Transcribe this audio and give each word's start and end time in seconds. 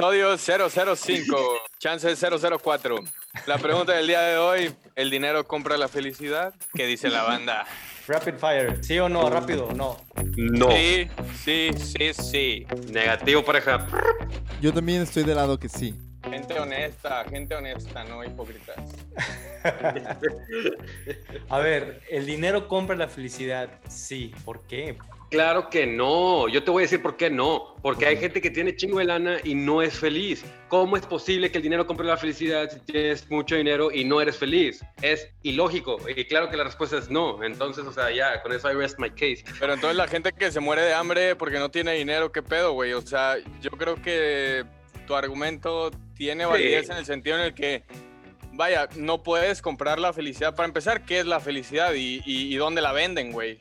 Episodio 0.00 0.38
005, 0.96 1.36
chance 1.78 2.16
004. 2.16 2.96
La 3.46 3.58
pregunta 3.58 3.92
del 3.92 4.06
día 4.06 4.22
de 4.22 4.38
hoy, 4.38 4.74
¿el 4.96 5.10
dinero 5.10 5.46
compra 5.46 5.76
la 5.76 5.88
felicidad? 5.88 6.54
¿Qué 6.72 6.86
dice 6.86 7.10
la 7.10 7.22
banda? 7.24 7.66
Rapid 8.08 8.36
fire. 8.36 8.82
¿Sí 8.82 8.98
o 8.98 9.10
no? 9.10 9.28
Rápido, 9.28 9.68
no. 9.74 9.98
No. 10.36 10.70
Sí, 10.70 11.06
sí, 11.44 11.70
sí, 11.76 12.14
sí. 12.14 12.66
Negativo, 12.90 13.44
pareja. 13.44 13.86
Yo 14.62 14.72
también 14.72 15.02
estoy 15.02 15.22
del 15.22 15.36
lado 15.36 15.58
que 15.58 15.68
sí. 15.68 15.94
Gente 16.30 16.58
honesta, 16.58 17.22
gente 17.28 17.54
honesta, 17.54 18.02
no 18.04 18.24
hipócritas. 18.24 18.78
A 21.50 21.58
ver, 21.58 22.00
¿el 22.08 22.24
dinero 22.24 22.68
compra 22.68 22.96
la 22.96 23.08
felicidad? 23.08 23.68
Sí. 23.90 24.32
¿Por 24.46 24.62
qué? 24.62 24.96
Claro 25.30 25.70
que 25.70 25.86
no. 25.86 26.48
Yo 26.48 26.64
te 26.64 26.70
voy 26.72 26.82
a 26.82 26.84
decir 26.86 27.00
por 27.00 27.16
qué 27.16 27.30
no. 27.30 27.76
Porque 27.82 28.04
hay 28.06 28.16
gente 28.16 28.40
que 28.40 28.50
tiene 28.50 28.74
chingo 28.74 28.98
de 28.98 29.04
lana 29.04 29.38
y 29.44 29.54
no 29.54 29.80
es 29.80 29.96
feliz. 29.98 30.44
¿Cómo 30.68 30.96
es 30.96 31.06
posible 31.06 31.50
que 31.52 31.58
el 31.58 31.62
dinero 31.62 31.86
compre 31.86 32.04
la 32.06 32.16
felicidad 32.16 32.68
si 32.70 32.80
tienes 32.80 33.30
mucho 33.30 33.54
dinero 33.54 33.90
y 33.92 34.04
no 34.04 34.20
eres 34.20 34.36
feliz? 34.36 34.84
Es 35.02 35.28
ilógico. 35.42 35.98
Y 36.14 36.24
claro 36.24 36.50
que 36.50 36.56
la 36.56 36.64
respuesta 36.64 36.98
es 36.98 37.10
no. 37.10 37.42
Entonces, 37.44 37.84
o 37.86 37.92
sea, 37.92 38.10
ya, 38.10 38.42
con 38.42 38.52
eso 38.52 38.70
I 38.70 38.74
rest 38.74 38.98
my 38.98 39.10
case. 39.10 39.44
Pero 39.60 39.74
entonces 39.74 39.96
la 39.96 40.08
gente 40.08 40.32
que 40.32 40.50
se 40.50 40.58
muere 40.60 40.82
de 40.82 40.94
hambre 40.94 41.36
porque 41.36 41.58
no 41.60 41.70
tiene 41.70 41.92
dinero, 41.94 42.32
¿qué 42.32 42.42
pedo, 42.42 42.72
güey? 42.72 42.92
O 42.92 43.00
sea, 43.00 43.36
yo 43.62 43.70
creo 43.70 44.02
que 44.02 44.64
tu 45.06 45.14
argumento 45.14 45.90
tiene 46.16 46.44
validez 46.44 46.90
en 46.90 46.96
el 46.96 47.06
sentido 47.06 47.36
en 47.36 47.42
el 47.44 47.54
que, 47.54 47.84
vaya, 48.52 48.88
no 48.96 49.22
puedes 49.22 49.62
comprar 49.62 49.98
la 50.00 50.12
felicidad. 50.12 50.54
Para 50.56 50.66
empezar, 50.66 51.04
¿qué 51.04 51.20
es 51.20 51.26
la 51.26 51.38
felicidad 51.40 51.94
y, 51.94 52.20
y- 52.26 52.52
y 52.52 52.56
dónde 52.56 52.80
la 52.80 52.92
venden, 52.92 53.30
güey? 53.32 53.58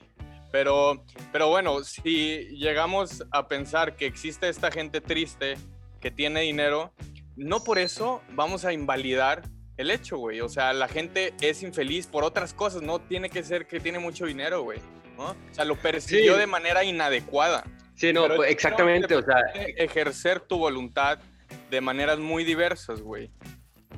Pero, 0.51 1.05
pero 1.31 1.49
bueno, 1.49 1.83
si 1.83 2.47
llegamos 2.57 3.23
a 3.31 3.47
pensar 3.47 3.95
que 3.95 4.05
existe 4.05 4.49
esta 4.49 4.71
gente 4.71 4.99
triste 5.01 5.55
que 5.99 6.09
tiene 6.11 6.41
dinero, 6.41 6.93
no 7.35 7.63
por 7.63 7.77
eso 7.77 8.21
vamos 8.33 8.65
a 8.65 8.73
invalidar 8.73 9.43
el 9.77 9.91
hecho, 9.91 10.17
güey. 10.17 10.41
O 10.41 10.49
sea, 10.49 10.73
la 10.73 10.87
gente 10.87 11.33
es 11.41 11.61
infeliz 11.63 12.07
por 12.07 12.23
otras 12.23 12.53
cosas, 12.53 12.81
no 12.81 12.99
tiene 12.99 13.29
que 13.29 13.43
ser 13.43 13.67
que 13.67 13.79
tiene 13.79 13.99
mucho 13.99 14.25
dinero, 14.25 14.63
güey. 14.63 14.79
¿no? 15.17 15.31
O 15.31 15.35
sea, 15.51 15.65
lo 15.65 15.75
persiguió 15.75 16.33
Sí. 16.33 16.39
de 16.39 16.47
manera 16.47 16.83
inadecuada. 16.83 17.63
Sí, 17.95 18.13
no, 18.13 18.27
pues, 18.27 18.49
exactamente. 18.51 19.15
O 19.15 19.21
sea, 19.21 19.39
ejercer 19.77 20.39
tu 20.39 20.57
voluntad 20.57 21.19
de 21.69 21.81
maneras 21.81 22.19
muy 22.19 22.43
diversas, 22.45 23.01
güey. 23.01 23.29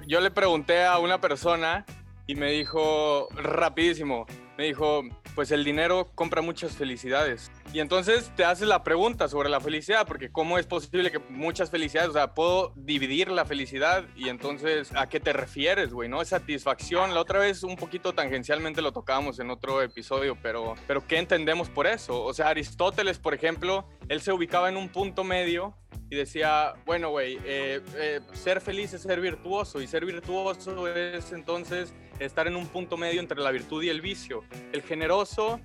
Yo 0.07 0.19
le 0.19 0.31
pregunté 0.31 0.83
a 0.83 0.97
una 0.97 1.21
persona 1.21 1.85
y 2.25 2.33
me 2.35 2.51
dijo 2.51 3.27
rapidísimo, 3.35 4.25
me 4.61 4.67
dijo, 4.67 5.01
pues 5.33 5.49
el 5.49 5.63
dinero 5.63 6.11
compra 6.13 6.43
muchas 6.43 6.73
felicidades. 6.73 7.51
Y 7.73 7.79
entonces 7.79 8.31
te 8.35 8.45
haces 8.45 8.67
la 8.67 8.83
pregunta 8.83 9.27
sobre 9.27 9.49
la 9.49 9.59
felicidad, 9.59 10.05
porque 10.05 10.31
cómo 10.31 10.59
es 10.59 10.67
posible 10.67 11.09
que 11.09 11.17
muchas 11.17 11.71
felicidades, 11.71 12.11
o 12.11 12.13
sea, 12.13 12.35
puedo 12.35 12.71
dividir 12.75 13.31
la 13.31 13.43
felicidad 13.43 14.05
y 14.15 14.29
entonces 14.29 14.91
a 14.95 15.09
qué 15.09 15.19
te 15.19 15.33
refieres, 15.33 15.91
güey, 15.91 16.09
¿no? 16.09 16.21
Es 16.21 16.27
satisfacción. 16.27 17.15
La 17.15 17.21
otra 17.21 17.39
vez 17.39 17.63
un 17.63 17.75
poquito 17.75 18.13
tangencialmente 18.13 18.83
lo 18.83 18.91
tocábamos 18.91 19.39
en 19.39 19.49
otro 19.49 19.81
episodio, 19.81 20.37
pero, 20.43 20.75
pero 20.85 21.07
¿qué 21.07 21.17
entendemos 21.17 21.67
por 21.67 21.87
eso? 21.87 22.23
O 22.23 22.31
sea, 22.31 22.49
Aristóteles, 22.49 23.17
por 23.17 23.33
ejemplo, 23.33 23.87
él 24.09 24.21
se 24.21 24.31
ubicaba 24.31 24.69
en 24.69 24.77
un 24.77 24.89
punto 24.89 25.23
medio 25.23 25.75
y 26.11 26.15
decía, 26.17 26.75
bueno, 26.85 27.09
güey, 27.09 27.39
eh, 27.45 27.81
eh, 27.95 28.19
ser 28.33 28.61
feliz 28.61 28.93
es 28.93 29.01
ser 29.01 29.21
virtuoso 29.21 29.81
y 29.81 29.87
ser 29.87 30.05
virtuoso 30.05 30.87
es 30.87 31.31
entonces 31.31 31.95
estar 32.25 32.47
en 32.47 32.55
un 32.55 32.67
punto 32.67 32.97
medio 32.97 33.19
entre 33.19 33.39
la 33.39 33.51
virtud 33.51 33.83
y 33.83 33.89
el 33.89 34.01
vicio. 34.01 34.43
El 34.71 34.81
generoso 34.83 35.59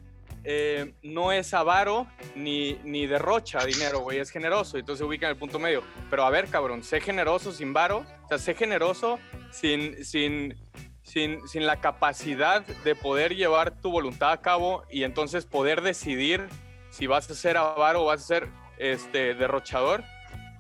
eh, 0.45 0.95
no 1.03 1.33
es 1.33 1.53
avaro 1.55 2.07
ni, 2.35 2.75
ni 2.85 3.07
derrocha 3.07 3.65
dinero, 3.65 4.01
güey, 4.01 4.19
es 4.19 4.31
generoso, 4.31 4.79
entonces 4.79 4.99
se 4.99 5.05
ubica 5.05 5.27
en 5.27 5.33
el 5.33 5.39
punto 5.39 5.59
medio. 5.59 5.83
Pero 6.09 6.25
a 6.25 6.31
ver, 6.31 6.47
cabrón, 6.47 6.85
sé 6.85 7.01
generoso 7.01 7.53
sin 7.53 7.73
varo, 7.73 8.07
o 8.25 8.29
sea, 8.29 8.39
sé 8.39 8.55
generoso 8.55 9.19
sin, 9.51 10.05
sin, 10.05 10.55
sin, 11.03 11.47
sin 11.49 11.67
la 11.67 11.81
capacidad 11.81 12.65
de 12.65 12.95
poder 12.95 13.35
llevar 13.35 13.81
tu 13.81 13.91
voluntad 13.91 14.31
a 14.31 14.41
cabo 14.41 14.85
y 14.89 15.03
entonces 15.03 15.47
poder 15.47 15.83
decidir 15.83 16.47
si 16.91 17.07
vas 17.07 17.29
a 17.29 17.35
ser 17.35 17.57
avaro 17.57 18.03
o 18.03 18.07
vas 18.07 18.23
a 18.23 18.27
ser 18.27 18.49
este, 18.79 19.35
derrochador. 19.35 20.05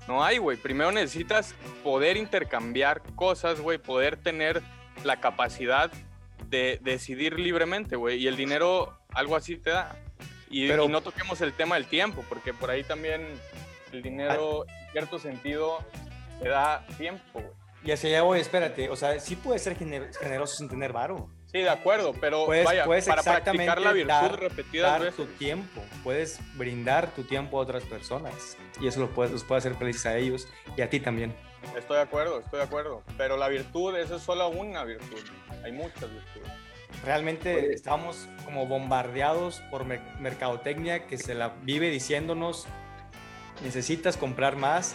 No 0.09 0.25
hay, 0.25 0.39
güey. 0.39 0.57
Primero 0.57 0.93
necesitas 0.93 1.55
poder 1.83 2.17
intercambiar 2.17 3.03
cosas, 3.15 3.61
güey, 3.61 3.79
poder 3.79 4.17
tener 4.17 4.63
la 5.05 5.21
capacidad 5.21 5.91
de 6.49 6.79
decidir 6.83 7.39
libremente, 7.39 7.97
güey. 7.97 8.19
Y 8.23 8.27
el 8.29 8.37
dinero 8.37 8.99
algo 9.11 9.37
así 9.37 9.57
te 9.57 9.71
da. 9.71 9.97
Y, 10.49 10.69
Pero- 10.69 10.85
y 10.85 10.89
no 10.89 11.01
toquemos 11.01 11.41
el 11.41 11.53
tema 11.53 11.75
del 11.75 11.87
tiempo, 11.87 12.25
porque 12.29 12.55
por 12.55 12.71
ahí 12.71 12.85
también 12.85 13.27
el 13.93 14.03
dinero, 14.03 14.65
Ah. 14.69 14.73
en 14.87 14.93
cierto 14.93 15.19
sentido, 15.19 15.79
te 16.41 16.49
da 16.49 16.87
tiempo, 16.99 17.23
güey. 17.41 17.47
Y 17.85 17.93
hacia 17.93 18.11
allá 18.11 18.23
voy, 18.23 18.41
espérate. 18.41 18.89
O 18.91 18.97
sea, 18.97 19.19
sí 19.21 19.37
puedes 19.37 19.63
ser 19.63 19.77
gener- 19.79 20.13
generoso 20.17 20.57
sin 20.57 20.69
tener 20.69 20.93
varo. 20.93 21.29
Sí, 21.53 21.59
de 21.59 21.71
acuerdo, 21.71 22.13
pero 22.21 22.45
Puedes, 22.45 22.65
vaya, 22.65 22.85
puedes 22.85 23.07
para 23.07 23.23
practicar 23.23 23.81
la 23.81 23.93
virtud 23.93 24.09
dar, 24.09 24.41
repetidas 24.41 24.91
dar 24.91 25.01
veces. 25.03 25.17
tu 25.17 25.27
tiempo. 25.27 25.81
Puedes 26.03 26.41
brindar 26.55 27.15
tu 27.15 27.23
tiempo 27.23 27.59
a 27.59 27.63
otras 27.63 27.85
personas. 27.85 28.57
Y 28.81 28.89
eso 28.89 29.01
lo 29.01 29.11
puedes, 29.11 29.33
los 29.33 29.45
puede 29.45 29.61
hacer 29.61 29.75
felices 29.77 30.05
a 30.07 30.17
ellos 30.17 30.49
y 30.77 30.83
a 30.83 30.91
ti 30.91 30.99
también. 31.01 31.33
Estoy 31.77 31.97
de 31.97 32.03
acuerdo, 32.03 32.41
estoy 32.41 32.59
de 32.59 32.65
acuerdo. 32.65 33.03
Pero 33.17 33.37
la 33.37 33.49
virtud, 33.49 33.97
eso 33.97 34.17
es 34.17 34.23
solo 34.23 34.49
una 34.49 34.85
virtud. 34.85 35.19
Hay 35.65 35.73
muchas 35.73 36.11
virtudes. 36.11 36.53
Realmente 37.05 37.73
estamos 37.73 38.29
como 38.45 38.67
bombardeados 38.67 39.61
por 39.71 39.85
mer- 39.85 40.01
mercadotecnia 40.21 41.07
que 41.07 41.19
se 41.19 41.35
la 41.35 41.49
vive 41.63 41.91
diciéndonos, 41.91 42.67
necesitas 43.63 44.17
comprar 44.17 44.57
más, 44.57 44.95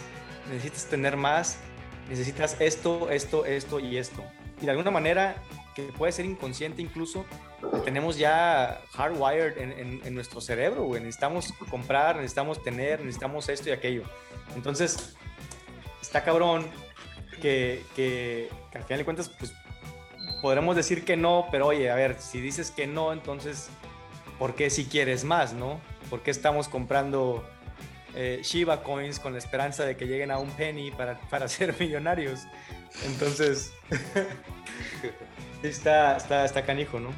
necesitas 0.50 0.86
tener 0.86 1.16
más, 1.16 1.58
necesitas 2.08 2.56
esto, 2.60 3.10
esto, 3.10 3.44
esto 3.44 3.78
y 3.78 3.98
esto. 3.98 4.24
Y 4.60 4.64
de 4.64 4.70
alguna 4.70 4.90
manera, 4.90 5.36
que 5.74 5.82
puede 5.84 6.12
ser 6.12 6.24
inconsciente 6.24 6.82
incluso, 6.82 7.24
tenemos 7.84 8.18
ya 8.18 8.80
hardwired 8.92 9.58
en, 9.58 9.72
en- 9.72 10.00
en 10.04 10.14
nuestro 10.14 10.40
cerebro, 10.40 10.84
güey. 10.84 11.00
Necesitamos 11.02 11.52
comprar, 11.70 12.16
necesitamos 12.16 12.62
tener, 12.62 13.00
necesitamos 13.00 13.48
esto 13.48 13.68
y 13.68 13.72
aquello. 13.72 14.02
Entonces, 14.56 15.14
está 16.02 16.22
cabrón 16.22 16.66
que, 17.40 17.82
que, 17.96 18.50
al 18.74 18.84
final 18.84 18.98
de 18.98 19.04
cuentas, 19.04 19.30
pues 19.30 19.54
podremos 20.42 20.76
decir 20.76 21.04
que 21.04 21.16
no, 21.16 21.46
pero 21.50 21.68
oye, 21.68 21.90
a 21.90 21.94
ver, 21.94 22.20
si 22.20 22.40
dices 22.40 22.70
que 22.70 22.86
no, 22.86 23.12
entonces, 23.12 23.70
¿por 24.38 24.54
qué 24.54 24.68
si 24.68 24.84
quieres 24.84 25.24
más, 25.24 25.54
no? 25.54 25.80
¿Por 26.10 26.22
qué 26.22 26.30
estamos 26.30 26.68
comprando 26.68 27.48
eh, 28.14 28.40
Shiba 28.42 28.82
Coins 28.82 29.18
con 29.18 29.32
la 29.32 29.38
esperanza 29.38 29.84
de 29.84 29.96
que 29.96 30.06
lleguen 30.06 30.30
a 30.30 30.38
un 30.38 30.50
penny 30.50 30.90
para, 30.90 31.18
para 31.30 31.48
ser 31.48 31.74
millonarios. 31.78 32.40
Entonces, 33.06 33.72
está, 35.62 36.16
está, 36.16 36.44
está 36.44 36.64
canijo, 36.64 37.00
¿no? 37.00 37.10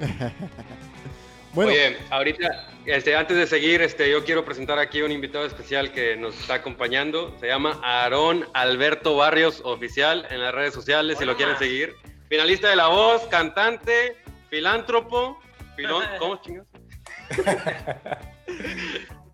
Bueno, 1.54 1.70
Oye, 1.70 1.98
ahorita, 2.08 2.66
este, 2.86 3.14
antes 3.14 3.36
de 3.36 3.46
seguir, 3.46 3.82
este, 3.82 4.10
yo 4.10 4.24
quiero 4.24 4.42
presentar 4.42 4.78
aquí 4.78 5.02
un 5.02 5.12
invitado 5.12 5.44
especial 5.44 5.92
que 5.92 6.16
nos 6.16 6.34
está 6.40 6.54
acompañando. 6.54 7.36
Se 7.40 7.46
llama 7.46 7.78
Aarón 7.82 8.46
Alberto 8.54 9.16
Barrios 9.16 9.60
Oficial 9.62 10.26
en 10.30 10.40
las 10.40 10.54
redes 10.54 10.72
sociales, 10.72 11.18
si 11.18 11.26
lo 11.26 11.36
quieren 11.36 11.58
seguir. 11.58 11.94
Finalista 12.30 12.70
de 12.70 12.76
La 12.76 12.88
Voz, 12.88 13.26
cantante, 13.26 14.16
filántropo, 14.48 15.38
filón, 15.76 16.02
¿cómo 16.18 16.40
chingas? 16.40 16.66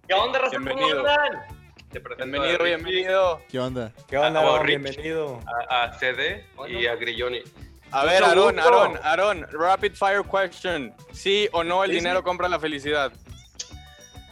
¿Qué 0.08 0.14
onda, 0.14 0.40
raza? 0.40 0.58
Bienvenido. 0.58 0.96
¿Cómo 0.96 1.08
andan? 1.08 1.58
Te 1.92 2.00
presento 2.00 2.32
Bienvenido, 2.32 2.60
a 2.60 2.64
bienvenido. 2.64 3.42
¿qué 3.48 3.58
onda? 3.60 3.92
¿Qué 4.08 4.18
onda? 4.18 4.58
Rich. 4.58 4.66
Bienvenido. 4.66 5.40
A, 5.70 5.84
a 5.84 5.92
CD 5.94 6.44
y 6.68 6.86
a 6.86 6.96
Grilloni. 6.96 7.42
A 7.90 8.04
ver, 8.04 8.22
gusto. 8.22 8.60
Aaron, 8.60 8.98
Aaron, 9.02 9.46
rapid 9.50 9.92
fire 9.94 10.22
question. 10.24 10.94
¿Sí 11.12 11.48
o 11.52 11.64
no 11.64 11.84
el 11.84 11.90
Sí, 11.90 11.96
dinero 11.96 12.18
sí. 12.18 12.24
compra 12.24 12.48
la 12.48 12.60
felicidad? 12.60 13.12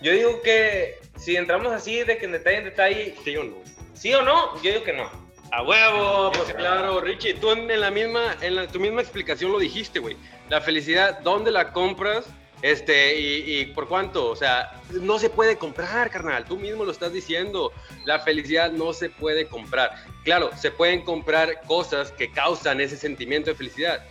Yo 0.02 0.12
digo 0.12 0.42
que 0.42 0.98
si 1.16 1.36
entramos 1.36 1.72
así 1.72 2.02
de 2.04 2.18
que 2.18 2.26
en 2.26 2.32
detalle 2.32 2.58
en 2.58 2.64
detalle, 2.64 3.14
¿Sí 3.24 3.36
o 3.36 3.44
no? 3.44 3.54
¿sí 3.94 4.12
o 4.14 4.22
no? 4.22 4.54
Yo 4.62 4.70
digo 4.72 4.84
que 4.84 4.92
no. 4.92 5.10
A 5.52 5.62
huevo, 5.62 6.32
pues 6.32 6.52
claro, 6.54 7.00
Richie, 7.00 7.34
tú 7.34 7.50
en, 7.52 7.70
en 7.70 7.80
la 7.80 7.90
misma, 7.90 8.36
en 8.42 8.56
la- 8.56 8.66
tu 8.66 8.78
misma 8.80 9.00
explicación 9.00 9.52
lo 9.52 9.58
dijiste, 9.58 10.00
güey. 10.00 10.16
La 10.50 10.60
felicidad, 10.60 11.20
¿dónde 11.20 11.50
la 11.50 11.72
compras? 11.72 12.26
Este, 12.62 13.20
y, 13.20 13.58
y 13.60 13.66
por 13.66 13.86
cuánto, 13.86 14.30
o 14.30 14.36
sea, 14.36 14.80
no 14.90 15.18
se 15.18 15.28
puede 15.28 15.56
comprar, 15.58 16.10
carnal, 16.10 16.44
tú 16.46 16.56
mismo 16.56 16.84
lo 16.84 16.90
estás 16.92 17.12
diciendo. 17.12 17.72
La 18.04 18.18
felicidad 18.20 18.72
no 18.72 18.92
se 18.92 19.10
puede 19.10 19.46
comprar. 19.46 19.92
Claro, 20.24 20.50
se 20.56 20.70
pueden 20.70 21.02
comprar 21.02 21.60
cosas 21.66 22.12
que 22.12 22.30
causan 22.32 22.80
ese 22.80 22.96
sentimiento 22.96 23.50
de 23.50 23.56
felicidad, 23.56 24.04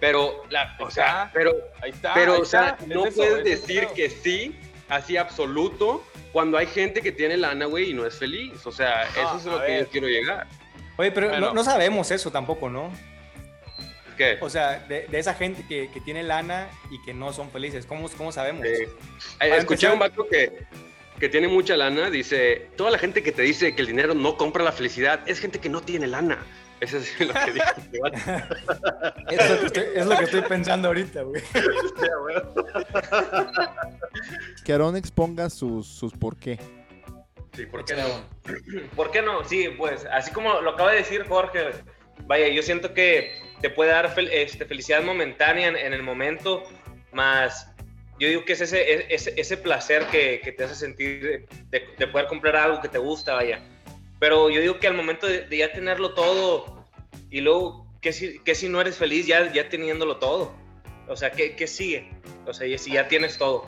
pero, 0.00 0.42
la, 0.48 0.76
o 0.80 0.90
sea, 0.90 1.30
pero, 1.34 1.52
Ahí 1.82 1.90
está. 1.90 2.14
pero, 2.14 2.34
ahí 2.36 2.40
o 2.40 2.44
sea, 2.46 2.70
está. 2.70 2.86
no 2.86 3.04
eso, 3.06 3.16
puedes 3.16 3.34
eso. 3.46 3.66
decir 3.66 3.86
que 3.94 4.08
sí, 4.08 4.56
así 4.88 5.18
absoluto, 5.18 6.02
cuando 6.32 6.56
hay 6.56 6.66
gente 6.66 7.02
que 7.02 7.12
tiene 7.12 7.36
lana, 7.36 7.66
güey, 7.66 7.90
y 7.90 7.92
no 7.94 8.06
es 8.06 8.16
feliz. 8.16 8.64
O 8.66 8.72
sea, 8.72 9.02
eso 9.02 9.36
es 9.36 9.44
lo 9.44 9.60
que 9.60 9.72
ver. 9.72 9.84
yo 9.84 9.90
quiero 9.90 10.06
llegar. 10.08 10.46
Oye, 10.96 11.12
pero 11.12 11.28
Bueno. 11.28 11.48
no, 11.48 11.54
no 11.54 11.64
sabemos 11.64 12.10
eso 12.10 12.30
tampoco, 12.30 12.70
¿no? 12.70 12.90
¿Qué? 14.20 14.36
O 14.42 14.50
sea, 14.50 14.80
de, 14.86 15.06
de 15.06 15.18
esa 15.18 15.32
gente 15.32 15.64
que, 15.66 15.88
que 15.90 15.98
tiene 16.02 16.22
lana 16.22 16.68
y 16.90 17.00
que 17.00 17.14
no 17.14 17.32
son 17.32 17.50
felices. 17.50 17.86
¿Cómo, 17.86 18.06
cómo 18.18 18.32
sabemos? 18.32 18.66
Eh, 18.66 18.86
escuché 19.40 19.86
empezar- 19.86 19.92
un 19.94 19.98
vato 19.98 20.26
que, 20.28 20.58
que 21.18 21.30
tiene 21.30 21.48
mucha 21.48 21.74
lana, 21.74 22.10
dice, 22.10 22.68
toda 22.76 22.90
la 22.90 22.98
gente 22.98 23.22
que 23.22 23.32
te 23.32 23.40
dice 23.40 23.74
que 23.74 23.80
el 23.80 23.86
dinero 23.88 24.12
no 24.12 24.36
compra 24.36 24.62
la 24.62 24.72
felicidad 24.72 25.20
es 25.26 25.40
gente 25.40 25.58
que 25.58 25.70
no 25.70 25.80
tiene 25.80 26.06
lana. 26.06 26.36
Eso 26.80 26.98
es 26.98 27.18
lo 27.20 27.32
que 27.32 27.52
dijo 27.52 27.66
este. 27.78 27.98
Es 29.30 29.50
lo 29.50 29.58
que 29.60 29.66
estoy, 29.66 29.84
es 29.94 30.06
lo 30.06 30.16
que 30.18 30.24
estoy 30.24 30.42
pensando 30.42 30.88
ahorita, 30.88 31.22
güey. 31.22 31.42
Que 34.64 34.72
Aaron 34.74 34.96
exponga 34.96 35.48
sus, 35.50 35.86
sus 35.86 36.12
por 36.12 36.36
qué. 36.36 36.58
Sí, 37.54 37.66
¿por 37.66 37.84
qué 37.84 37.94
no? 37.96 38.04
¿Por 38.96 39.10
qué 39.10 39.22
no? 39.22 39.44
Sí, 39.44 39.68
pues 39.76 40.06
así 40.12 40.30
como 40.30 40.60
lo 40.60 40.70
acaba 40.70 40.92
de 40.92 40.98
decir 40.98 41.24
Jorge, 41.26 41.70
vaya, 42.26 42.46
yo 42.48 42.62
siento 42.62 42.94
que 42.94 43.32
te 43.60 43.70
puede 43.70 43.90
dar 43.90 44.14
este, 44.32 44.64
felicidad 44.64 45.02
momentánea 45.02 45.68
en, 45.68 45.92
el 45.92 46.02
momento, 46.02 46.62
más 47.12 47.66
yo 48.18 48.28
digo 48.28 48.44
que 48.44 48.52
es 48.52 48.60
ese, 48.60 48.92
es- 48.92 49.04
ese, 49.08 49.40
ese 49.40 49.56
placer 49.56 50.04
que, 50.06 50.40
que 50.42 50.52
te 50.52 50.64
hace 50.64 50.74
sentir 50.74 51.48
de, 51.70 51.84
de 51.98 52.06
poder 52.06 52.26
comprar 52.26 52.56
algo 52.56 52.80
que 52.82 52.88
te 52.88 52.98
gusta, 52.98 53.34
vaya. 53.34 53.60
Pero 54.18 54.50
yo 54.50 54.60
digo 54.60 54.78
que 54.78 54.86
al 54.86 54.94
momento 54.94 55.26
de, 55.26 55.46
de 55.46 55.56
ya 55.56 55.72
tenerlo 55.72 56.12
todo 56.12 56.86
y 57.30 57.40
luego, 57.40 57.86
¿qué 58.02 58.12
si, 58.12 58.38
qué 58.40 58.54
si 58.54 58.68
no 58.68 58.80
eres 58.80 58.96
feliz 58.98 59.26
ya, 59.26 59.50
ya 59.52 59.68
teniéndolo 59.68 60.18
todo? 60.18 60.54
O 61.08 61.16
sea, 61.16 61.30
¿qué, 61.30 61.56
qué 61.56 61.66
sigue? 61.66 62.10
O 62.46 62.52
sea, 62.52 62.78
si 62.78 62.92
ya 62.92 63.08
tienes 63.08 63.38
todo. 63.38 63.64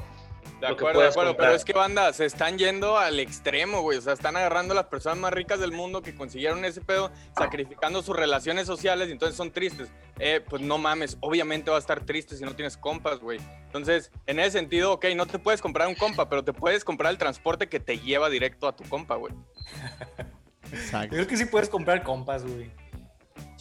De 0.61 0.69
acuerdo, 0.69 1.01
de 1.01 1.09
acuerdo, 1.09 1.31
comprar. 1.31 1.49
pero 1.49 1.57
es 1.57 1.65
que 1.65 1.73
banda, 1.73 2.13
se 2.13 2.25
están 2.25 2.57
yendo 2.57 2.97
al 2.97 3.19
extremo, 3.19 3.83
güey. 3.83 3.99
O 3.99 4.01
sea, 4.01 4.13
están 4.13 4.37
agarrando 4.37 4.73
a 4.73 4.77
las 4.77 4.87
personas 4.87 5.19
más 5.19 5.33
ricas 5.33 5.59
del 5.59 5.73
mundo 5.73 6.03
que 6.03 6.15
consiguieron 6.15 6.65
ese 6.65 6.81
pedo, 6.81 7.11
sacrificando 7.37 8.01
sus 8.03 8.17
relaciones 8.17 8.67
sociales 8.67 9.09
y 9.09 9.13
entonces 9.13 9.37
son 9.37 9.51
tristes. 9.51 9.89
Eh, 10.21 10.41
pues 10.49 10.63
no 10.63 10.79
mames, 10.79 11.17
obviamente 11.21 11.71
va 11.71 11.79
a 11.79 11.81
estar 11.81 12.05
triste 12.05 12.37
si 12.37 12.45
no 12.45 12.55
tienes 12.55 12.77
compas, 12.77 13.19
güey. 13.19 13.41
Entonces, 13.67 14.13
en 14.27 14.39
ese 14.39 14.53
sentido, 14.53 14.93
ok, 14.93 15.07
no 15.17 15.27
te 15.27 15.39
puedes 15.41 15.61
comprar 15.61 15.89
un 15.89 15.97
compa, 15.97 16.29
pero 16.29 16.45
te 16.45 16.53
puedes 16.53 16.85
comprar 16.85 17.11
el 17.11 17.19
transporte 17.19 17.69
que 17.69 17.81
te 17.81 17.99
lleva 17.99 18.31
directo 18.31 18.69
a 18.69 18.77
tu 18.77 18.85
compa, 18.85 19.17
güey. 19.17 19.35
Yo 20.71 20.79
Exacto. 20.79 21.15
creo 21.17 21.27
que 21.27 21.37
sí 21.37 21.45
puedes 21.47 21.69
comprar 21.69 22.03
compas, 22.03 22.45
güey. 22.45 22.71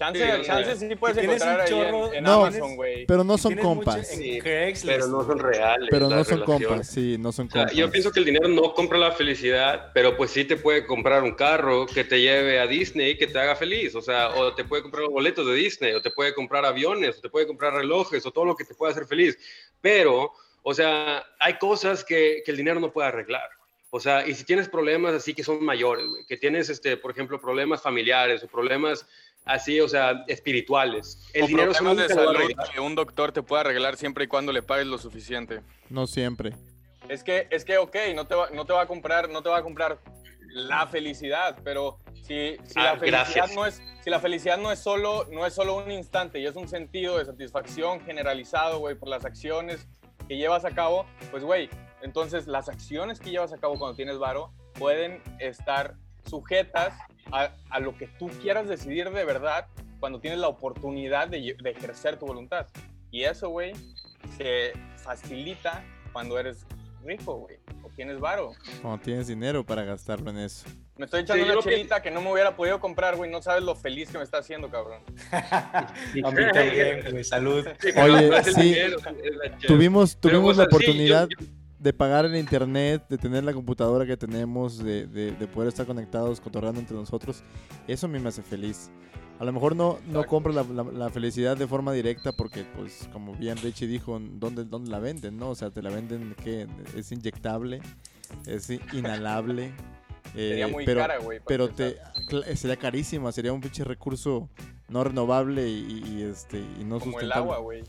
Chance, 0.02 0.36
Sí, 0.38 0.42
chance 0.48 0.76
sí 0.90 0.96
puedes 0.96 1.16
encontrar 1.18 1.56
un 1.58 1.62
ahí 1.62 1.68
en- 1.68 1.74
chorro- 1.92 2.14
en, 2.16 2.24
No, 2.24 2.34
Amazon, 2.46 2.76
güey. 2.76 3.06
Pero 3.06 3.24
no 3.24 3.38
son 3.38 3.56
compas. 3.56 4.08
Sí, 4.08 4.40
Pero 4.44 5.08
no 5.08 5.24
son 5.24 5.38
reales. 5.38 5.90
Pero 5.92 6.10
no 6.10 6.24
son 6.24 6.42
compas, 6.44 6.88
sí, 6.88 7.18
no 7.20 7.32
son 7.32 7.46
O 7.48 7.52
sea, 7.52 7.62
compas. 7.62 7.78
yo 7.78 7.92
pienso 7.92 8.12
que 8.12 8.20
el 8.20 8.26
dinero 8.26 8.48
no 8.48 8.74
compra 8.74 8.98
la 8.98 9.12
felicidad, 9.12 9.92
pero 9.94 10.18
pues 10.18 10.32
sí 10.32 10.44
te 10.44 10.58
puede 10.58 10.88
comprar 10.88 11.22
un 11.22 11.36
carro 11.36 11.86
que 11.86 12.04
te 12.04 12.20
lleve 12.20 12.60
a 12.60 12.66
Disney 12.66 13.12
y 13.12 13.18
que 13.18 13.28
te 13.28 13.38
haga 13.40 13.56
feliz. 13.56 13.94
O 13.94 14.02
sea, 14.02 14.30
o 14.30 14.56
te 14.56 14.64
puede 14.64 14.82
comprar 14.82 15.08
boletos 15.08 15.46
de 15.46 15.54
Disney, 15.54 15.94
o 15.94 16.02
te 16.02 16.10
puede 16.10 16.34
comprar 16.34 16.66
aviones, 16.66 17.20
o 17.20 17.22
te 17.22 17.30
puede 17.30 17.46
comprar 17.46 17.74
relojes, 17.76 18.26
o 18.26 18.32
todo 18.32 18.46
lo 18.46 18.56
que 18.56 18.66
te 18.66 18.74
pueda 18.74 18.92
hacer 18.94 19.06
feliz. 19.06 19.38
Pero, 19.82 20.32
o 20.64 20.74
sea, 20.74 21.24
hay 21.40 21.60
cosas 21.60 22.04
que, 22.04 22.42
que 22.44 22.50
el 22.50 22.58
dinero 22.58 22.80
no 22.80 22.92
puede 22.92 23.08
arreglar. 23.10 23.48
O 23.94 24.00
sea, 24.00 24.26
y 24.26 24.34
si 24.34 24.46
tienes 24.46 24.70
problemas 24.70 25.14
así 25.14 25.34
que 25.34 25.44
son 25.44 25.64
mayores, 25.66 26.08
güey, 26.08 26.26
que 26.26 26.38
tienes, 26.38 26.70
este, 26.70 26.96
por 26.96 27.12
ejemplo, 27.12 27.40
problemas 27.42 27.82
familiares 27.82 28.42
o 28.42 28.48
problemas 28.48 29.06
así, 29.46 29.80
o 29.80 29.88
sea, 29.90 30.24
espirituales, 30.28 31.30
el 31.34 31.44
O 31.44 31.48
dinero 31.48 31.72
problemas 31.74 32.08
de 32.08 32.14
salud 32.14 32.52
que 32.74 32.80
un 32.80 32.96
doctor 32.96 33.32
te 33.32 33.44
puede 33.44 33.62
arreglar 33.62 33.98
siempre 33.98 34.26
y 34.26 34.28
cuando 34.28 34.52
le 34.52 34.62
pagues 34.64 34.88
lo 34.88 34.98
suficiente. 34.98 35.62
No 35.90 36.08
siempre. 36.08 36.54
Es 37.10 37.24
que, 37.24 37.48
es 37.50 37.66
que, 37.66 37.78
ok, 37.78 37.96
no 38.16 38.26
te 38.28 38.36
va, 38.36 38.50
no 38.52 38.66
te 38.66 38.74
va 38.74 38.84
a 38.84 38.88
comprar, 38.88 39.30
no 39.30 39.42
te 39.42 39.50
va 39.50 39.58
a 39.58 39.64
comprar 39.64 40.00
la 40.54 40.88
felicidad, 40.88 41.58
pero 41.64 41.98
si, 42.16 42.58
si 42.66 42.80
Ah, 42.80 42.94
la 42.94 42.98
felicidad 42.98 43.26
gracias. 43.34 43.56
no 43.56 43.66
es, 43.66 43.82
si 44.04 44.10
la 44.10 44.20
felicidad 44.20 44.58
no 44.58 44.72
es 44.72 44.80
solo, 44.80 45.26
no 45.32 45.46
es 45.46 45.54
solo 45.54 45.76
un 45.78 45.92
instante 45.92 46.40
y 46.40 46.46
es 46.46 46.56
un 46.56 46.68
sentido 46.68 47.18
de 47.18 47.26
satisfacción 47.26 48.02
generalizado, 48.02 48.80
güey, 48.80 48.96
por 48.96 49.10
las 49.10 49.26
acciones 49.26 49.88
que 50.28 50.38
llevas 50.38 50.64
a 50.66 50.72
cabo, 50.72 51.06
pues, 51.32 51.44
güey, 51.44 51.70
entonces 52.02 52.48
las 52.48 52.70
acciones 52.70 53.20
que 53.20 53.32
llevas 53.32 53.52
a 53.54 53.58
cabo 53.58 53.78
cuando 53.78 53.96
tienes 53.96 54.18
varo 54.18 54.52
pueden 54.74 55.22
estar 55.40 55.96
sujetas 56.30 56.94
a, 57.32 57.52
a 57.70 57.80
lo 57.80 57.98
que 57.98 58.08
tú 58.08 58.28
quieras 58.42 58.68
decidir 58.68 59.10
de 59.10 59.26
verdad 59.26 59.68
cuando 60.00 60.20
tienes 60.20 60.40
la 60.40 60.48
oportunidad 60.48 61.28
de, 61.28 61.56
de 61.62 61.70
ejercer 61.70 62.18
tu 62.18 62.26
voluntad. 62.26 62.68
Y 63.12 63.24
eso, 63.24 63.50
güey, 63.50 63.74
se 64.38 64.74
facilita 64.98 65.84
cuando 66.14 66.40
eres 66.40 66.66
rico, 67.04 67.36
güey, 67.40 67.58
o 67.84 67.90
tienes 67.96 68.20
varo. 68.20 68.54
Cuando 68.82 69.04
tienes 69.04 69.28
dinero 69.28 69.64
para 69.66 69.84
gastarlo 69.84 70.30
en 70.32 70.38
eso. 70.40 70.66
Me 70.98 71.06
estoy 71.06 71.22
echando 71.22 71.44
Sí, 71.44 71.46
una 71.50 71.56
lo 71.56 71.62
que- 71.64 71.70
chelita 71.72 72.02
que 72.02 72.12
no 72.12 72.22
me 72.22 72.32
hubiera 72.32 72.56
podido 72.56 72.80
comprar, 72.80 73.16
güey. 73.16 73.30
No 73.32 73.42
sabes 73.42 73.64
lo 73.64 73.76
feliz 73.76 74.10
que 74.12 74.18
me 74.20 74.24
está 74.24 74.38
haciendo, 74.40 74.70
cabrón. 74.70 75.02
A 75.32 75.94
mí 76.14 76.22
también, 76.54 77.04
güey. 77.12 77.24
Salud. 77.24 77.68
Sí, 77.80 77.90
Oye, 78.00 78.44
sí. 78.44 78.74
chela. 78.74 78.98
Tuvimos, 79.66 80.16
Pero, 80.16 80.34
tuvimos 80.38 80.52
o 80.52 80.54
sea, 80.56 80.64
la 80.66 80.70
sí, 80.70 80.76
oportunidad 80.76 81.28
yo- 81.30 81.38
yo- 81.40 81.52
de 81.82 81.94
pagar 81.94 82.26
el 82.26 82.36
internet, 82.36 83.06
de 83.10 83.18
tener 83.18 83.44
la 83.44 83.54
computadora 83.54 84.06
que 84.06 84.16
tenemos, 84.16 84.78
de, 84.78 85.08
de- 85.08 85.32
de 85.32 85.48
poder 85.48 85.70
estar 85.70 85.86
conectados, 85.86 86.40
cotorreando 86.40 86.80
entre 86.80 86.96
nosotros. 86.96 87.44
Eso 87.88 88.06
a 88.06 88.10
mí 88.10 88.20
me 88.20 88.30
hace 88.30 88.44
feliz. 88.44 88.92
A 89.40 89.46
lo 89.46 89.52
mejor 89.52 89.76
no, 89.76 89.98
no 90.08 90.24
compro 90.28 90.54
la, 90.54 90.64
la- 90.64 90.84
la 90.84 91.10
felicidad 91.10 91.58
de 91.58 91.66
forma 91.66 91.92
directa 91.94 92.32
porque, 92.34 92.64
pues, 92.76 93.10
como 93.12 93.34
bien 93.34 93.58
Richie 93.58 93.88
dijo, 93.88 94.20
¿dónde, 94.22 94.64
dónde 94.66 94.92
la 94.92 95.00
venden? 95.00 95.38
no? 95.38 95.50
O 95.50 95.56
sea, 95.56 95.72
te 95.72 95.82
la 95.82 95.90
venden 95.90 96.36
que 96.44 96.68
es 96.96 97.12
inyectable, 97.12 97.82
es 98.46 98.70
inhalable. 98.94 99.72
eh, 100.36 100.50
Sería 100.50 100.68
muy 100.68 100.86
pero, 100.86 101.02
cara, 101.02 101.18
güey. 101.18 101.40
pero 101.48 101.70
te 101.70 101.98
sería 102.56 102.78
carísima, 102.78 103.32
sería 103.32 103.52
un 103.54 103.62
pinche 103.62 103.84
recurso 103.84 104.48
no 104.90 105.04
renovable 105.04 105.68
y, 105.68 106.04
y, 106.06 106.22
este 106.22 106.60
y 106.60 106.84
no 106.84 107.00
Como 107.00 107.20
el 107.20 107.26
sustentable. 107.28 107.34
agua, 107.42 107.58
güey. 107.58 107.84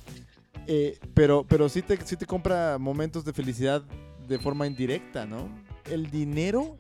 Eh, 0.67 0.99
pero, 1.15 1.45
pero 1.49 1.69
sí 1.69 1.83
te, 1.83 1.97
sí 2.05 2.17
te 2.17 2.27
compra 2.27 2.79
momentos 2.79 3.25
de 3.25 3.33
felicidad 3.33 3.83
de 4.29 4.39
forma 4.39 4.67
indirecta, 4.67 5.27
¿no? 5.27 5.49
El 5.91 6.11
dinero 6.11 6.77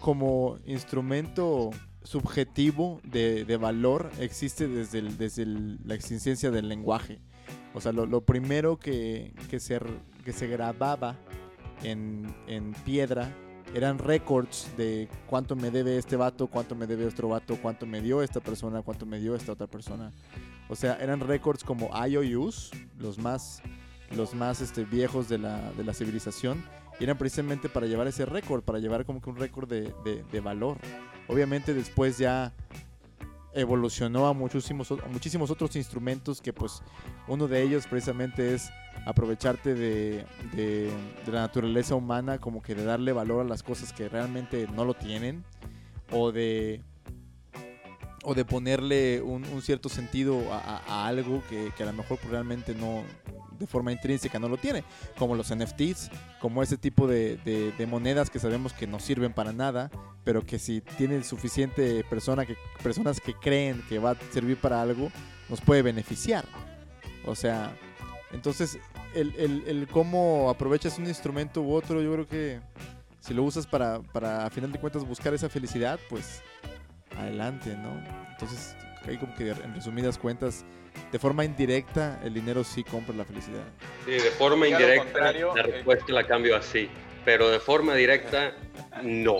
como 0.00 0.58
instrumento 0.66 1.70
subjetivo 2.02 3.00
de, 3.04 3.44
de 3.44 3.56
valor 3.56 4.10
existe 4.18 4.66
desde, 4.66 4.98
el- 5.00 5.16
desde 5.18 5.42
el- 5.42 5.78
la 5.84 5.94
existencia 5.94 6.50
del 6.50 6.68
lenguaje. 6.68 7.20
O 7.74 7.80
sea, 7.80 7.92
lo, 7.92 8.06
lo 8.06 8.22
primero 8.22 8.78
que, 8.78 9.32
que, 9.50 9.60
se, 9.60 9.78
que 10.24 10.32
se 10.32 10.46
grababa 10.46 11.16
en, 11.84 12.34
en 12.48 12.72
piedra 12.84 13.32
eran 13.74 13.98
récords 13.98 14.68
de 14.76 15.08
cuánto 15.26 15.56
me 15.56 15.70
debe 15.70 15.96
este 15.96 16.16
vato, 16.16 16.46
cuánto 16.48 16.74
me 16.74 16.86
debe 16.86 17.06
otro 17.06 17.28
vato, 17.28 17.56
cuánto 17.60 17.86
me 17.86 18.00
dio 18.02 18.22
esta 18.22 18.40
persona, 18.40 18.82
cuánto 18.82 19.06
me 19.06 19.18
dio 19.18 19.34
esta 19.34 19.52
otra 19.52 19.66
persona. 19.66 20.12
O 20.72 20.76
sea, 20.76 20.94
eran 21.00 21.20
récords 21.20 21.64
como 21.64 21.90
IOUs, 22.06 22.70
los 22.98 23.18
más, 23.18 23.60
los 24.16 24.32
más 24.34 24.62
este, 24.62 24.84
viejos 24.86 25.28
de 25.28 25.36
la, 25.36 25.70
de 25.72 25.84
la 25.84 25.92
civilización. 25.92 26.64
y 26.98 27.04
eran 27.04 27.18
precisamente 27.18 27.68
para 27.68 27.86
llevar 27.86 28.06
ese 28.06 28.24
récord, 28.24 28.62
para 28.62 28.78
llevar 28.78 29.04
como 29.04 29.20
que 29.20 29.28
un 29.28 29.36
récord 29.36 29.68
de, 29.68 29.92
de- 30.04 30.24
de 30.32 30.40
valor. 30.40 30.78
Obviamente 31.28 31.74
después 31.74 32.16
ya 32.16 32.52
evolucionó 33.54 34.26
a 34.28 34.32
muchísimos, 34.32 34.90
a 34.92 35.08
muchísimos 35.08 35.50
otros 35.50 35.76
instrumentos 35.76 36.40
que 36.40 36.52
pues 36.54 36.82
uno 37.28 37.48
de 37.48 37.60
ellos 37.62 37.86
precisamente 37.86 38.54
es 38.54 38.70
aprovecharte 39.04 39.74
de, 39.74 40.24
de- 40.54 40.90
de 41.26 41.32
la 41.32 41.40
naturaleza 41.42 41.94
humana, 41.94 42.38
como 42.38 42.62
que 42.62 42.74
de 42.74 42.84
darle 42.84 43.12
valor 43.12 43.44
a 43.44 43.48
las 43.48 43.62
cosas 43.62 43.92
que 43.92 44.08
realmente 44.08 44.66
no 44.74 44.84
lo 44.86 44.94
tienen, 44.94 45.44
o 46.10 46.32
de 46.32 46.80
o 48.24 48.34
de 48.34 48.44
ponerle 48.44 49.20
un, 49.20 49.44
cierto 49.62 49.88
sentido 49.88 50.40
a, 50.52 51.06
algo 51.06 51.42
que, 51.48 51.72
a 51.82 51.86
lo 51.86 51.92
mejor 51.92 52.18
pues, 52.18 52.30
realmente 52.30 52.74
no 52.74 53.02
de 53.58 53.66
forma 53.66 53.92
intrínseca 53.92 54.38
no 54.38 54.48
lo 54.48 54.56
tiene, 54.56 54.82
como 55.16 55.36
los 55.36 55.54
NFTs, 55.54 56.10
como 56.40 56.62
ese 56.62 56.76
tipo 56.76 57.06
de, 57.06 57.72
monedas 57.88 58.30
que 58.30 58.38
sabemos 58.38 58.72
que 58.72 58.86
no 58.86 58.98
sirven 58.98 59.32
para 59.32 59.52
nada, 59.52 59.90
pero 60.24 60.44
que 60.44 60.58
si 60.58 60.80
tiene 60.80 61.22
suficiente 61.22 62.04
persona 62.04 62.44
que, 62.44 62.56
personas 62.82 63.20
que 63.20 63.34
creen 63.34 63.82
que 63.88 63.98
va 63.98 64.12
a 64.12 64.16
servir 64.32 64.56
para 64.56 64.82
algo, 64.82 65.10
nos 65.48 65.60
puede 65.60 65.82
beneficiar. 65.82 66.44
O 67.24 67.36
sea, 67.36 67.76
entonces 68.32 68.78
el, 69.14 69.34
el, 69.36 69.64
el 69.66 69.86
cómo 69.86 70.50
aprovechas 70.50 70.98
un 70.98 71.06
instrumento 71.06 71.62
u 71.62 71.72
otro, 71.72 72.02
yo 72.02 72.12
creo 72.12 72.26
que 72.26 72.60
si 73.20 73.32
lo 73.32 73.44
usas 73.44 73.66
para, 73.66 74.00
para 74.00 74.46
a 74.46 74.50
final 74.50 74.72
de 74.72 74.80
cuentas 74.80 75.06
buscar 75.06 75.32
esa 75.32 75.48
felicidad, 75.48 76.00
pues 76.08 76.42
adelante, 77.18 77.76
¿no? 77.76 78.02
Entonces, 78.30 78.76
ahí 79.06 79.16
como 79.18 79.34
que 79.34 79.50
en 79.50 79.74
resumidas 79.74 80.18
cuentas, 80.18 80.64
de 81.10 81.18
forma 81.18 81.44
indirecta, 81.44 82.20
el 82.24 82.34
dinero 82.34 82.64
sí 82.64 82.84
compra 82.84 83.14
la 83.14 83.24
felicidad. 83.24 83.62
Sí, 84.04 84.12
de 84.12 84.30
forma 84.32 84.68
indirecta, 84.68 85.32
la 85.32 85.60
eh, 85.60 85.62
respuesta 85.62 86.12
la 86.12 86.26
cambio 86.26 86.56
así. 86.56 86.88
Pero 87.24 87.50
de 87.50 87.60
forma 87.60 87.94
directa, 87.94 88.52
no. 89.02 89.36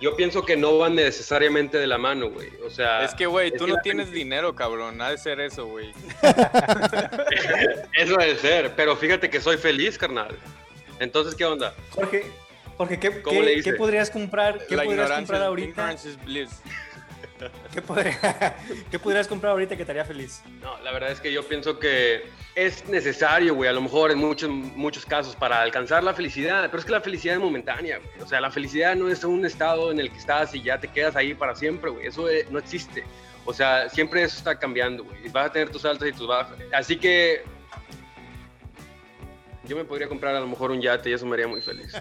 Yo 0.00 0.16
pienso 0.16 0.42
que 0.46 0.56
no 0.56 0.78
van 0.78 0.94
necesariamente 0.94 1.76
de 1.78 1.86
la 1.86 1.98
mano, 1.98 2.30
güey. 2.30 2.48
O 2.66 2.70
sea, 2.70 3.04
Es 3.04 3.14
que, 3.14 3.26
güey, 3.26 3.50
tú 3.50 3.66
que 3.66 3.72
no 3.72 3.76
tienes 3.82 4.06
gente- 4.06 4.18
dinero, 4.18 4.54
cabrón. 4.54 5.00
Ha 5.02 5.10
de 5.10 5.18
ser 5.18 5.38
eso, 5.40 5.66
güey. 5.66 5.92
eso 7.98 8.16
debe 8.16 8.36
ser. 8.36 8.72
Pero 8.74 8.96
fíjate 8.96 9.28
que 9.28 9.40
soy 9.40 9.58
feliz, 9.58 9.98
carnal. 9.98 10.34
Entonces, 10.98 11.34
¿qué 11.34 11.44
onda? 11.44 11.74
Jorge, 11.90 12.24
Jorge, 12.78 12.98
¿qué, 12.98 13.20
¿Cómo 13.22 13.40
qué- 13.40 13.44
le 13.46 13.50
dice? 13.56 13.70
qué 13.72 13.76
podrías 13.76 14.10
comprar? 14.10 14.66
¿Qué 14.66 14.76
La 14.76 14.84
podrías 14.84 15.10
comprar 15.10 15.42
ahorita? 15.42 15.68
ignorance 15.70 16.08
is 16.08 16.24
bliss. 16.24 16.50
¿Qué, 17.72 17.82
podría- 17.82 18.56
¿Qué 18.90 18.98
podrías 18.98 19.26
comprar 19.28 19.52
ahorita 19.52 19.76
que 19.76 19.84
te 19.84 19.92
haría 19.92 20.04
feliz? 20.04 20.42
No, 20.60 20.78
la 20.80 20.92
verdad 20.92 21.10
es 21.10 21.20
que 21.20 21.32
yo 21.32 21.46
pienso 21.46 21.78
que 21.78 22.24
es 22.54 22.86
necesario, 22.88 23.54
güey, 23.54 23.68
a 23.70 23.72
lo 23.72 23.80
mejor 23.80 24.10
en 24.10 24.18
muchos, 24.18 24.50
muchos 24.50 25.06
casos 25.06 25.34
para 25.36 25.60
alcanzar 25.62 26.02
la 26.04 26.14
felicidad, 26.14 26.66
pero 26.70 26.78
es 26.80 26.84
que 26.84 26.92
la 26.92 27.00
felicidad 27.00 27.36
es 27.36 27.40
momentánea, 27.40 27.98
güey. 27.98 28.10
O 28.22 28.26
sea, 28.26 28.40
la 28.40 28.50
felicidad 28.50 28.94
no 28.96 29.08
es 29.08 29.24
un 29.24 29.44
estado 29.46 29.90
en 29.90 30.00
el 30.00 30.10
que 30.10 30.18
estás 30.18 30.54
y 30.54 30.62
ya 30.62 30.78
te 30.78 30.88
quedas 30.88 31.16
ahí 31.16 31.34
para 31.34 31.54
siempre, 31.54 31.90
güey. 31.90 32.06
Eso 32.06 32.28
eh, 32.28 32.46
no 32.50 32.58
existe. 32.58 33.04
O 33.44 33.52
sea, 33.54 33.88
siempre 33.88 34.22
eso 34.22 34.36
está 34.36 34.58
cambiando, 34.58 35.04
güey. 35.04 35.28
Vas 35.30 35.46
a 35.46 35.52
tener 35.52 35.70
tus 35.70 35.84
altas 35.84 36.08
y 36.08 36.12
tus 36.12 36.26
bajas. 36.26 36.56
Así 36.72 36.96
que 36.96 37.42
yo 39.70 39.76
me 39.76 39.84
podría 39.84 40.08
comprar 40.08 40.34
a 40.34 40.40
lo 40.40 40.48
mejor 40.48 40.72
un 40.72 40.80
yate 40.80 41.10
y 41.10 41.12
eso 41.12 41.24
me 41.26 41.34
haría 41.34 41.46
muy 41.46 41.60
feliz. 41.62 41.92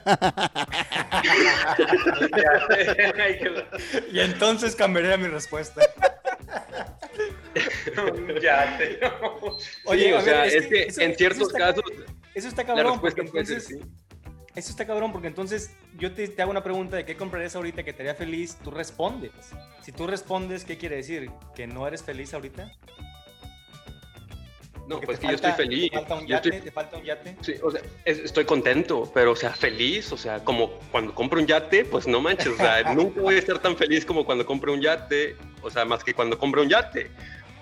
Y 4.12 4.20
entonces 4.20 4.76
cambiaría 4.76 5.18
mi 5.18 5.28
respuesta. 5.28 5.82
ya 8.42 8.78
te- 8.78 9.00
Oye, 9.86 10.06
Sí, 10.06 10.12
a 10.12 10.14
o 10.14 10.16
ver, 10.18 10.24
sea, 10.24 10.46
es 10.46 10.54
es, 10.56 10.68
que 10.68 10.84
eso- 10.84 11.02
en 11.02 11.10
eso 11.12 11.18
ciertos 11.18 11.48
está- 11.50 11.60
casos 11.60 11.84
Eso 12.34 12.48
está 12.48 12.62
la 12.64 12.68
cabrón, 12.68 13.02
ser 13.46 13.62
sí. 13.62 13.80
Eso 14.56 14.72
está 14.72 14.86
cabrón, 14.88 15.12
porque 15.12 15.28
entonces 15.28 15.72
yo 15.98 16.12
te, 16.14 16.28
te 16.28 16.42
hago 16.42 16.50
una 16.52 16.64
pregunta 16.64 16.98
de 16.98 17.06
qué 17.06 17.16
comprarías 17.16 17.56
ahorita 17.56 17.84
que 17.84 17.94
te 17.94 18.02
haría 18.02 18.16
feliz, 18.16 18.58
tú 18.64 18.72
respondes. 18.72 19.32
Si 19.84 19.92
tú 19.92 20.08
respondes, 20.08 20.66
¿qué 20.66 20.78
quiere 20.78 20.96
decir? 20.98 21.30
¿Que 21.56 21.68
no 21.68 21.88
eres 21.88 22.04
feliz 22.04 22.34
ahorita? 22.34 22.72
No, 24.90 24.96
Porque 24.96 25.06
pues 25.06 25.20
que 25.20 25.28
yo 25.28 25.34
estoy 25.36 25.52
feliz. 25.52 25.92
¿Te 25.92 25.98
falta 25.98 26.16
un 26.16 26.22
Yo 26.22 26.28
yate? 26.30 26.50
estoy 26.50 26.62
¿Te 26.64 26.72
falta 26.72 26.98
un 26.98 27.04
yate? 27.04 27.36
Sí, 27.42 27.54
o 27.62 27.70
sea, 27.70 27.80
es- 28.06 28.18
estoy 28.18 28.44
contento, 28.46 29.10
pero, 29.14 29.34
o 29.34 29.36
sea, 29.36 29.52
feliz, 29.54 30.12
o 30.12 30.18
sea, 30.18 30.44
como 30.44 30.72
cuando 30.92 31.14
compro 31.14 31.40
un 31.40 31.46
yate, 31.46 31.86
pues 31.86 32.08
no 32.08 32.20
manches, 32.22 32.48
o 32.48 32.58
sea, 32.58 32.82
nunca 32.96 33.22
voy 33.22 33.36
a 33.36 33.38
estar 33.38 33.60
tan 33.60 33.78
feliz 33.78 34.04
como 34.04 34.26
cuando 34.26 34.48
compro 34.48 34.74
un 34.74 34.82
yate, 34.82 35.36
o 35.62 35.70
sea, 35.70 35.86
más 35.86 36.04
que 36.04 36.16
cuando 36.16 36.40
compro 36.40 36.64
un 36.64 36.70
yate. 36.70 37.12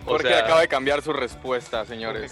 O 0.05 0.11
Porque 0.11 0.29
sea, 0.29 0.39
acaba 0.39 0.61
de 0.61 0.69
cambiar 0.69 1.01
su 1.01 1.11
respuesta, 1.11 1.83
señores. 1.85 2.31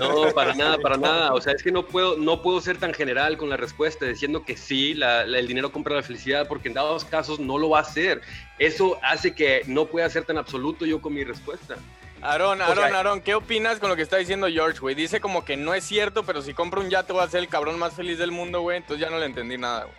No, 0.00 0.32
para 0.34 0.54
nada, 0.54 0.76
para 0.78 0.96
nada, 0.96 1.32
o 1.34 1.40
sea, 1.40 1.52
es 1.52 1.62
que 1.62 1.70
no 1.70 1.86
puedo, 1.86 2.16
no 2.16 2.42
puedo 2.42 2.60
ser 2.60 2.78
tan 2.78 2.92
general 2.92 3.36
con 3.38 3.48
la 3.48 3.56
respuesta, 3.56 4.06
diciendo 4.06 4.44
que 4.44 4.56
sí, 4.56 4.94
la- 4.94 5.24
la- 5.24 5.38
el 5.38 5.46
dinero 5.46 5.70
compra 5.70 5.94
la 5.94 6.02
felicidad, 6.02 6.48
porque 6.48 6.66
en 6.66 6.74
dados 6.74 7.04
casos 7.04 7.38
no 7.38 7.58
lo 7.58 7.70
va 7.70 7.78
a 7.78 7.82
hacer. 7.82 8.22
Eso 8.58 8.98
hace 9.04 9.36
que 9.36 9.62
no 9.68 9.86
pueda 9.86 10.10
ser 10.10 10.24
tan 10.24 10.36
absoluto 10.36 10.84
yo 10.84 11.00
con 11.00 11.14
mi 11.14 11.22
respuesta. 11.22 11.76
Aarón, 12.22 12.60
O 12.60 12.64
Aarón, 12.64 12.88
sea- 12.88 12.96
Aarón, 12.96 13.20
¿qué 13.20 13.34
opinas 13.34 13.78
con 13.80 13.90
lo 13.90 13.96
que 13.96 14.02
está 14.02 14.16
diciendo 14.16 14.46
George, 14.48 14.78
güey? 14.78 14.94
Dice 14.94 15.20
como 15.20 15.44
que 15.44 15.56
no 15.56 15.74
es 15.74 15.84
cierto, 15.84 16.22
pero 16.22 16.40
si 16.42 16.54
compro 16.54 16.80
un 16.80 16.88
yate 16.90 17.12
voy 17.12 17.22
a 17.24 17.28
ser 17.28 17.40
el 17.40 17.48
cabrón 17.48 17.78
más 17.78 17.94
feliz 17.94 18.18
del 18.18 18.30
mundo, 18.30 18.60
güey. 18.60 18.76
Entonces 18.78 19.04
ya 19.04 19.10
no 19.10 19.18
le 19.18 19.26
entendí 19.26 19.58
nada, 19.58 19.84
güey. 19.84 19.96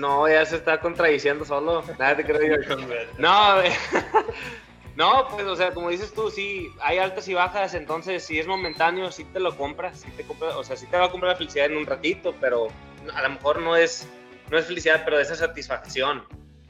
No, 0.00 0.28
ya 0.28 0.44
se 0.44 0.56
está 0.56 0.80
contradiciendo 0.80 1.44
solo. 1.44 1.82
Nada 1.98 2.16
te 2.16 2.24
creo 2.24 2.58
yo. 2.58 2.76
No, 3.18 3.54
no, 4.96 5.28
pues, 5.28 5.44
o 5.46 5.56
sea, 5.56 5.72
como 5.72 5.90
dices 5.90 6.12
tú, 6.12 6.30
sí, 6.30 6.68
hay 6.80 6.98
altas 6.98 7.28
y 7.28 7.34
bajas, 7.34 7.74
entonces 7.74 8.24
si 8.24 8.38
es 8.38 8.46
momentáneo, 8.46 9.12
sí 9.12 9.24
te 9.24 9.38
lo 9.40 9.56
compras, 9.56 10.00
sí 10.00 10.10
te 10.16 10.24
compras, 10.24 10.54
o 10.56 10.64
sea, 10.64 10.76
sí 10.76 10.86
te 10.86 10.96
va 10.96 11.06
a 11.06 11.10
comprar 11.10 11.32
la 11.32 11.38
felicidad 11.38 11.66
en 11.66 11.76
un 11.76 11.86
ratito, 11.86 12.34
pero 12.40 12.68
a 13.14 13.22
lo 13.22 13.28
mejor 13.30 13.60
no 13.60 13.76
es, 13.76 14.08
no 14.50 14.58
es 14.58 14.66
felicidad, 14.66 15.02
pero 15.04 15.18
esa 15.20 15.36
satisfacción. 15.36 16.24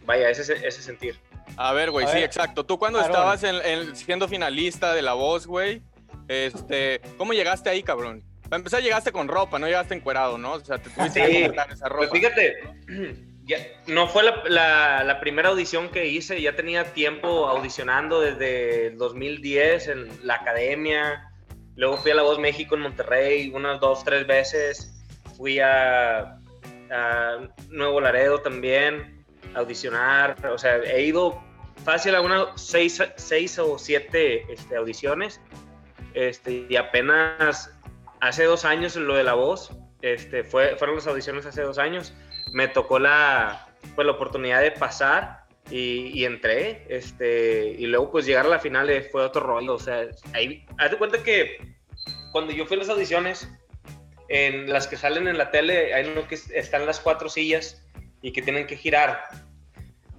Vaya, 0.04 0.30
ese, 0.30 0.42
ese 0.66 0.82
sentir. 0.82 1.18
A 1.60 1.72
ver, 1.72 1.90
güey, 1.90 2.06
sí, 2.06 2.14
ver, 2.14 2.22
exacto. 2.24 2.64
Tú 2.64 2.78
cuando 2.78 3.00
estabas 3.00 3.42
en, 3.42 3.56
en- 3.64 3.96
siendo 3.96 4.28
finalista 4.28 4.94
de 4.94 5.02
La 5.02 5.14
Voz, 5.14 5.46
güey, 5.46 5.82
este, 6.28 7.00
¿cómo 7.16 7.32
llegaste 7.32 7.68
ahí, 7.70 7.82
cabrón? 7.82 8.22
Para 8.44 8.58
empezar, 8.58 8.82
llegaste 8.82 9.12
con 9.12 9.28
ropa, 9.28 9.58
no 9.58 9.66
llegaste 9.66 9.94
encuerado, 9.94 10.38
¿no? 10.38 10.52
O 10.52 10.60
sea, 10.64 10.78
te 10.78 10.88
tuviste 10.90 11.26
Sí. 11.26 11.32
que 11.32 11.42
comprar 11.46 11.70
esa 11.72 11.88
ropa. 11.88 12.08
Pues 12.08 12.20
fíjate, 12.20 12.54
ya, 13.44 13.58
no 13.86 14.06
fue 14.08 14.22
la, 14.22 14.42
la- 14.46 15.04
la 15.04 15.20
primera 15.20 15.48
audición 15.48 15.88
que 15.90 16.06
hice, 16.06 16.40
ya 16.40 16.54
tenía 16.54 16.84
tiempo 16.94 17.48
audicionando 17.48 18.20
desde 18.20 18.86
el 18.88 18.98
2010 18.98 19.88
en 19.88 20.08
la 20.26 20.34
academia, 20.36 21.30
luego 21.76 21.96
fui 21.96 22.10
a 22.10 22.14
La 22.14 22.22
Voz 22.22 22.38
México 22.38 22.74
en 22.76 22.82
Monterrey 22.82 23.50
unas 23.52 23.80
dos, 23.80 24.04
tres 24.04 24.26
veces, 24.26 24.94
fui 25.36 25.58
a, 25.60 26.38
a 26.90 27.38
Nuevo 27.68 28.00
Laredo 28.00 28.40
también 28.40 29.24
a 29.54 29.58
audicionar, 29.60 30.36
o 30.46 30.58
sea, 30.58 30.76
he 30.76 31.02
ido 31.02 31.42
fácil 31.84 32.14
a 32.14 32.20
unas 32.20 32.48
seis, 32.56 33.02
seis 33.16 33.58
o 33.58 33.78
siete 33.78 34.44
este, 34.52 34.76
audiciones, 34.76 35.40
este, 36.14 36.66
y 36.68 36.76
apenas 36.76 37.70
hace 38.20 38.44
dos 38.44 38.64
años 38.64 38.96
lo 38.96 39.14
de 39.14 39.24
La 39.24 39.34
Voz, 39.34 39.70
este, 40.02 40.44
fue, 40.44 40.76
fueron 40.76 40.96
las 40.96 41.06
audiciones 41.06 41.46
hace 41.46 41.62
dos 41.62 41.78
años, 41.78 42.12
me 42.52 42.68
tocó 42.68 42.98
la, 42.98 43.68
pues, 43.94 44.06
la 44.06 44.12
oportunidad 44.12 44.60
de 44.60 44.70
pasar 44.72 45.44
y, 45.70 46.06
y 46.18 46.24
entré, 46.24 46.86
este, 46.88 47.76
y 47.78 47.86
luego 47.86 48.10
pues 48.10 48.26
llegar 48.26 48.46
a 48.46 48.48
la 48.48 48.58
final 48.58 48.90
fue 49.10 49.22
otro 49.22 49.42
rollo, 49.42 49.74
o 49.74 49.78
sea, 49.78 50.06
ahí, 50.32 50.66
haz 50.78 50.90
de 50.90 50.98
cuenta 50.98 51.22
que 51.22 51.58
cuando 52.32 52.52
yo 52.52 52.66
fui 52.66 52.76
a 52.76 52.80
las 52.80 52.88
audiciones, 52.88 53.48
en 54.28 54.70
las 54.70 54.86
que 54.86 54.96
salen 54.96 55.26
en 55.26 55.38
la 55.38 55.50
tele, 55.50 55.94
hay 55.94 56.06
uno 56.10 56.28
que 56.28 56.34
es- 56.34 56.50
están 56.50 56.84
las 56.84 57.00
cuatro 57.00 57.28
sillas 57.30 57.82
y 58.20 58.32
que 58.32 58.42
tienen 58.42 58.66
que 58.66 58.76
girar. 58.76 59.22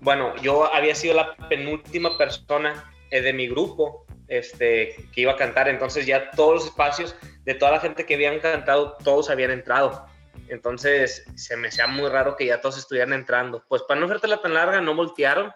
Bueno, 0.02 0.36
yo 0.38 0.74
había 0.74 0.96
sido 0.96 1.16
la 1.16 1.36
penúltima 1.50 2.18
persona 2.18 2.92
eh, 3.12 3.22
de 3.22 3.34
mi 3.34 3.48
grupo 3.48 4.06
este, 4.28 4.96
que 5.14 5.22
iba 5.22 5.34
a 5.34 5.36
cantar, 5.36 5.68
entonces 5.68 6.06
ya 6.06 6.32
todos 6.32 6.54
los 6.56 6.66
espacios 6.68 7.16
de 7.44 7.56
toda 7.56 7.72
la 7.72 7.80
gente 7.80 8.06
que 8.06 8.16
habían 8.16 8.40
cantado, 8.40 8.96
todos 9.04 9.30
habían 9.30 9.52
entrado. 9.52 10.06
Entonces 10.48 11.26
se 11.36 11.58
me 11.58 11.68
hacía 11.68 11.88
muy 11.88 12.10
raro 12.10 12.36
que 12.36 12.46
ya 12.46 12.62
todos 12.62 12.78
estuvieran 12.78 13.14
entrando. 13.14 13.64
Pues 13.68 13.84
para 13.84 14.00
no 14.00 14.06
hacértela 14.06 14.42
tan 14.42 14.54
larga, 14.54 14.82
no 14.82 14.96
voltearon, 14.96 15.52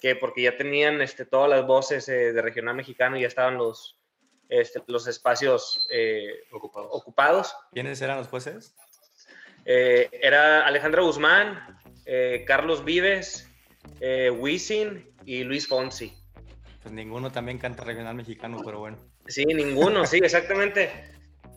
que 0.00 0.16
porque 0.16 0.42
ya 0.42 0.56
tenían 0.56 1.00
este, 1.00 1.24
todas 1.24 1.50
las 1.50 1.66
voces 1.66 2.08
eh, 2.08 2.32
de 2.32 2.42
regional 2.42 2.74
mexicano 2.74 3.16
y 3.16 3.22
ya 3.22 3.28
estaban 3.28 3.56
los, 3.56 3.98
este, 4.48 4.82
los 4.86 5.06
espacios 5.06 5.86
eh, 5.90 6.44
Ocupados. 6.50 6.88
ocupados. 6.92 7.56
¿Quiénes 7.72 8.00
eran 8.00 8.18
los 8.18 8.28
jueces? 8.28 8.74
Eh, 9.64 10.08
era 10.12 10.66
Alejandra 10.66 11.02
Guzmán, 11.02 11.78
Carlos 12.46 12.84
Vives, 12.84 13.51
eh, 14.00 14.30
Wisin 14.30 15.08
y 15.24 15.44
Luis 15.44 15.68
Fonsi. 15.68 16.12
Pues 16.82 16.92
ninguno 16.92 17.30
también 17.30 17.58
canta 17.58 17.84
regional 17.84 18.14
mexicano, 18.14 18.60
pero 18.64 18.80
bueno. 18.80 18.98
Sí, 19.26 19.44
ninguno, 19.44 20.04
sí, 20.06 20.18
exactamente. 20.22 20.90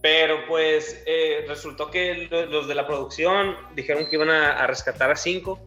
Pero 0.01 0.46
pues 0.48 1.01
eh, 1.08 1.46
resultó 1.48 1.89
que 1.89 2.27
lo- 2.29 2.46
los 2.46 2.67
de 2.67 2.75
la 2.75 2.86
producción 2.86 3.55
dijeron 3.75 4.05
que 4.08 4.15
iban 4.17 4.29
a, 4.29 4.51
a 4.51 4.67
rescatar 4.67 5.10
a 5.12 5.15
cinco. 5.15 5.60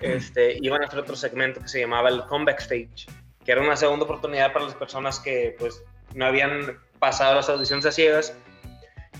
Este, 0.00 0.58
iban 0.60 0.82
a 0.82 0.86
hacer 0.86 0.98
otro 0.98 1.14
segmento 1.14 1.60
que 1.60 1.68
se 1.68 1.78
llamaba 1.78 2.08
el 2.08 2.24
Comeback 2.26 2.58
Stage, 2.60 3.06
que 3.44 3.52
era 3.52 3.60
una 3.60 3.76
segunda 3.76 4.04
oportunidad 4.04 4.52
para 4.52 4.64
las 4.64 4.74
personas 4.74 5.20
que 5.20 5.54
pues 5.60 5.80
no 6.16 6.26
habían 6.26 6.80
pasado 6.98 7.36
las 7.36 7.48
audiciones 7.48 7.86
a 7.86 7.92
ciegas. 7.92 8.36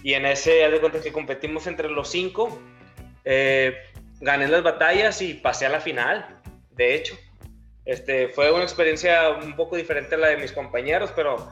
Y 0.02 0.14
en 0.14 0.26
ese, 0.26 0.64
haz 0.64 0.73
de 0.73 0.81
cuenta 0.81 1.00
que 1.00 1.12
competimos 1.12 1.69
entre 1.69 1.88
los 1.88 2.11
cinco 2.11 2.59
eh, 3.25 3.76
gané 4.21 4.49
las 4.49 4.64
batallas 4.64 5.23
y 5.23 5.35
pasé 5.35 5.66
a 5.66 5.69
la 5.69 5.81
final, 5.81 6.41
de 6.76 6.95
hecho. 6.95 7.17
Este, 7.85 8.29
fue 8.29 8.52
una 8.52 8.62
experiencia 8.62 9.31
un 9.31 9.57
poco 9.57 9.76
diferente 9.76 10.14
a 10.14 10.19
la 10.19 10.29
de 10.29 10.37
mis 10.37 10.52
compañeros, 10.52 11.12
pero, 11.17 11.49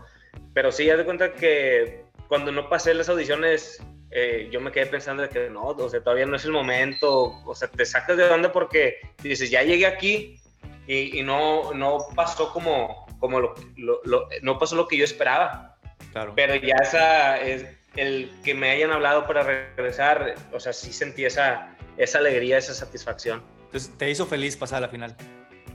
pero 0.55 0.71
sí, 0.71 0.85
ya 0.85 0.97
de 0.97 1.05
cuenta 1.05 1.33
que 1.33 2.05
cuando 2.29 2.53
no 2.53 2.69
pasé 2.69 2.95
las 2.95 3.09
audiciones, 3.09 3.83
eh, 4.13 4.49
yo 4.53 4.61
me 4.61 4.71
quedé 4.71 4.87
pensando 4.87 5.25
de 5.25 5.29
que 5.29 5.51
no, 5.51 5.65
o 5.69 5.89
sea, 5.89 6.01
todavía 6.01 6.27
no 6.27 6.37
es 6.37 6.45
el 6.45 6.53
momento, 6.53 7.35
o 7.45 7.55
sea, 7.55 7.69
te 7.69 7.85
sacas 7.85 8.17
de 8.17 8.25
onda 8.31 8.53
porque 8.53 9.01
dices, 9.23 9.51
ya 9.51 9.63
llegué 9.65 9.87
aquí 9.87 10.41
y, 10.87 11.19
y 11.19 11.23
no, 11.25 11.73
no 11.75 11.99
pasó 12.15 12.53
como, 12.53 13.07
como 13.19 13.41
lo, 13.41 13.55
lo- 13.77 14.01
lo- 14.05 14.29
no 14.43 14.59
pasó 14.59 14.77
lo 14.77 14.87
que 14.87 14.97
yo 14.97 15.05
esperaba, 15.05 15.77
Claro. 16.13 16.33
pero 16.37 16.55
ya 16.55 16.77
esa, 16.81 17.41
es, 17.41 17.67
el 17.97 18.31
que 18.45 18.55
me 18.55 18.71
hayan 18.71 18.93
hablado 18.93 19.27
para 19.27 19.43
regresar, 19.43 20.37
o 20.53 20.61
sea, 20.61 20.73
sí 20.73 20.93
sentí 20.93 21.25
esa, 21.25 21.77
esa 21.97 22.19
alegría, 22.19 22.59
esa 22.59 22.73
satisfacción. 22.75 23.43
Entonces, 23.71 23.97
te 23.97 24.11
hizo 24.11 24.27
feliz 24.27 24.57
pasar 24.57 24.79
a 24.79 24.81
la 24.81 24.89
final. 24.89 25.17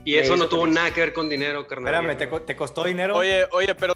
Y 0.04 0.16
eso 0.16 0.36
no 0.36 0.48
tuvo 0.48 0.62
feliz. 0.62 0.74
nada 0.74 0.90
que 0.92 1.00
ver 1.00 1.12
con 1.14 1.28
dinero, 1.30 1.66
carnal. 1.66 1.94
Espérame, 1.94 2.18
¿te, 2.18 2.28
co- 2.28 2.42
te 2.42 2.54
costó 2.54 2.84
dinero? 2.84 3.16
Oye, 3.16 3.46
oye, 3.52 3.74
pero 3.74 3.94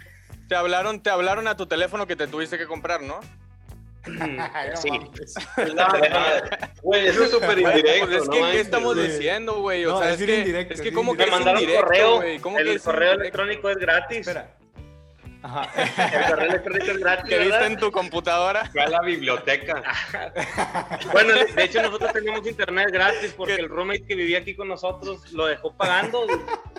te 0.49 0.55
hablaron, 0.55 1.01
te 1.03 1.09
hablaron 1.11 1.47
a 1.47 1.55
tu 1.55 1.67
teléfono 1.67 2.07
que 2.07 2.15
te 2.15 2.27
tuviste 2.27 2.57
que 2.57 2.65
comprar, 2.65 3.01
¿no? 3.03 3.19
Sí. 4.75 4.89
Güey, 6.81 7.07
eso 7.07 7.23
es 7.23 7.31
súper 7.31 7.59
indirecto, 7.59 8.09
es 8.17 8.25
¿no? 8.25 8.31
que, 8.33 8.39
¿qué 8.51 8.59
estamos 8.61 8.95
diciendo, 8.97 9.61
güey? 9.61 9.85
O 9.85 9.91
No, 9.91 9.99
sea, 9.99 10.11
es 10.13 10.17
que, 10.17 10.39
indirecto, 10.39 10.73
es 10.73 10.81
que 10.81 10.91
como 10.91 11.15
que 11.15 11.23
es 11.23 11.31
mandaron 11.31 11.61
indirecto, 11.61 11.85
correo, 11.85 12.15
güey. 12.17 12.39
¿Cómo 12.39 12.55
que 12.57 12.61
el 12.63 12.69
es 12.69 12.81
correo 12.81 13.13
indirecto? 13.13 13.43
electrónico 13.43 13.69
es 13.69 13.77
gratis. 13.77 14.17
Espera. 14.27 14.55
Ajá. 15.43 15.69
El 16.15 16.29
correo 16.29 16.49
electrónico 16.49 16.91
es 16.91 16.97
gratis, 16.99 17.29
¿Que 17.29 17.39
viste 17.39 17.65
en 17.65 17.77
tu 17.77 17.91
computadora? 17.91 18.65
Fue 18.71 18.81
a 18.83 18.89
la 18.89 19.01
biblioteca. 19.01 19.81
Bueno, 21.11 21.33
de, 21.33 21.63
hecho 21.63 21.81
nosotros 21.81 22.13
teníamos 22.13 22.45
internet 22.47 22.89
gratis 22.91 23.33
porque 23.35 23.55
el 23.55 23.69
roommate 23.69 24.05
que 24.05 24.15
vivía 24.15 24.39
aquí 24.39 24.55
con 24.55 24.67
nosotros 24.67 25.31
lo 25.31 25.47
dejó 25.47 25.73
pagando, 25.73 26.25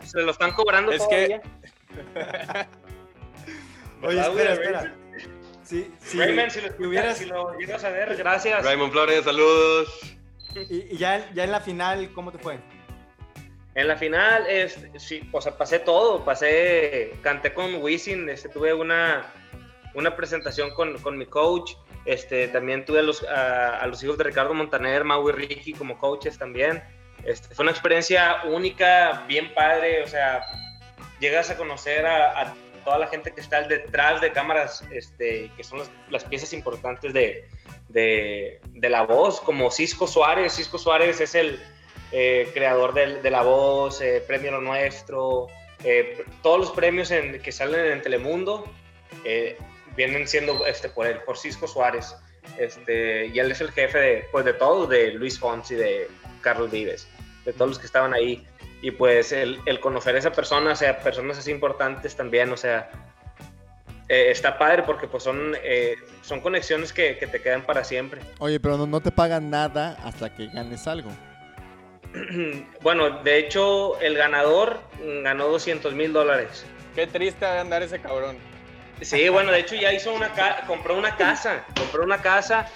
y 0.02 0.06
se 0.06 0.20
lo 0.22 0.30
están 0.30 0.52
cobrando 0.52 0.92
Es 0.92 1.02
que- 1.06 1.40
todavía. 1.40 1.42
Oye, 4.02 4.20
espera, 4.20 4.52
espera. 4.52 4.94
Sí, 5.62 5.90
sí. 6.00 6.18
Raymond, 6.18 6.50
si 6.50 6.60
lo, 6.60 6.66
escuchas, 6.66 6.88
hubieras- 6.88 7.18
si 7.18 7.24
lo 7.26 7.58
llegas 7.58 7.84
a 7.84 7.90
ver, 7.90 8.16
gracias. 8.16 8.64
Raymond 8.64 8.92
Flores, 8.92 9.24
saludos. 9.24 9.88
Y, 10.54 10.94
y 10.94 10.96
ya, 10.98 11.30
ya 11.32 11.44
en 11.44 11.52
la 11.52 11.60
final, 11.60 12.10
¿cómo 12.12 12.30
te 12.32 12.38
fue? 12.38 12.58
En 13.74 13.88
la 13.88 13.96
final, 13.96 14.46
este, 14.48 14.98
sí, 14.98 15.28
o 15.32 15.40
sea, 15.40 15.56
pasé 15.56 15.78
todo, 15.78 16.24
pasé, 16.24 17.14
canté 17.22 17.54
con 17.54 17.76
Wisin, 17.76 18.28
este, 18.28 18.50
tuve 18.50 18.74
una, 18.74 19.32
una 19.94 20.14
presentación 20.14 20.74
con, 20.74 20.98
con 20.98 21.16
mi 21.16 21.24
coach, 21.24 21.72
este, 22.04 22.48
también 22.48 22.84
tuve 22.84 22.98
a 22.98 23.02
los, 23.02 23.22
a, 23.24 23.78
a 23.80 23.86
los 23.86 24.02
hijos 24.02 24.18
de 24.18 24.24
Ricardo 24.24 24.52
Montaner, 24.52 25.04
Mau 25.04 25.26
y 25.30 25.32
Ricky 25.32 25.72
como 25.72 25.98
coaches 25.98 26.36
también. 26.36 26.82
Este, 27.24 27.54
fue 27.54 27.62
una 27.62 27.72
experiencia 27.72 28.42
única, 28.44 29.24
bien 29.26 29.54
padre, 29.54 30.02
o 30.02 30.06
sea, 30.06 30.44
llegas 31.18 31.48
a 31.50 31.56
conocer 31.56 32.04
a, 32.04 32.42
a 32.42 32.54
toda 32.84 32.98
la 32.98 33.06
gente 33.06 33.32
que 33.32 33.40
está 33.40 33.62
detrás 33.62 34.20
de 34.20 34.32
cámaras, 34.32 34.84
este, 34.90 35.50
que 35.56 35.64
son 35.64 35.78
las, 35.78 35.90
las 36.10 36.24
piezas 36.24 36.52
importantes 36.52 37.14
de, 37.14 37.48
de, 37.88 38.60
de 38.66 38.88
la 38.90 39.02
voz, 39.02 39.40
como 39.40 39.70
Cisco 39.70 40.06
Suárez. 40.06 40.52
Cisco 40.54 40.78
Suárez 40.78 41.20
es 41.20 41.34
el 41.34 41.58
eh, 42.12 42.50
creador 42.52 42.94
del- 42.94 43.22
de, 43.22 43.30
la 43.30 43.42
voz, 43.42 44.00
eh, 44.00 44.22
Premio 44.26 44.50
Lo 44.52 44.60
Nuestro, 44.60 45.48
eh, 45.84 46.24
todos 46.42 46.58
los 46.60 46.70
premios 46.70 47.10
en- 47.10 47.40
que 47.40 47.50
salen 47.52 47.92
en 47.92 48.02
Telemundo 48.02 48.64
eh, 49.24 49.56
vienen 49.96 50.26
siendo 50.28 50.64
este, 50.66 50.88
por 50.88 51.06
él, 51.06 51.18
por 51.26 51.36
Cisco 51.38 51.66
Suárez. 51.66 52.14
Este, 52.58 53.26
y 53.26 53.38
él 53.38 53.50
es 53.52 53.60
el 53.60 53.70
jefe 53.70 53.98
de, 53.98 54.24
pues, 54.32 54.44
de 54.44 54.52
todos, 54.54 54.88
de 54.88 55.12
Luis 55.12 55.38
Fonsi, 55.38 55.74
de 55.74 56.08
Carlos 56.40 56.70
Vives, 56.70 57.06
de 57.44 57.52
todos 57.52 57.70
los 57.70 57.78
que 57.78 57.86
estaban 57.86 58.12
ahí. 58.14 58.46
Y 58.80 58.90
pues 58.90 59.30
el, 59.32 59.60
el 59.66 59.78
conocer 59.80 60.16
a 60.16 60.18
esa 60.18 60.32
persona, 60.32 60.72
o 60.72 60.76
sea, 60.76 60.98
personas 60.98 61.38
así 61.38 61.50
importantes 61.52 62.16
también, 62.16 62.50
o 62.50 62.56
sea, 62.56 62.90
eh, 64.08 64.30
está 64.30 64.58
padre 64.58 64.82
porque 64.82 65.06
pues 65.06 65.22
son, 65.22 65.54
eh, 65.62 65.94
son 66.22 66.40
conexiones 66.40 66.92
que, 66.92 67.16
que 67.16 67.26
te 67.28 67.40
quedan 67.40 67.62
para 67.62 67.84
siempre. 67.84 68.20
Oye, 68.40 68.58
pero 68.58 68.76
no, 68.76 68.86
no 68.86 69.00
te 69.00 69.12
pagan 69.12 69.50
nada 69.50 69.96
hasta 70.02 70.34
que 70.34 70.48
ganes 70.48 70.86
algo. 70.88 71.10
bueno, 72.82 73.22
de 73.22 73.38
hecho, 73.38 73.98
el 74.00 74.16
ganador 74.16 74.80
ganó 75.22 75.48
200 75.48 75.94
mil 75.94 76.12
dólares. 76.12 76.64
Qué 76.94 77.06
triste 77.06 77.44
de 77.44 77.58
andar 77.58 77.82
ese 77.82 78.00
cabrón. 78.00 78.36
Sí, 79.00 79.28
bueno, 79.28 79.50
de 79.50 79.60
hecho 79.60 79.74
ya 79.74 79.92
hizo 79.92 80.12
una 80.12 80.28
ca- 80.32 80.64
compró 80.66 80.96
una 80.96 81.16
casa, 81.16 81.64
compró 81.76 82.04
una 82.04 82.20
casa. 82.20 82.68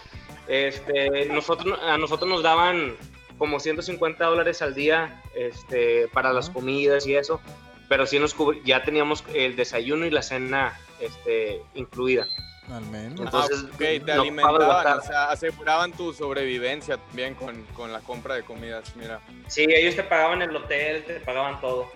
Este, 0.48 1.26
nosotros, 1.26 1.78
a 1.82 1.98
nosotros 1.98 2.28
nos 2.28 2.42
daban 2.42 2.96
como 3.38 3.60
150 3.60 4.24
dólares 4.24 4.62
al 4.62 4.74
día 4.74 5.22
este, 5.34 6.08
para 6.08 6.32
las 6.32 6.48
comidas 6.50 7.06
y 7.06 7.14
eso, 7.14 7.40
pero 7.88 8.06
sí 8.06 8.18
nos 8.18 8.34
ya 8.64 8.82
teníamos 8.82 9.22
el 9.34 9.54
desayuno 9.56 10.06
y 10.06 10.10
la 10.10 10.22
cena 10.22 10.78
este, 11.00 11.60
incluida. 11.74 12.26
Al 12.70 12.84
menos. 12.86 13.20
Entonces, 13.20 13.64
ah, 13.64 13.70
ok, 13.72 13.78
te 13.78 14.14
no 14.14 14.22
alimentaban, 14.22 14.98
o 14.98 15.02
sea, 15.02 15.30
aseguraban 15.30 15.92
tu 15.92 16.12
sobrevivencia 16.12 16.96
también 16.96 17.34
con, 17.34 17.62
con 17.74 17.92
la 17.92 18.00
compra 18.00 18.34
de 18.34 18.42
comidas, 18.42 18.94
mira. 18.96 19.20
Sí, 19.46 19.66
ellos 19.68 19.94
te 19.94 20.02
pagaban 20.02 20.42
el 20.42 20.54
hotel, 20.54 21.04
te 21.04 21.20
pagaban 21.20 21.60
todo. 21.60 21.90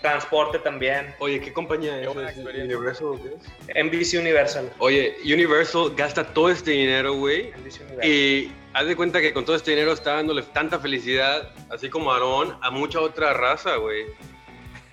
Transporte 0.00 0.58
también. 0.58 1.14
Oye, 1.18 1.40
¿qué 1.40 1.52
compañía 1.52 1.98
es? 1.98 2.06
buena 2.12 2.30
¿Es 2.30 2.36
experiencia. 2.36 2.76
Universal 2.76 3.20
qué 3.22 3.80
es? 3.80 3.84
NBC 3.84 4.20
Universal. 4.20 4.72
Oye, 4.78 5.16
Universal 5.24 5.94
gasta 5.96 6.22
todo 6.22 6.50
este 6.50 6.72
dinero, 6.72 7.14
güey. 7.14 7.50
NBC 7.52 7.80
Universal. 7.80 8.04
Y 8.04 8.52
haz 8.74 8.86
de 8.86 8.96
cuenta 8.96 9.20
que 9.20 9.32
con 9.32 9.44
todo 9.44 9.56
este 9.56 9.70
dinero 9.70 9.92
está 9.92 10.16
dándole 10.16 10.42
tanta 10.42 10.78
felicidad, 10.78 11.50
así 11.70 11.88
como 11.88 12.12
Aarón, 12.12 12.56
a 12.60 12.70
mucha 12.70 13.00
otra 13.00 13.32
raza, 13.32 13.76
güey. 13.76 14.04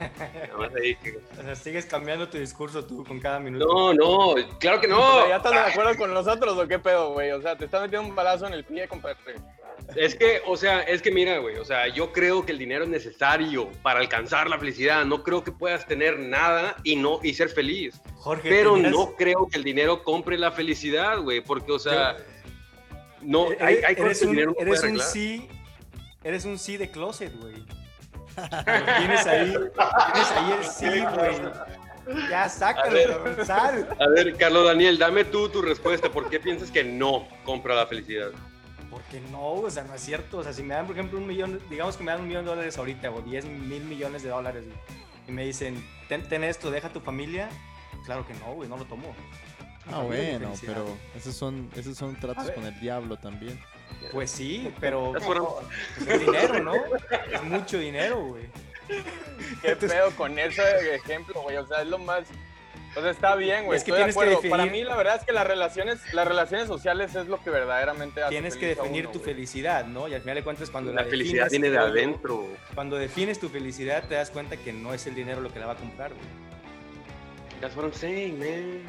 Ahí 0.82 0.96
que- 0.96 1.20
O 1.40 1.44
sea, 1.44 1.56
sigues 1.56 1.86
cambiando 1.86 2.28
tu 2.30 2.38
discurso 2.38 2.86
tú 2.86 3.04
con 3.06 3.20
cada 3.20 3.40
minuto. 3.40 3.66
No, 3.66 3.94
no, 3.94 4.36
claro 4.60 4.80
que 4.82 4.88
O 4.88 4.90
no. 4.92 5.20
sea, 5.22 5.30
¿Ya 5.30 5.36
estás 5.38 5.52
de 5.52 5.60
acuerdo 5.60 5.98
con 5.98 6.14
nosotros 6.14 6.58
o 6.58 6.68
qué 6.68 6.80
pedo, 6.80 7.14
güey? 7.14 7.32
O 7.32 7.42
sea, 7.42 7.56
te 7.58 7.66
estás 7.66 7.82
metiendo 7.82 8.08
un 8.10 8.16
balazo 8.16 8.48
en 8.48 8.54
el 8.54 8.64
pie, 8.64 8.88
compadre. 8.88 9.18
Es 9.96 10.16
que, 10.16 10.42
o 10.46 10.56
sea, 10.56 10.82
es 10.82 11.02
que 11.02 11.12
mira, 11.12 11.40
güey, 11.40 11.58
o 11.58 11.66
sea, 11.66 11.88
yo 11.88 12.14
creo 12.14 12.46
que 12.46 12.52
el 12.54 12.58
dinero 12.60 12.84
es 12.86 12.90
necesario 12.90 13.70
para 13.82 14.00
alcanzar 14.00 14.50
la 14.50 14.58
felicidad. 14.58 15.04
No 15.06 15.22
creo 15.24 15.44
que 15.44 15.52
puedas 15.52 15.86
tener 15.88 16.18
nada 16.20 16.78
y 16.84 16.96
no 16.96 17.20
y 17.24 17.34
ser 17.34 17.50
feliz. 17.50 18.00
Jorge, 18.18 18.48
Pero 18.50 18.78
no 18.78 19.16
creo 19.18 19.48
que 19.48 19.58
el 19.58 19.64
dinero 19.64 20.04
compre 20.04 20.38
la 20.38 20.52
felicidad, 20.52 21.20
güey, 21.20 21.42
porque, 21.42 21.72
o 21.74 21.80
sea, 21.80 22.16
no, 23.22 23.48
Eres- 23.48 23.62
hay, 23.62 23.76
hay 23.88 23.96
cosas 23.96 24.00
eres 24.06 24.20
que 24.20 24.24
el 24.24 24.30
un, 24.30 24.36
dinero 24.36 24.52
no 24.58 24.62
eres 24.62 24.80
puede 24.80 24.94
un 24.94 25.00
sí, 25.00 25.48
eres 26.24 26.46
un 26.46 26.60
sí 26.60 26.78
de 26.78 26.90
closet, 26.92 27.36
güey. 27.40 27.56
Tienes 28.98 29.28
ahí, 29.28 29.52
tienes 29.52 30.32
ahí 30.32 30.52
el 30.52 30.64
sí, 30.66 31.02
güey. 31.16 32.30
Ya 32.30 32.50
sácalo, 32.50 33.24
ver. 33.24 33.46
sal. 33.46 33.88
A 34.00 34.08
ver, 34.10 34.36
Carlos 34.36 34.66
Daniel, 34.66 34.98
dame 34.98 35.24
tú 35.24 35.50
tu 35.50 35.62
respuesta. 35.62 36.10
¿Por 36.12 36.30
qué 36.30 36.40
piensas 36.40 36.72
que 36.72 36.84
no 36.84 37.28
compra 37.44 37.76
la 37.76 37.86
felicidad? 37.86 38.30
Porque 38.90 39.22
no, 39.32 39.54
o 39.54 39.70
sea, 39.70 39.84
no 39.84 39.94
es 39.94 40.02
cierto. 40.02 40.40
O 40.40 40.44
sea, 40.44 40.52
si 40.52 40.64
me 40.64 40.74
dan, 40.74 40.88
por 40.88 40.96
ejemplo, 40.96 41.20
un 41.20 41.28
millón, 41.28 41.60
digamos 41.70 41.98
que 41.98 42.04
me 42.04 42.12
dan 42.12 42.22
un 42.22 42.28
millón 42.28 42.44
de 42.44 42.50
dólares 42.52 42.78
ahorita, 42.78 43.12
o 43.12 43.22
10 43.22 43.46
mil 43.46 43.84
millones 43.84 44.24
de 44.24 44.30
dólares, 44.30 44.66
güey, 44.66 44.78
y 45.28 45.32
me 45.32 45.46
dicen, 45.46 45.86
ten, 46.10 46.28
ten 46.28 46.44
esto, 46.44 46.72
deja 46.72 46.90
tu 46.90 47.00
familia, 47.00 47.48
claro 48.06 48.26
que 48.28 48.34
no, 48.34 48.54
güey, 48.54 48.68
no 48.68 48.78
lo 48.78 48.86
tomo. 48.86 49.16
Ah, 49.88 49.92
No, 49.92 50.04
bueno, 50.06 50.52
pero 50.66 50.98
esos 51.16 51.36
son, 51.36 51.70
esos 51.76 51.98
son 51.98 52.20
tratos 52.20 52.52
con 52.52 52.66
el 52.66 52.78
diablo 52.80 53.18
también. 53.18 53.60
Pues 54.12 54.32
sí, 54.32 54.74
pero 54.80 55.14
pues 55.98 56.08
es 56.10 56.20
dinero, 56.20 56.60
¿no? 56.64 56.74
Es 57.32 57.44
mucho 57.44 57.78
dinero, 57.80 58.24
güey. 58.26 58.44
¿Qué 59.62 59.76
pedo 59.76 60.12
con 60.18 60.38
ese 60.38 60.96
ejemplo, 60.96 61.42
güey? 61.42 61.58
O 61.58 61.66
sea, 61.68 61.82
es 61.82 61.88
lo 61.88 61.98
más... 61.98 62.24
O 62.94 63.00
sea, 63.02 63.10
está 63.12 63.36
bien, 63.36 63.64
güey. 63.64 63.78
Es 63.78 63.86
que 63.86 63.92
estoy 63.92 64.06
de 64.06 64.12
tienes 64.12 64.16
que 64.16 64.20
acuerdo. 64.22 64.42
definir- 64.42 64.52
Para 64.52 64.66
mí, 64.66 64.84
la 64.84 64.98
verdad 64.98 65.16
es 65.16 65.24
que 65.24 65.32
las 65.32 65.48
relaciones, 65.48 66.14
las 66.14 66.28
relaciones 66.28 66.68
sociales 66.68 67.16
es 67.16 67.28
lo 67.28 67.42
que 67.42 67.50
verdaderamente 67.50 68.22
hace 68.22 68.32
Tienes 68.32 68.58
que 68.58 68.68
definir 68.68 69.06
uno, 69.06 69.14
tu 69.14 69.20
güey. 69.20 69.34
felicidad, 69.34 69.86
¿no? 69.86 70.10
Y 70.10 70.14
al 70.14 70.20
final 70.20 70.36
de 70.36 70.44
cuentas, 70.44 70.70
cuando 70.70 70.92
La 70.92 71.06
felicidad 71.06 71.46
defines, 71.46 71.62
viene 71.62 71.70
de 71.70 71.78
adentro. 71.78 72.46
Cuando 72.76 72.98
defines 72.98 73.40
tu 73.40 73.48
felicidad, 73.48 74.04
te 74.10 74.16
das 74.16 74.30
cuenta 74.30 74.58
que 74.58 74.74
no 74.74 74.94
es 74.94 75.08
el 75.08 75.16
dinero 75.16 75.40
lo 75.40 75.54
que 75.54 75.60
la 75.60 75.68
va 75.68 75.74
a 75.74 75.78
comprar, 75.78 76.10
güey. 76.12 76.26
That's 77.62 77.78
what 77.78 77.86
I'm 77.86 77.94
saying, 77.94 78.38
man. 78.40 78.82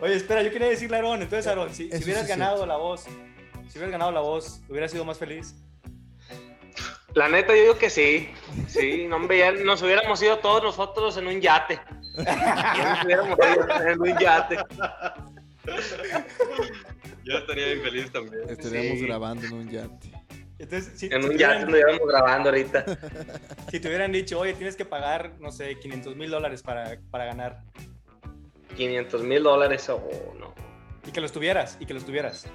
Oye, 0.00 0.14
espera, 0.14 0.42
yo 0.42 0.50
quería 0.50 0.68
decirle 0.68 0.96
a 0.96 1.00
Aaron, 1.00 1.22
entonces 1.22 1.46
Aaron, 1.46 1.72
si, 1.74 1.90
si 1.90 2.04
hubieras 2.04 2.24
sí 2.24 2.28
ganado 2.28 2.64
la 2.66 2.76
voz, 2.76 3.02
si 3.02 3.78
hubieras 3.78 3.90
ganado 3.90 4.12
la 4.12 4.20
voz, 4.20 4.60
¿hubieras 4.68 4.90
sido 4.90 5.04
más 5.04 5.18
feliz? 5.18 5.54
La 7.14 7.28
neta, 7.28 7.54
yo 7.56 7.62
digo 7.62 7.78
que 7.78 7.90
sí. 7.90 8.28
Sí, 8.68 9.06
no, 9.08 9.16
hombre, 9.16 9.38
ya 9.38 9.50
nos 9.52 9.82
hubiéramos 9.82 10.22
ido 10.22 10.38
todos 10.38 10.62
nosotros 10.62 11.16
en 11.16 11.26
un 11.26 11.40
yate. 11.40 11.80
Ya 12.16 12.94
nos 12.94 13.04
hubiéramos 13.04 13.38
ido 13.38 13.88
en 13.88 14.00
un 14.00 14.18
yate. 14.18 14.56
Yo 17.24 17.38
estaría 17.38 17.66
bien 17.66 17.82
feliz 17.82 18.12
también. 18.12 18.42
Estaríamos 18.48 18.98
Sí. 18.98 19.06
grabando 19.06 19.46
en 19.46 19.52
un 19.52 19.68
yate. 19.70 20.12
Entonces, 20.58 20.98
si, 20.98 21.06
En 21.06 21.24
un 21.24 21.30
te 21.30 21.38
yate 21.38 21.60
nos 21.64 21.72
hubiéramos 21.72 22.08
grabando 22.08 22.48
ahorita. 22.50 22.84
si 23.70 23.80
te 23.80 23.88
hubieran 23.88 24.12
dicho, 24.12 24.38
oye, 24.38 24.54
tienes 24.54 24.76
que 24.76 24.84
pagar, 24.84 25.32
no 25.40 25.50
sé, 25.50 25.78
500 25.78 26.16
mil 26.16 26.30
dólares 26.30 26.62
para, 26.62 26.98
para 27.10 27.24
ganar, 27.26 27.62
500 28.76 29.22
mil 29.22 29.42
dólares 29.42 29.88
o 29.88 30.00
no. 30.38 30.54
y 31.06 31.10
que 31.10 31.20
los 31.20 31.32
tuvieras, 31.32 31.76
y 31.80 31.86
que 31.86 31.94
los 31.94 32.04
tuvieras, 32.04 32.46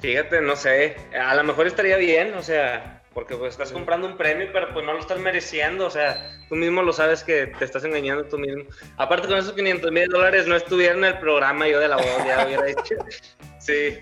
Fíjate, 0.00 0.40
no 0.40 0.56
sé, 0.56 0.96
a 1.16 1.32
lo 1.36 1.44
mejor 1.44 1.68
estaría 1.68 1.96
bien, 1.96 2.34
o 2.34 2.42
sea, 2.42 3.02
porque 3.14 3.36
pues 3.36 3.52
estás 3.52 3.70
comprando 3.70 4.08
un 4.08 4.16
premio, 4.16 4.48
pero 4.52 4.72
pues 4.72 4.84
no 4.84 4.94
lo 4.94 4.98
estás 4.98 5.20
mereciendo, 5.20 5.86
o 5.86 5.90
sea, 5.90 6.28
tú 6.48 6.56
mismo 6.56 6.82
lo 6.82 6.92
sabes 6.92 7.22
que 7.22 7.46
te 7.46 7.64
estás 7.64 7.84
engañando 7.84 8.24
tú 8.24 8.36
mismo. 8.36 8.64
Aparte 8.96 9.28
con 9.28 9.38
esos 9.38 9.52
500 9.52 9.92
mil 9.92 10.08
dólares 10.08 10.48
no 10.48 10.56
estuviera 10.56 10.96
en 10.96 11.04
el 11.04 11.18
programa 11.18 11.68
yo 11.68 11.78
de 11.78 11.86
la 11.86 11.96
voz, 11.96 12.24
ya 12.26 12.44
hubiera 12.44 12.64
dicho, 12.64 12.96
sí. 13.60 13.98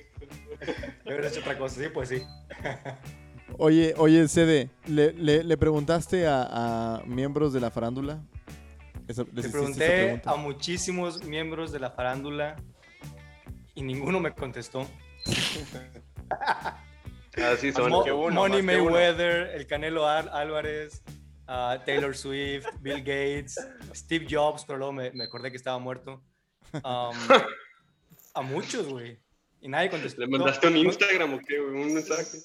Yo 1.05 1.13
hubiera 1.13 1.29
hecho 1.29 1.41
otra 1.41 1.59
cosa, 1.59 1.81
sí, 1.83 1.89
pues 1.93 2.09
sí. 2.09 2.23
Oye, 3.59 3.95
oye, 3.99 4.27
CD, 4.29 4.71
¿le, 4.87 5.13
le, 5.13 5.45
le 5.45 5.57
preguntaste 5.59 6.27
a, 6.27 6.47
a 6.97 7.03
miembros 7.05 7.53
de 7.53 7.61
la 7.61 7.71
farándula? 7.71 8.21
Esa- 9.11 9.25
les 9.33 9.47
esa 9.47 9.53
pregunté 9.53 10.23
a 10.25 10.37
muchísimos 10.37 11.25
miembros 11.25 11.73
de 11.73 11.81
la 11.81 11.91
farándula 11.91 12.55
y 13.75 13.83
ninguno 13.83 14.21
me 14.21 14.33
contestó. 14.33 14.89
Así 17.37 17.73
son. 17.73 17.91
Mo- 17.91 18.05
uno, 18.05 18.35
Money. 18.43 18.63
Mayweather, 18.63 19.49
el 19.55 19.67
Canelo 19.67 20.07
Al- 20.07 20.29
Álvarez, 20.29 21.03
ah, 21.49 21.79
Taylor 21.85 22.17
Swift, 22.17 22.67
Bill 22.81 22.99
Gates, 22.99 23.57
Steve 23.95 24.27
Jobs, 24.31 24.65
pero 24.65 24.79
luego 24.79 24.93
me, 24.93 25.11
me 25.13 25.25
acordé 25.25 25.51
que 25.51 25.57
estaba 25.57 25.79
muerto. 25.79 26.23
Um, 26.73 26.81
a 28.35 28.43
muchos, 28.43 28.87
güey. 28.87 29.19
Y 29.61 29.69
nadie 29.69 29.91
contestó. 29.91 30.21
¿Le 30.21 30.29
mandaste 30.29 30.69
un 30.69 30.77
Instagram 30.77 31.35
o 31.35 31.39
qué, 31.41 31.59
güey? 31.59 31.83
Un 31.83 31.95
mensaje. 31.95 32.39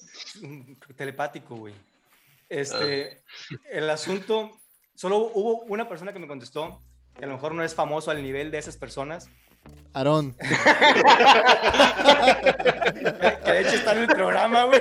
telepático, 0.96 1.54
güey. 1.56 1.74
Este, 2.48 3.22
el 3.70 3.88
asunto, 3.88 4.50
solo 4.96 5.30
hubo 5.34 5.60
una 5.68 5.88
persona 5.88 6.12
que 6.12 6.18
me 6.18 6.26
contestó, 6.26 6.80
que 7.16 7.24
a 7.24 7.28
lo 7.28 7.34
mejor 7.34 7.54
no 7.54 7.62
es 7.62 7.74
famoso 7.74 8.10
al 8.10 8.22
nivel 8.22 8.50
de 8.50 8.58
esas 8.58 8.76
personas, 8.76 9.28
Aarón, 9.94 10.36
que 13.44 13.52
de 13.52 13.60
hecho 13.60 13.76
está 13.76 13.92
en 13.92 13.98
el 13.98 14.06
programa, 14.06 14.64
güey. 14.64 14.80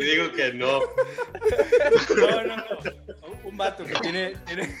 Y 0.00 0.04
digo 0.04 0.32
que 0.32 0.52
no. 0.54 0.80
No, 2.16 2.42
no, 2.44 2.56
no. 2.56 2.64
Un 3.44 3.56
vato 3.56 3.84
que 3.84 3.94
tiene, 3.94 4.34
tiene, 4.46 4.76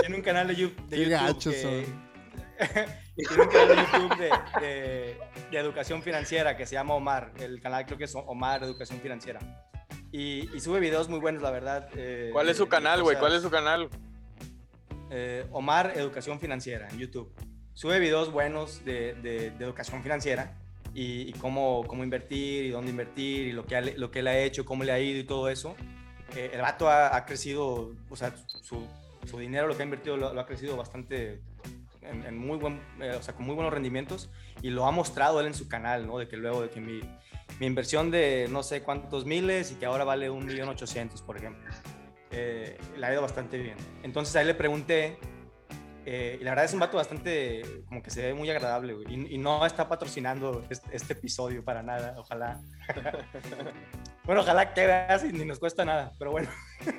tiene 0.00 0.16
un 0.16 0.22
canal 0.22 0.46
de, 0.48 0.54
Qué 0.54 0.60
YouTube. 0.60 1.08
gachos 1.10 1.54
que- 1.54 1.62
son. 1.62 2.12
tiene 3.16 3.42
un 3.42 3.48
canal 3.48 3.68
de 3.68 3.76
YouTube 3.76 4.16
de, 4.18 4.30
de- 4.66 5.16
de 5.50 5.58
educación 5.58 6.02
financiera 6.02 6.56
que 6.56 6.64
se 6.66 6.74
llama 6.74 6.94
Omar. 6.94 7.32
El 7.38 7.60
canal 7.60 7.84
creo 7.86 7.98
que 7.98 8.04
es 8.04 8.14
Omar 8.14 8.62
Educación 8.62 9.00
Financiera. 9.00 9.40
Y, 10.12 10.54
y 10.54 10.60
sube 10.60 10.78
videos 10.78 11.08
muy 11.08 11.18
buenos, 11.20 11.42
la 11.42 11.50
verdad. 11.50 11.88
eh, 11.96 12.28
¿Cuál 12.32 12.48
es 12.50 12.56
su 12.58 12.64
de 12.64 12.68
canal, 12.70 13.02
güey? 13.02 13.16
¿Cuál 13.18 13.34
es 13.34 13.42
su 13.42 13.50
canal? 13.50 13.88
eh, 15.10 15.44
Omar 15.52 15.92
Educación 15.96 16.38
Financiera 16.40 16.88
en 16.90 16.98
YouTube. 16.98 17.30
Sube 17.74 17.98
videos 17.98 18.30
buenos 18.32 18.84
de, 18.84 19.14
de- 19.14 19.50
de 19.50 19.64
educación 19.64 20.02
financiera 20.02 20.58
y, 20.94 21.28
y 21.28 21.32
cómo, 21.34 21.84
cómo 21.86 22.02
invertir 22.04 22.64
y 22.66 22.70
dónde 22.70 22.90
invertir 22.90 23.46
y 23.48 23.52
lo 23.52 23.66
que, 23.66 23.76
ha- 23.76 23.80
lo 23.82 24.10
que 24.10 24.20
él 24.20 24.26
ha 24.28 24.38
hecho, 24.38 24.64
cómo 24.64 24.84
le 24.84 24.92
ha 24.92 24.98
ido 25.00 25.18
y 25.20 25.24
todo 25.24 25.48
eso. 25.48 25.74
Eh, 26.36 26.50
el 26.54 26.60
vato 26.62 26.88
ha, 26.88 27.14
ha 27.16 27.24
crecido, 27.26 27.92
o 28.08 28.16
sea, 28.16 28.34
su, 28.62 28.86
su 29.26 29.38
dinero, 29.38 29.66
lo 29.66 29.76
que 29.76 29.82
ha 29.82 29.84
invertido, 29.84 30.16
lo, 30.16 30.32
lo 30.32 30.40
ha 30.40 30.46
crecido 30.46 30.76
bastante 30.76 31.40
en, 32.00 32.24
en 32.24 32.38
muy 32.38 32.56
buen, 32.58 32.80
eh, 33.00 33.14
o 33.18 33.22
sea, 33.22 33.34
con 33.34 33.44
muy 33.46 33.54
buenos 33.54 33.72
rendimientos 33.72 34.30
y 34.62 34.70
lo 34.70 34.86
ha 34.86 34.90
mostrado 34.90 35.40
él 35.40 35.46
en 35.46 35.54
su 35.54 35.68
canal, 35.68 36.06
¿no? 36.06 36.18
De 36.18 36.26
que 36.28 36.36
luego 36.38 36.62
de 36.62 36.70
que 36.70 36.80
mi, 36.80 37.00
mi 37.60 37.66
inversión 37.66 38.10
de 38.10 38.48
no 38.50 38.62
sé 38.62 38.82
cuántos 38.82 39.24
miles 39.24 39.72
y 39.72 39.74
que 39.76 39.86
ahora 39.86 40.04
vale 40.04 40.30
un 40.30 40.46
millón 40.46 40.68
ochocientos, 40.68 41.22
por 41.22 41.36
ejemplo 41.36 41.70
eh, 42.32 42.78
le 42.96 43.06
ha 43.06 43.12
ido 43.12 43.22
bastante 43.22 43.58
bien. 43.58 43.76
Entonces 44.02 44.34
a 44.36 44.40
él 44.40 44.48
le 44.48 44.54
pregunté, 44.54 45.18
eh, 46.04 46.38
y 46.40 46.44
la 46.44 46.50
verdad 46.50 46.64
es 46.64 46.72
un 46.72 46.80
vato 46.80 46.96
bastante, 46.96 47.62
como 47.86 48.02
que 48.02 48.10
se 48.10 48.22
ve 48.22 48.34
muy 48.34 48.50
agradable, 48.50 48.94
güey, 48.94 49.06
y, 49.08 49.34
y 49.34 49.38
no 49.38 49.64
está 49.64 49.88
patrocinando 49.88 50.64
este, 50.68 50.96
este 50.96 51.12
episodio 51.12 51.64
para 51.64 51.82
nada, 51.82 52.16
ojalá. 52.18 52.60
bueno, 54.24 54.40
ojalá 54.40 54.74
que 54.74 54.86
veas 54.86 55.24
y 55.24 55.32
ni 55.32 55.44
nos 55.44 55.58
cuesta 55.58 55.84
nada, 55.84 56.12
pero 56.18 56.32
bueno. 56.32 56.48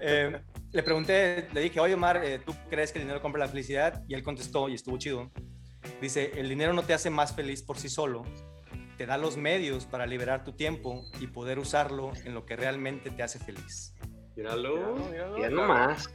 Eh, 0.00 0.40
le 0.70 0.82
pregunté, 0.82 1.48
le 1.52 1.60
dije, 1.60 1.78
oye 1.78 1.92
Omar, 1.92 2.24
eh, 2.24 2.38
¿tú 2.38 2.54
crees 2.70 2.90
que 2.90 2.98
el 2.98 3.04
dinero 3.04 3.20
compra 3.20 3.40
la 3.40 3.48
felicidad? 3.48 4.02
Y 4.08 4.14
él 4.14 4.22
contestó, 4.22 4.70
y 4.70 4.74
estuvo 4.74 4.96
chido. 4.96 5.30
Dice, 6.00 6.32
el 6.34 6.48
dinero 6.48 6.72
no 6.72 6.82
te 6.82 6.94
hace 6.94 7.10
más 7.10 7.34
feliz 7.34 7.62
por 7.62 7.76
sí 7.76 7.90
solo, 7.90 8.22
te 9.02 9.06
da 9.06 9.18
los 9.18 9.36
medios 9.36 9.84
para 9.84 10.06
liberar 10.06 10.44
tu 10.44 10.52
tiempo 10.52 11.04
y 11.18 11.26
poder 11.26 11.58
usarlo 11.58 12.12
en 12.24 12.34
lo 12.34 12.46
que 12.46 12.54
realmente 12.54 13.10
te 13.10 13.24
hace 13.24 13.40
feliz. 13.40 13.92
Míralo. 14.36 14.96
Ya 15.40 15.50
nomás. 15.50 16.08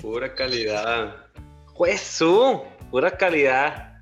Pura 0.00 0.34
calidad. 0.34 1.28
Juezu, 1.66 2.64
pura 2.90 3.16
calidad. 3.16 4.00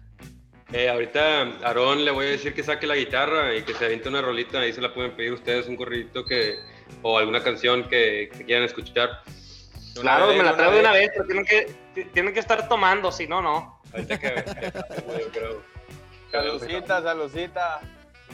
Eh, 0.73 0.89
ahorita 0.89 1.43
Aarón 1.63 2.03
le 2.07 2.11
voy 2.11 2.25
a 2.25 2.31
decir 2.31 2.55
que 2.55 2.63
saque 2.63 2.87
la 2.87 2.97
guitarra 2.97 3.55
y 3.55 3.65
que 3.65 3.75
se 3.75 3.85
aviente 3.85 4.09
una 4.09 4.23
rolita. 4.23 4.61
Ahí 4.61 4.73
se 4.73 4.81
la 4.81 4.95
pueden 4.95 5.15
pedir 5.15 5.35
ustedes 5.35 5.69
un 5.69 5.77
corridito 5.77 6.25
que, 6.25 6.55
o 7.03 7.19
alguna 7.19 7.43
canción 7.43 7.87
que, 7.87 8.31
que 8.35 8.47
quieran 8.47 8.65
escuchar. 8.65 9.11
Una 9.97 10.01
Claro, 10.01 10.29
vez, 10.29 10.39
me 10.39 10.45
la 10.45 10.57
traigo 10.57 10.71
una 10.71 10.79
de 10.79 10.81
una 10.89 10.93
vez, 10.93 11.11
pero 11.13 11.27
tienen 11.27 11.45
que, 11.45 12.07
tienen 12.15 12.33
que 12.33 12.41
estar 12.41 12.67
tomando, 12.67 13.13
si 13.13 13.27
no, 13.27 13.43
no. 13.43 13.83
Ahorita 13.93 14.19
que, 14.19 14.29
que- 14.37 14.73
yo 15.21 15.29
creo. 15.33 15.70
Salucita, 16.31 17.03
salucita. 17.03 17.81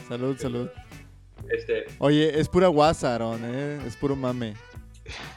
salud, 0.07 0.37
salud. 0.37 0.69
Este, 1.49 1.85
Oye, 1.99 2.39
es 2.39 2.47
pura 2.49 2.67
guasa, 2.67 3.11
Aarón, 3.13 3.41
¿eh? 3.43 3.79
Es 3.85 3.95
puro 3.95 4.15
mame. 4.15 4.55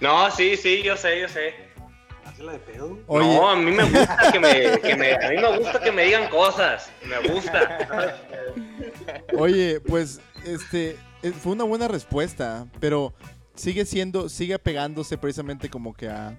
No, 0.00 0.30
sí, 0.30 0.56
sí, 0.56 0.82
yo 0.82 0.96
sé, 0.96 1.20
yo 1.20 1.28
sé. 1.28 1.54
hazla 2.24 2.52
de 2.52 2.58
pedo. 2.58 2.98
Oye, 3.06 3.26
No, 3.36 3.48
a 3.50 3.56
mí 3.56 3.70
me 3.70 3.84
gusta 3.84 4.18
que 4.32 4.40
me, 4.40 4.80
que 4.80 4.96
me- 4.96 5.14
a 5.14 5.30
mí 5.30 5.36
me 5.36 5.58
gusta 5.58 5.80
que 5.80 5.92
me 5.92 6.04
digan 6.04 6.28
cosas. 6.28 6.90
Me 7.06 7.28
gusta. 7.28 8.16
oye, 9.36 9.80
pues, 9.80 10.20
este, 10.44 10.96
eh, 11.22 11.32
fue 11.32 11.52
una 11.52 11.64
buena 11.64 11.86
respuesta, 11.88 12.66
pero 12.80 13.12
sigue 13.54 13.84
siendo, 13.84 14.28
sigue 14.28 14.58
pegándose 14.58 15.16
precisamente 15.18 15.68
como 15.68 15.94
que 15.94 16.08
a, 16.08 16.36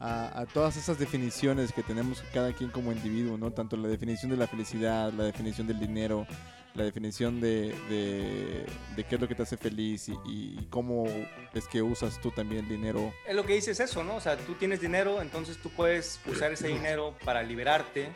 a, 0.00 0.40
a 0.40 0.46
todas 0.46 0.76
esas 0.76 0.98
definiciones 0.98 1.72
que 1.72 1.82
tenemos 1.82 2.22
cada 2.32 2.52
quien 2.52 2.70
como 2.70 2.92
individuo, 2.92 3.38
¿no? 3.38 3.50
Tanto 3.52 3.76
la 3.76 3.88
definición 3.88 4.30
de 4.30 4.36
la 4.36 4.46
felicidad, 4.46 5.12
la 5.12 5.24
definición 5.24 5.66
del 5.66 5.78
dinero, 5.78 6.26
la 6.74 6.84
definición 6.84 7.40
de, 7.40 7.74
de, 7.88 8.66
de 8.94 9.04
qué 9.04 9.14
es 9.14 9.20
lo 9.20 9.26
que 9.26 9.34
te 9.34 9.42
hace 9.42 9.56
feliz 9.56 10.08
y, 10.08 10.14
y 10.26 10.66
cómo 10.68 11.06
es 11.54 11.66
que 11.68 11.80
usas 11.80 12.20
tú 12.20 12.30
también 12.30 12.64
el 12.64 12.68
dinero. 12.68 13.12
Es 13.26 13.34
lo 13.34 13.46
que 13.46 13.54
dices 13.54 13.80
eso, 13.80 14.04
¿no? 14.04 14.16
O 14.16 14.20
sea, 14.20 14.36
tú 14.36 14.54
tienes 14.54 14.80
dinero, 14.80 15.22
entonces 15.22 15.56
tú 15.56 15.70
puedes 15.70 16.20
usar 16.26 16.52
ese 16.52 16.68
dinero 16.68 17.14
para 17.24 17.42
liberarte, 17.42 18.10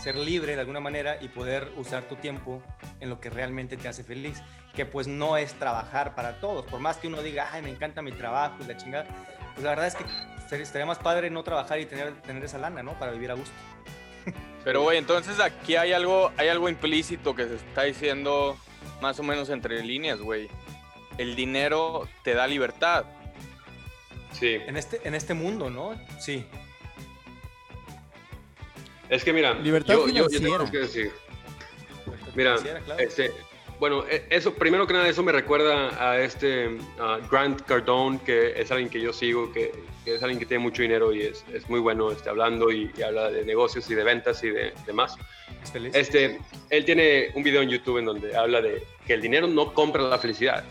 ser 0.00 0.14
libre 0.14 0.54
de 0.54 0.60
alguna 0.60 0.80
manera 0.80 1.20
y 1.20 1.28
poder 1.28 1.72
usar 1.76 2.04
tu 2.04 2.14
tiempo 2.16 2.62
en 3.00 3.08
lo 3.08 3.20
que 3.20 3.30
realmente 3.30 3.76
te 3.76 3.88
hace 3.88 4.04
feliz, 4.04 4.40
que 4.74 4.86
pues 4.86 5.08
no 5.08 5.36
es 5.36 5.54
trabajar 5.54 6.14
para 6.14 6.38
todos, 6.38 6.64
por 6.66 6.78
más 6.78 6.98
que 6.98 7.08
uno 7.08 7.22
diga, 7.22 7.48
ay, 7.50 7.62
me 7.62 7.70
encanta 7.70 8.02
mi 8.02 8.12
trabajo 8.12 8.56
y 8.62 8.66
la 8.66 8.76
chingada, 8.76 9.06
pues 9.54 9.64
la 9.64 9.70
verdad 9.70 9.86
es 9.88 9.94
que 9.96 10.04
estaría 10.50 10.86
más 10.86 10.98
padre 10.98 11.30
no 11.30 11.42
trabajar 11.42 11.80
y 11.80 11.86
tener, 11.86 12.20
tener 12.22 12.44
esa 12.44 12.58
lana, 12.58 12.82
¿no? 12.82 12.98
Para 12.98 13.12
vivir 13.12 13.30
a 13.30 13.34
gusto. 13.34 13.54
Pero, 14.64 14.82
güey, 14.82 14.98
entonces 14.98 15.40
aquí 15.40 15.76
hay 15.76 15.92
algo, 15.92 16.32
hay 16.36 16.48
algo 16.48 16.68
implícito 16.68 17.34
que 17.34 17.46
se 17.46 17.54
está 17.54 17.84
diciendo 17.84 18.56
más 19.00 19.18
o 19.18 19.22
menos 19.22 19.48
entre 19.50 19.82
líneas, 19.82 20.20
güey. 20.20 20.48
El 21.16 21.36
dinero 21.36 22.08
te 22.22 22.34
da 22.34 22.46
libertad. 22.46 23.04
Sí. 24.32 24.54
En 24.66 24.76
este, 24.76 25.00
en 25.06 25.14
este 25.14 25.34
mundo, 25.34 25.70
¿no? 25.70 25.98
Sí. 26.20 26.44
Es 29.08 29.24
que 29.24 29.32
mira, 29.32 29.54
Libertad 29.54 29.94
yo, 29.94 30.08
yo, 30.08 30.28
yo 30.28 30.40
tengo 30.40 30.70
que 30.70 30.78
decir. 30.78 31.12
Mira, 32.34 32.56
claro. 32.56 33.00
este, 33.00 33.32
bueno, 33.78 34.04
e- 34.08 34.24
eso, 34.30 34.54
primero 34.54 34.86
que 34.86 34.92
nada, 34.92 35.08
eso 35.08 35.22
me 35.22 35.32
recuerda 35.32 36.10
a 36.10 36.20
este 36.20 36.76
Grant 37.30 37.62
Cardone, 37.62 38.18
que 38.24 38.60
es 38.60 38.70
alguien 38.70 38.88
que 38.90 39.00
yo 39.00 39.12
sigo, 39.12 39.52
que, 39.52 39.72
que 40.04 40.16
es 40.16 40.22
alguien 40.22 40.38
que 40.38 40.46
tiene 40.46 40.62
mucho 40.62 40.82
dinero 40.82 41.12
y 41.14 41.22
es, 41.22 41.44
es 41.52 41.68
muy 41.68 41.80
bueno 41.80 42.10
este, 42.10 42.28
hablando 42.28 42.70
y, 42.72 42.90
y 42.96 43.02
habla 43.02 43.30
de 43.30 43.44
negocios 43.44 43.88
y 43.90 43.94
de 43.94 44.04
ventas 44.04 44.42
y 44.42 44.50
de 44.50 44.72
demás. 44.86 45.16
Este, 45.92 46.38
él 46.70 46.84
tiene 46.84 47.30
un 47.34 47.42
video 47.42 47.62
en 47.62 47.68
YouTube 47.68 47.98
en 47.98 48.06
donde 48.06 48.36
habla 48.36 48.60
de 48.62 48.82
que 49.06 49.14
el 49.14 49.20
dinero 49.22 49.46
no 49.46 49.74
compra 49.74 50.02
la 50.02 50.18
felicidad. 50.18 50.64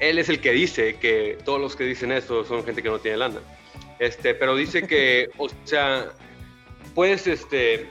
Él 0.00 0.18
es 0.18 0.28
el 0.28 0.40
que 0.40 0.52
dice 0.52 0.96
que 0.96 1.38
todos 1.44 1.60
los 1.60 1.74
que 1.76 1.84
dicen 1.84 2.12
esto 2.12 2.44
son 2.44 2.64
gente 2.64 2.82
que 2.82 2.88
no 2.88 2.98
tiene 2.98 3.18
lana. 3.18 3.40
Este, 3.98 4.34
pero 4.34 4.54
dice 4.54 4.86
que, 4.86 5.28
o 5.38 5.48
sea, 5.64 6.12
puedes 6.94 7.26
este, 7.26 7.86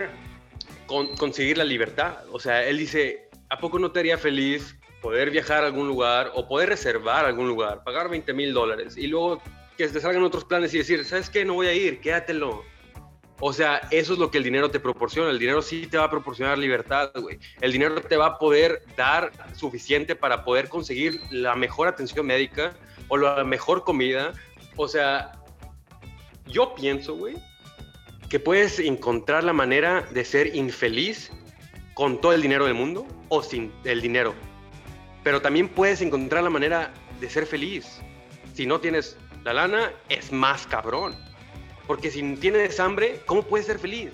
con- 0.85 1.15
conseguir 1.17 1.57
la 1.57 1.65
libertad. 1.65 2.19
O 2.31 2.39
sea, 2.39 2.65
él 2.65 2.77
dice, 2.77 3.26
¿a 3.49 3.57
poco 3.59 3.79
no 3.79 3.91
te 3.91 3.99
haría 3.99 4.17
feliz 4.17 4.75
poder 5.01 5.31
viajar 5.31 5.63
a 5.63 5.67
algún 5.67 5.87
lugar 5.87 6.31
o 6.33 6.47
poder 6.47 6.69
reservar 6.69 7.25
algún 7.25 7.47
lugar, 7.47 7.83
pagar 7.83 8.09
20 8.09 8.33
mil 8.33 8.53
dólares 8.53 8.97
y 8.97 9.07
luego 9.07 9.41
que 9.77 9.87
te 9.87 9.99
salgan 10.01 10.23
otros 10.23 10.43
planes 10.43 10.73
y 10.73 10.79
decir, 10.79 11.05
¿sabes 11.05 11.29
qué? 11.29 11.45
No 11.45 11.53
voy 11.53 11.67
a 11.67 11.73
ir, 11.73 12.01
quédatelo. 12.01 12.63
O 13.39 13.53
sea, 13.53 13.81
eso 13.91 14.13
es 14.13 14.19
lo 14.19 14.31
que 14.31 14.39
el 14.39 14.43
dinero 14.43 14.71
te 14.71 14.79
proporciona. 14.79 15.29
El 15.29 15.37
dinero 15.37 15.61
sí 15.61 15.85
te 15.85 15.97
va 15.97 16.05
a 16.05 16.09
proporcionar 16.09 16.57
libertad, 16.57 17.11
güey. 17.15 17.37
El 17.61 17.71
dinero 17.71 18.01
te 18.01 18.17
va 18.17 18.25
a 18.25 18.39
poder 18.39 18.81
dar 18.95 19.31
suficiente 19.55 20.15
para 20.15 20.43
poder 20.43 20.67
conseguir 20.67 21.21
la 21.29 21.55
mejor 21.55 21.87
atención 21.87 22.25
médica 22.25 22.73
o 23.07 23.17
la 23.17 23.43
mejor 23.43 23.83
comida. 23.83 24.33
O 24.75 24.87
sea, 24.87 25.33
yo 26.47 26.73
pienso, 26.73 27.15
güey, 27.15 27.35
que 28.29 28.39
puedes 28.39 28.79
encontrar 28.79 29.43
la 29.43 29.53
manera 29.53 30.01
de 30.11 30.25
ser 30.25 30.55
infeliz 30.55 31.31
con 31.93 32.19
todo 32.19 32.33
el 32.33 32.41
dinero 32.41 32.65
del 32.65 32.73
mundo 32.73 33.05
o 33.29 33.43
sin 33.43 33.73
el 33.83 34.01
dinero. 34.01 34.33
Pero 35.23 35.41
también 35.41 35.67
puedes 35.67 36.01
encontrar 36.01 36.43
la 36.43 36.49
manera 36.49 36.93
de 37.19 37.29
ser 37.29 37.45
feliz. 37.45 37.99
Si 38.53 38.65
no 38.65 38.79
tienes 38.79 39.17
la 39.43 39.53
lana, 39.53 39.91
es 40.09 40.31
más 40.31 40.65
cabrón. 40.67 41.15
Porque 41.85 42.11
si 42.11 42.21
tienes 42.35 42.79
hambre, 42.79 43.21
¿cómo 43.25 43.43
puedes 43.43 43.67
ser 43.67 43.79
feliz? 43.79 44.11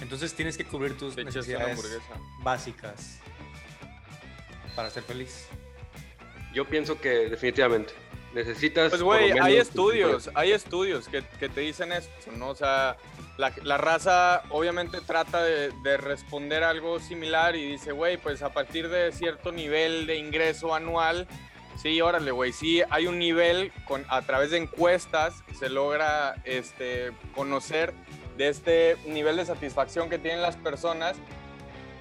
Entonces 0.00 0.34
tienes 0.34 0.56
que 0.56 0.64
cubrir 0.64 0.96
tus 0.96 1.16
necesidades 1.16 2.00
básicas 2.42 3.18
para 4.74 4.90
ser 4.90 5.02
feliz. 5.02 5.48
Yo 6.52 6.66
pienso 6.66 7.00
que 7.00 7.28
definitivamente 7.30 7.94
necesitas... 8.34 8.90
Pues, 8.90 9.02
güey, 9.02 9.32
hay 9.38 9.56
estudios, 9.56 10.30
hay 10.34 10.52
estudios 10.52 11.08
que, 11.08 11.24
que 11.40 11.48
te 11.48 11.62
dicen 11.62 11.92
esto, 11.92 12.32
¿no? 12.32 12.50
O 12.50 12.54
sea, 12.54 12.96
la, 13.36 13.76
raza 13.76 14.42
obviamente 14.50 15.00
trata 15.00 15.42
de, 15.42 15.70
de 15.82 15.96
responder 15.96 16.64
algo 16.64 17.00
similar 17.00 17.56
y 17.56 17.70
dice, 17.72 17.92
güey, 17.92 18.16
pues 18.16 18.42
a 18.42 18.52
partir 18.52 18.88
de 18.88 19.12
cierto 19.12 19.52
nivel 19.52 20.06
de 20.06 20.16
ingreso 20.16 20.74
anual, 20.74 21.28
sí, 21.76 22.00
órale, 22.00 22.30
güey, 22.30 22.52
sí 22.52 22.82
hay 22.90 23.06
un 23.06 23.18
nivel 23.18 23.72
con, 23.86 24.04
a 24.08 24.22
través 24.22 24.50
de 24.50 24.58
encuestas 24.58 25.42
se 25.58 25.68
logra 25.68 26.36
este, 26.44 27.12
conocer 27.34 27.92
de 28.36 28.48
este 28.48 28.96
nivel 29.06 29.36
de 29.36 29.46
satisfacción 29.46 30.10
que 30.10 30.18
tienen 30.18 30.42
las 30.42 30.56
personas 30.56 31.16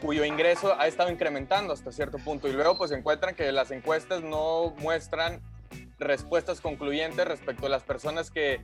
cuyo 0.02 0.26
ingreso 0.26 0.80
ha 0.80 0.88
estado 0.88 1.10
incrementando 1.10 1.74
hasta 1.74 1.92
cierto 1.92 2.18
punto 2.20 2.48
y 2.48 2.54
luego 2.54 2.78
pues 2.78 2.92
encuentran 2.92 3.36
que 3.36 3.52
las 3.52 3.72
encuestas 3.72 4.22
no 4.22 4.74
muestran 4.78 5.42
respuestas 6.00 6.62
concluyentes 6.62 7.26
respecto 7.26 7.68
a 7.68 7.70
las 7.70 7.84
personas 7.84 8.30
que 8.30 8.62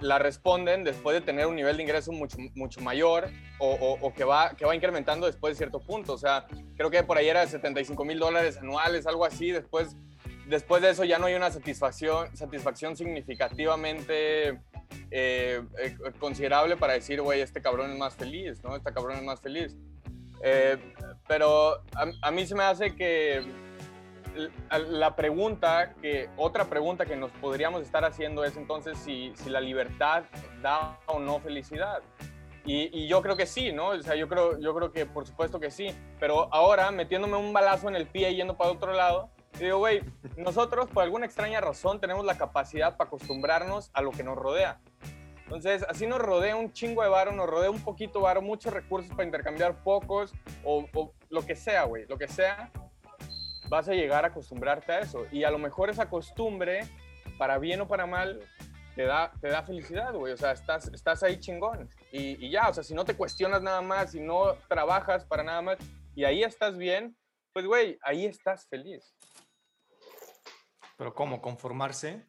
la 0.00 0.18
responden 0.18 0.84
después 0.84 1.14
de 1.14 1.20
tener 1.20 1.46
un 1.46 1.56
nivel 1.56 1.76
de 1.76 1.82
ingreso 1.82 2.12
mucho, 2.12 2.36
mucho 2.54 2.80
mayor 2.80 3.28
o, 3.58 3.70
o- 3.72 3.98
o 4.06 4.14
que, 4.14 4.24
va, 4.24 4.54
que 4.56 4.64
va 4.64 4.74
incrementando 4.74 5.26
después 5.26 5.54
de 5.54 5.58
cierto 5.58 5.80
punto. 5.80 6.12
O 6.14 6.18
sea, 6.18 6.46
creo 6.76 6.90
que 6.90 7.02
por 7.02 7.16
ahí 7.18 7.28
era 7.28 7.40
de 7.40 7.46
75 7.48 8.04
mil 8.04 8.18
dólares 8.18 8.56
anuales, 8.58 9.06
algo 9.06 9.24
así. 9.24 9.50
Después, 9.50 9.96
después 10.46 10.82
de 10.82 10.90
eso 10.90 11.04
ya 11.04 11.18
no 11.18 11.26
hay 11.26 11.34
una 11.34 11.50
satisfacción, 11.50 12.34
satisfacción 12.36 12.96
significativamente 12.96 14.60
eh, 15.10 15.60
eh, 15.78 15.96
considerable 16.18 16.76
para 16.76 16.94
decir, 16.94 17.20
güey, 17.20 17.40
este 17.40 17.60
cabrón 17.62 17.90
es 17.92 17.98
más 17.98 18.14
feliz, 18.14 18.62
¿no? 18.62 18.76
Este 18.76 18.92
cabrón 18.92 19.18
es 19.18 19.22
más 19.24 19.40
feliz. 19.40 19.76
Eh, 20.44 20.76
pero 21.28 21.74
a, 21.94 22.06
a 22.22 22.30
mí 22.30 22.46
se 22.46 22.54
me 22.54 22.64
hace 22.64 22.94
que 22.96 23.42
la- 24.70 25.16
pregunta 25.16 25.94
que 26.00 26.28
otra 26.36 26.64
pregunta 26.64 27.04
que 27.06 27.16
nos 27.16 27.30
podríamos 27.32 27.82
estar 27.82 28.04
haciendo 28.04 28.44
es 28.44 28.56
entonces 28.56 28.98
si, 28.98 29.32
si 29.36 29.50
la 29.50 29.60
libertad 29.60 30.24
da 30.62 30.98
o 31.06 31.18
no 31.18 31.40
felicidad. 31.40 32.02
Y, 32.64 33.08
yo 33.08 33.22
creo 33.22 33.36
que 33.36 33.46
sí 33.46 33.72
no 33.72 33.88
o 33.88 34.02
sea 34.02 34.14
yo 34.14 34.28
creo 34.28 34.56
yo 34.60 34.72
creo 34.72 34.92
que 34.92 35.04
por 35.04 35.26
supuesto 35.26 35.60
que 35.60 35.70
sí. 35.70 35.94
Pero 36.20 36.52
ahora 36.52 36.90
metiéndome 36.90 37.36
un 37.36 37.52
balazo 37.52 37.88
en 37.88 37.96
el 37.96 38.06
pie 38.06 38.30
y 38.30 38.36
yendo 38.36 38.56
para 38.56 38.70
otro 38.70 38.92
lado 38.92 39.30
digo 39.58 39.78
güey 39.78 40.02
nosotros 40.36 40.88
por 40.88 41.02
alguna 41.02 41.26
extraña 41.26 41.60
razón 41.60 42.00
tenemos 42.00 42.24
la 42.24 42.38
capacidad 42.38 42.96
para 42.96 43.08
acostumbrarnos 43.08 43.90
a 43.92 44.02
lo 44.02 44.10
que 44.12 44.22
nos 44.22 44.36
rodea. 44.36 44.80
Entonces, 45.44 45.84
así 45.86 46.06
nos 46.06 46.18
rodea 46.18 46.56
un 46.56 46.72
chingo 46.72 47.02
de 47.02 47.10
varo, 47.10 47.30
nos 47.30 47.46
rodea 47.46 47.70
un 47.70 47.82
poquito 47.84 48.22
varo, 48.22 48.40
muchos 48.40 48.72
recursos 48.72 49.10
para 49.10 49.24
intercambiar 49.24 49.82
pocos 49.82 50.32
o, 50.64 50.86
o 50.94 51.12
lo 51.28 51.44
que 51.44 51.56
sea, 51.56 51.84
güey, 51.84 52.06
lo 52.06 52.16
que 52.16 52.26
sea 52.26 52.70
vas 53.72 53.88
a 53.88 53.94
llegar 53.94 54.26
a 54.26 54.28
acostumbrarte 54.28 54.92
a 54.92 55.00
eso. 55.00 55.26
Y 55.32 55.44
a 55.44 55.50
lo 55.50 55.58
mejor 55.58 55.88
esa 55.88 56.10
costumbre, 56.10 56.82
para 57.38 57.56
bien 57.56 57.80
o 57.80 57.88
para 57.88 58.04
mal, 58.04 58.38
te 58.94 59.04
da, 59.04 59.32
te 59.40 59.48
da 59.48 59.62
felicidad, 59.62 60.12
güey. 60.12 60.34
O 60.34 60.36
sea, 60.36 60.52
estás, 60.52 60.88
estás 60.88 61.22
ahí 61.22 61.40
chingón. 61.40 61.88
Y, 62.12 62.44
y 62.44 62.50
ya, 62.50 62.68
o 62.68 62.74
sea, 62.74 62.84
si 62.84 62.92
no 62.92 63.06
te 63.06 63.16
cuestionas 63.16 63.62
nada 63.62 63.80
más, 63.80 64.10
si 64.10 64.20
no 64.20 64.56
trabajas 64.68 65.24
para 65.24 65.42
nada 65.42 65.62
más, 65.62 65.78
y 66.14 66.24
ahí 66.24 66.42
estás 66.42 66.76
bien, 66.76 67.16
pues, 67.54 67.64
güey, 67.64 67.98
ahí 68.02 68.26
estás 68.26 68.68
feliz. 68.68 69.16
Pero 70.98 71.14
¿cómo? 71.14 71.40
¿Conformarse? 71.40 72.26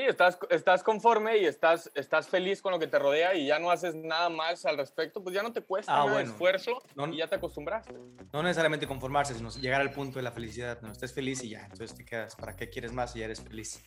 Sí, 0.00 0.06
estás, 0.06 0.38
estás 0.48 0.82
conforme 0.82 1.36
y 1.36 1.44
estás, 1.44 1.90
estás 1.94 2.26
feliz 2.26 2.62
con 2.62 2.72
lo 2.72 2.78
que 2.78 2.86
te 2.86 2.98
rodea 2.98 3.34
y 3.34 3.46
ya 3.48 3.58
no 3.58 3.70
haces 3.70 3.94
nada 3.94 4.30
más 4.30 4.64
al 4.64 4.78
respecto, 4.78 5.22
pues 5.22 5.34
ya 5.34 5.42
no 5.42 5.52
te 5.52 5.60
cuesta 5.60 5.94
Ah, 5.94 6.04
bueno. 6.04 6.30
esfuerzo 6.30 6.82
No- 6.94 7.06
y 7.08 7.18
ya 7.18 7.26
te 7.26 7.34
acostumbras. 7.34 7.84
No 8.32 8.42
necesariamente 8.42 8.86
conformarse, 8.86 9.34
sino 9.34 9.50
llegar 9.50 9.82
al 9.82 9.90
punto 9.90 10.18
de 10.18 10.22
la 10.22 10.32
felicidad. 10.32 10.80
No, 10.80 10.90
estés 10.90 11.12
feliz 11.12 11.44
y 11.44 11.50
ya. 11.50 11.64
Entonces 11.64 11.94
te 11.94 12.06
quedas. 12.06 12.34
¿Para 12.34 12.56
qué 12.56 12.70
quieres 12.70 12.92
más 12.94 13.12
si 13.12 13.18
ya 13.18 13.26
eres 13.26 13.42
feliz? 13.42 13.84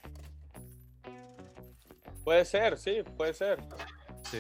Puede 2.24 2.46
ser, 2.46 2.78
sí, 2.78 3.02
puede 3.18 3.34
ser. 3.34 3.58
Sí. 4.30 4.40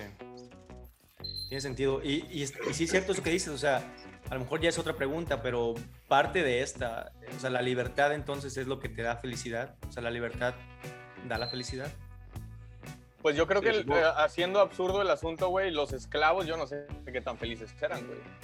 Tiene 1.50 1.62
sentido. 1.62 2.04
Y, 2.04 2.28
y, 2.30 2.44
y 2.44 2.48
sí 2.76 2.84
es 2.84 2.92
cierto 2.92 3.14
eso 3.14 3.24
que 3.24 3.32
dices, 3.32 3.50
o 3.50 3.58
sea, 3.58 3.78
a 4.30 4.36
lo 4.36 4.42
mejor 4.42 4.62
ya 4.62 4.70
es 4.70 4.78
otra 4.78 4.94
pregunta, 4.96 5.42
pero 5.42 5.74
parte 6.08 6.44
de 6.44 6.62
esta, 6.62 7.12
o 7.36 7.40
sea, 7.40 7.50
la 7.50 7.64
libertad 7.64 8.14
entonces 8.14 8.58
es 8.58 8.68
lo 8.68 8.80
que 8.80 8.90
te 8.90 9.02
da 9.02 9.16
felicidad. 9.18 9.76
O 9.90 9.92
sea, 9.92 10.04
la 10.04 10.12
libertad 10.12 10.54
da 11.28 11.38
la 11.38 11.48
felicidad. 11.48 11.92
Pues 13.22 13.38
yo 13.38 13.48
creo 13.48 13.62
que 13.62 13.70
eh, 13.70 13.86
haciendo 14.18 14.60
absurdo 14.60 15.02
el 15.02 15.10
asunto, 15.10 15.48
güey, 15.48 15.72
los 15.72 15.94
esclavos, 15.94 16.46
yo 16.46 16.58
no 16.58 16.68
sé 16.68 16.88
qué 17.12 17.22
tan 17.22 17.38
felices 17.38 17.74
eran, 17.82 18.06
güey. 18.06 18.20
¿no? 18.20 18.44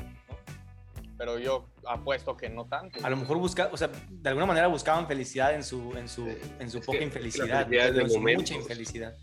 Pero 1.18 1.38
yo 1.38 1.66
apuesto 1.86 2.38
que 2.38 2.50
no 2.50 2.66
tanto. 2.66 2.98
A 3.04 3.10
lo 3.10 3.18
mejor 3.18 3.38
busca, 3.38 3.70
o 3.74 3.78
sea, 3.78 3.90
de 4.10 4.30
alguna 4.30 4.46
manera 4.46 4.68
buscaban 4.68 5.06
felicidad 5.06 5.54
en 5.54 5.64
su, 5.64 5.94
en 5.98 6.08
su, 6.08 6.26
en 6.60 6.72
su 6.72 6.78
Es 6.78 6.86
poca 6.86 7.04
infelicidad, 7.04 7.68
felicidad 7.68 8.00
en 8.00 8.10
su 8.10 8.22
mucha 8.22 8.56
infelicidad. 8.56 9.14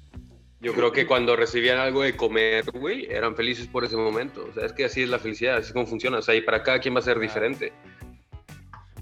Yo 0.61 0.75
creo 0.75 0.93
que 0.93 1.07
cuando 1.07 1.37
recibían 1.37 1.79
algo 1.79 2.03
de 2.03 2.15
comer, 2.15 2.71
güey, 2.73 3.07
eran 3.11 3.35
felices 3.35 3.67
por 3.67 3.85
ese 3.85 3.97
momento. 3.97 4.47
O 4.51 4.53
sea, 4.53 4.67
es 4.67 4.75
que 4.75 4.85
así 4.85 5.03
es 5.03 5.09
la 5.09 5.19
felicidad, 5.19 5.57
así 5.57 5.69
es 5.69 5.73
como 5.73 5.87
funciona. 5.87 6.19
O 6.19 6.23
sea, 6.23 6.35
y 6.35 6.43
para 6.43 6.63
cada 6.63 6.81
quien 6.81 6.95
va 6.95 6.99
a 6.99 7.03
ser 7.03 7.19
diferente. 7.19 7.73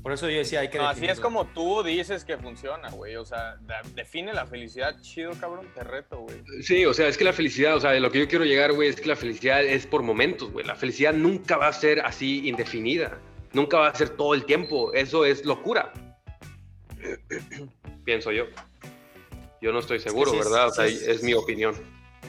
Por 0.05 0.13
eso 0.13 0.29
yo 0.29 0.37
decía, 0.37 0.61
hay 0.61 0.69
que 0.69 0.77
No, 0.79 0.87
así 0.87 1.07
es 1.07 1.19
como 1.19 1.47
tú 1.47 1.83
dices 1.83 2.25
que 2.27 2.37
funciona, 2.37 2.91
güey. 2.91 3.17
O 3.17 3.25
sea, 3.25 3.57
define 3.95 4.33
la 4.35 4.45
felicidad 4.47 5.01
chido, 5.01 5.33
cabrón, 5.41 5.67
te 5.75 5.83
reto, 5.83 6.19
güey. 6.19 6.37
Sí, 6.63 6.85
o 6.85 6.93
sea, 6.93 7.09
es 7.09 7.17
que 7.17 7.25
la 7.25 7.33
felicidad, 7.33 7.75
o 7.75 7.81
sea, 7.81 7.91
de 7.91 8.01
lo 8.01 8.13
que 8.13 8.19
yo 8.21 8.29
quiero 8.29 8.45
llegar, 8.45 8.73
güey, 8.75 8.91
es 8.91 9.01
que 9.01 9.09
la 9.09 9.17
felicidad 9.17 9.65
es 9.65 9.87
por 9.87 10.03
momentos, 10.03 10.53
güey. 10.53 10.67
La 10.67 10.77
felicidad 10.77 11.15
nunca 11.15 11.57
va 11.57 11.69
a 11.69 11.73
ser 11.73 12.01
así 12.01 12.47
indefinida. 12.47 13.19
Nunca 13.55 13.79
va 13.79 13.89
a 13.89 13.95
ser 13.95 14.11
todo 14.11 14.35
el 14.35 14.45
tiempo. 14.45 14.93
Eso 14.93 15.25
es 15.25 15.45
locura. 15.47 15.91
Pienso 18.05 18.31
yo. 18.31 18.45
Yo 19.61 19.73
no 19.73 19.79
estoy 19.79 19.99
seguro, 20.01 20.31
sí 20.33 20.37
¿verdad? 20.39 20.69
O 20.69 20.71
sea, 20.71 20.87
sí 20.87 20.95
es- 20.95 21.09
es 21.09 21.23
mi 21.23 21.35
opinión. 21.35 21.75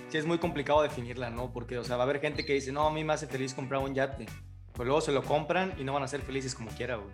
Sí, 0.09 0.17
es 0.17 0.25
muy 0.25 0.37
complicado 0.37 0.81
definirla, 0.81 1.29
¿no? 1.29 1.51
Porque, 1.51 1.77
o 1.77 1.83
sea, 1.83 1.97
va 1.97 2.03
a 2.03 2.05
haber 2.05 2.21
gente 2.21 2.45
que 2.45 2.53
dice, 2.53 2.71
no, 2.71 2.87
a 2.87 2.91
mí 2.91 3.03
me 3.03 3.13
hace 3.13 3.27
feliz 3.27 3.53
comprar 3.53 3.81
un 3.81 3.93
yate. 3.93 4.25
Pues 4.73 4.85
luego 4.85 5.01
se 5.01 5.11
lo 5.11 5.23
compran 5.23 5.73
y 5.77 5.83
no 5.83 5.93
van 5.93 6.03
a 6.03 6.07
ser 6.07 6.21
felices 6.21 6.55
como 6.55 6.69
quiera, 6.71 6.95
güey. 6.95 7.09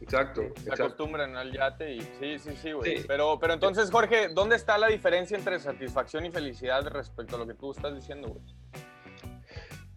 Exacto, 0.00 0.40
Se 0.40 0.48
exacto. 0.48 0.84
acostumbran 0.84 1.36
al 1.36 1.52
yate 1.52 1.94
y 1.94 2.00
sí, 2.00 2.38
sí, 2.38 2.50
sí, 2.60 2.72
güey. 2.72 2.98
Sí. 2.98 3.04
Pero, 3.06 3.38
pero 3.38 3.52
entonces, 3.52 3.90
Jorge, 3.90 4.28
¿dónde 4.28 4.56
está 4.56 4.78
la 4.78 4.88
diferencia 4.88 5.36
entre 5.36 5.58
satisfacción 5.60 6.24
y 6.24 6.30
felicidad 6.30 6.86
respecto 6.88 7.36
a 7.36 7.38
lo 7.38 7.46
que 7.46 7.54
tú 7.54 7.70
estás 7.72 7.94
diciendo, 7.94 8.28
güey? 8.28 8.42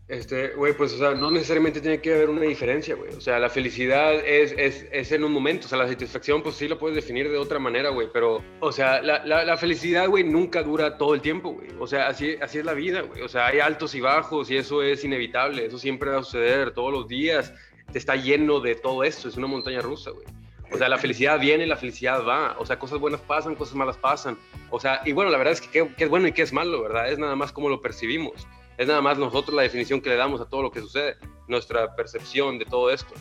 Este, 0.09 0.49
güey, 0.49 0.73
pues, 0.73 0.93
o 0.93 0.97
sea, 0.97 1.11
no 1.11 1.31
necesariamente 1.31 1.79
tiene 1.79 2.01
que 2.01 2.13
haber 2.13 2.29
una 2.29 2.41
diferencia, 2.41 2.93
güey. 2.93 3.13
O 3.15 3.21
sea, 3.21 3.39
la 3.39 3.49
felicidad 3.49 4.13
es, 4.13 4.53
es, 4.57 4.85
es 4.91 5.11
en 5.13 5.23
un 5.23 5.31
momento. 5.31 5.65
O 5.65 5.69
sea, 5.69 5.77
la 5.77 5.87
satisfacción, 5.87 6.43
pues 6.43 6.55
sí 6.55 6.67
lo 6.67 6.77
puedes 6.77 6.95
definir 6.95 7.31
de 7.31 7.37
otra 7.37 7.57
manera, 7.57 7.89
güey. 7.89 8.09
Pero, 8.11 8.43
o 8.59 8.71
sea, 8.73 9.01
la, 9.01 9.25
la, 9.25 9.45
la 9.45 9.57
felicidad, 9.57 10.09
güey, 10.09 10.25
nunca 10.25 10.61
dura 10.61 10.97
todo 10.97 11.15
el 11.15 11.21
tiempo, 11.21 11.53
güey. 11.53 11.69
O 11.79 11.87
sea, 11.87 12.09
así, 12.09 12.35
así 12.41 12.59
es 12.59 12.65
la 12.65 12.73
vida, 12.73 13.01
güey. 13.01 13.21
O 13.21 13.29
sea, 13.29 13.47
hay 13.47 13.59
altos 13.59 13.95
y 13.95 14.01
bajos 14.01 14.51
y 14.51 14.57
eso 14.57 14.83
es 14.83 15.05
inevitable. 15.05 15.65
Eso 15.65 15.79
siempre 15.79 16.09
va 16.09 16.19
a 16.19 16.23
suceder 16.23 16.71
todos 16.71 16.91
los 16.91 17.07
días. 17.07 17.53
Está 17.93 18.15
lleno 18.15 18.60
de 18.60 18.75
todo 18.75 19.03
esto. 19.03 19.27
Es 19.29 19.38
una 19.38 19.47
montaña 19.47 19.82
rusa, 19.82 20.12
güey. 20.12 20.25
O 20.71 20.77
sea, 20.77 20.89
la 20.89 20.97
felicidad 20.97 21.39
viene, 21.39 21.67
la 21.67 21.77
felicidad 21.77 22.25
va. 22.25 22.56
O 22.58 22.65
sea, 22.65 22.79
cosas 22.79 22.99
buenas 22.99 23.21
pasan, 23.21 23.56
cosas 23.56 23.75
malas 23.75 23.97
pasan. 23.97 24.38
O 24.71 24.79
sea, 24.79 25.01
y 25.06 25.12
bueno, 25.12 25.29
la 25.29 25.38
verdad 25.38 25.53
es 25.53 25.62
que 25.62 25.88
qué 25.95 26.03
es 26.03 26.10
bueno 26.10 26.27
y 26.27 26.32
qué 26.32 26.41
es 26.41 26.51
malo, 26.51 26.82
¿verdad? 26.82 27.12
Es 27.12 27.19
nada 27.19 27.36
más 27.36 27.51
cómo 27.51 27.69
lo 27.69 27.82
percibimos. 27.82 28.47
Es 28.77 28.88
nada 28.88 29.01
más 29.01 29.17
nosotros 29.19 29.56
la 29.56 29.62
definición 29.62 30.01
que 30.01 30.10
le 30.10 30.15
damos 30.15 30.41
a 30.41 30.45
todo 30.45 30.63
lo 30.63 30.71
que 30.71 30.79
sucede, 30.79 31.15
nuestra 31.47 31.95
percepción 31.95 32.58
de 32.58 32.65
todo 32.65 32.89
esto. 32.89 33.13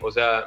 O 0.00 0.12
sea, 0.12 0.46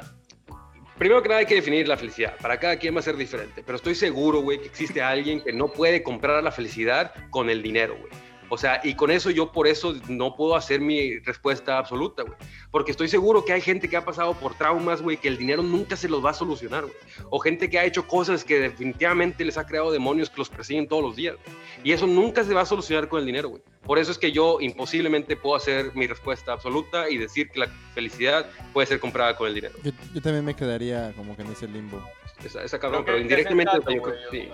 primero 0.97 1.21
que 1.21 1.27
nada 1.27 1.39
hay 1.41 1.45
que 1.45 1.55
definir 1.55 1.87
la 1.87 1.97
felicidad. 1.97 2.37
Para 2.41 2.57
cada 2.57 2.77
quien 2.77 2.95
va 2.95 2.99
a 2.99 3.03
ser 3.03 3.17
diferente. 3.17 3.61
Pero 3.65 3.75
estoy 3.75 3.95
seguro, 3.95 4.39
güey, 4.39 4.59
que 4.59 4.67
existe 4.67 5.01
alguien 5.01 5.41
que 5.41 5.51
no 5.51 5.67
puede 5.67 6.01
comprar 6.01 6.41
la 6.43 6.51
felicidad 6.51 7.13
con 7.29 7.49
el 7.49 7.61
dinero, 7.61 7.97
güey. 7.99 8.11
O 8.53 8.57
sea, 8.59 8.81
y 8.83 8.93
con 8.93 9.09
eso 9.09 9.31
yo 9.31 9.51
por 9.51 9.65
eso 9.65 9.95
no 10.07 10.35
puedo 10.35 10.55
hacer 10.55 10.79
mi 10.79 11.17
respuesta 11.17 11.79
absoluta, 11.79 12.21
güey. 12.21 12.35
Porque 12.69 12.91
estoy 12.91 13.07
seguro 13.07 13.43
que 13.43 13.51
hay 13.51 13.61
gente 13.61 13.89
que 13.89 13.97
ha 13.97 14.05
pasado 14.05 14.35
por 14.35 14.53
traumas, 14.53 15.01
güey, 15.01 15.17
que 15.17 15.27
el 15.27 15.37
dinero 15.37 15.63
nunca 15.63 15.95
se 15.95 16.07
los 16.07 16.23
va 16.23 16.29
a 16.29 16.33
solucionar, 16.35 16.83
güey. 16.83 16.93
O 17.31 17.39
gente 17.39 17.67
que 17.67 17.79
ha 17.79 17.83
hecho 17.83 18.07
cosas 18.07 18.43
que 18.43 18.59
definitivamente 18.59 19.43
les 19.43 19.57
ha 19.57 19.65
creado 19.65 19.91
demonios 19.91 20.29
que 20.29 20.37
los 20.37 20.49
persiguen 20.49 20.87
todos 20.87 21.01
los 21.01 21.15
días. 21.15 21.35
Y 21.83 21.93
eso 21.93 22.05
nunca 22.05 22.43
se 22.43 22.53
va 22.53 22.61
a 22.61 22.65
solucionar 22.67 23.07
con 23.07 23.21
el 23.21 23.25
dinero, 23.25 23.49
güey. 23.49 23.63
Por 23.87 23.97
eso 23.97 24.11
es 24.11 24.19
que 24.19 24.31
yo 24.31 24.59
imposiblemente 24.61 25.35
puedo 25.35 25.55
hacer 25.55 25.91
mi 25.95 26.05
respuesta 26.05 26.53
absoluta 26.53 27.09
y 27.09 27.17
decir 27.17 27.49
que 27.49 27.61
la 27.61 27.67
felicidad 27.95 28.47
puede 28.71 28.85
ser 28.85 28.99
comprada 28.99 29.35
con 29.35 29.47
el 29.47 29.55
dinero. 29.55 29.73
Yo, 29.83 29.91
yo 30.13 30.21
también 30.21 30.45
me 30.45 30.55
quedaría 30.55 31.11
como 31.15 31.35
que 31.35 31.41
en 31.41 31.51
ese 31.53 31.67
limbo. 31.67 32.07
Esa, 32.45 32.63
esa 32.63 32.77
cabrón, 32.77 33.03
pero 33.03 33.17
indirectamente 33.17 33.71
sí. 34.29 34.47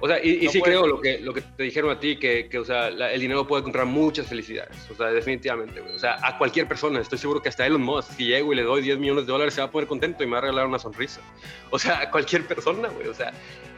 O 0.00 0.06
sea, 0.06 0.24
y, 0.24 0.38
y 0.42 0.44
No 0.46 0.50
sí 0.52 0.62
creo 0.62 0.80
ser. 0.82 0.90
lo 0.90 1.00
que, 1.00 1.18
lo 1.18 1.34
que 1.34 1.40
te 1.42 1.62
dijeron 1.64 1.90
a 1.90 1.98
ti, 1.98 2.16
que, 2.18 2.48
que 2.48 2.58
o 2.58 2.64
sea, 2.64 2.90
la- 2.90 3.12
el 3.12 3.20
dinero 3.20 3.46
puede 3.46 3.62
comprar 3.62 3.84
muchas 3.86 4.26
felicidades. 4.28 4.76
O 4.90 4.94
sea, 4.94 5.08
definitivamente, 5.08 5.80
güey. 5.80 5.94
O 5.94 5.98
sea, 5.98 6.18
a 6.22 6.38
cualquier 6.38 6.68
persona, 6.68 7.00
estoy 7.00 7.18
seguro 7.18 7.42
que 7.42 7.48
hasta 7.48 7.66
Elon 7.66 7.82
Musk, 7.82 8.12
si 8.12 8.26
llego 8.26 8.52
y 8.52 8.56
le 8.56 8.62
doy 8.62 8.82
10 8.82 8.98
millones 8.98 9.26
de 9.26 9.32
dólares, 9.32 9.54
se 9.54 9.60
va 9.60 9.66
a 9.66 9.70
poner 9.70 9.88
contento 9.88 10.22
y 10.22 10.26
me 10.26 10.32
va 10.32 10.38
a 10.38 10.42
regalar 10.42 10.66
una 10.66 10.78
sonrisa. 10.78 11.20
O 11.70 11.78
sea, 11.78 12.00
a 12.00 12.10
cualquier 12.10 12.46
persona, 12.46 12.88
güey. 12.88 13.08
O 13.08 13.14
sea, 13.14 13.32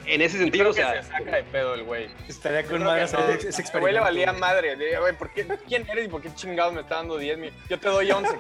en 0.07 0.21
ese 0.23 0.37
Yo 0.39 0.43
sentido, 0.45 0.71
creo 0.71 0.73
o 0.73 0.75
que 0.75 0.83
sea, 0.95 1.03
se 1.03 1.09
saca 1.11 1.37
de 1.37 1.43
pedo 1.45 1.75
el 1.75 1.85
güey. 1.85 2.09
Estaría 2.29 2.63
Yo 2.63 2.69
con 2.71 2.83
madre 2.85 3.07
que 3.07 3.13
no. 3.17 3.49
ese 3.49 3.79
güey 3.79 3.93
le 3.95 4.01
valía 4.01 4.33
madre. 4.33 4.77
Le 4.77 4.87
digo, 4.87 5.01
güey, 5.03 5.17
¿por 5.17 5.33
qué, 5.33 5.47
¿quién 5.69 5.89
eres 5.89 6.07
y 6.07 6.09
por 6.09 6.21
qué 6.21 6.35
chingados 6.35 6.73
me 6.75 6.81
está 6.83 6.97
dando 6.97 7.17
10 7.19 7.39
mil? 7.39 7.53
Yo 7.69 7.79
te 7.79 7.89
doy 7.89 8.11
11. 8.11 8.31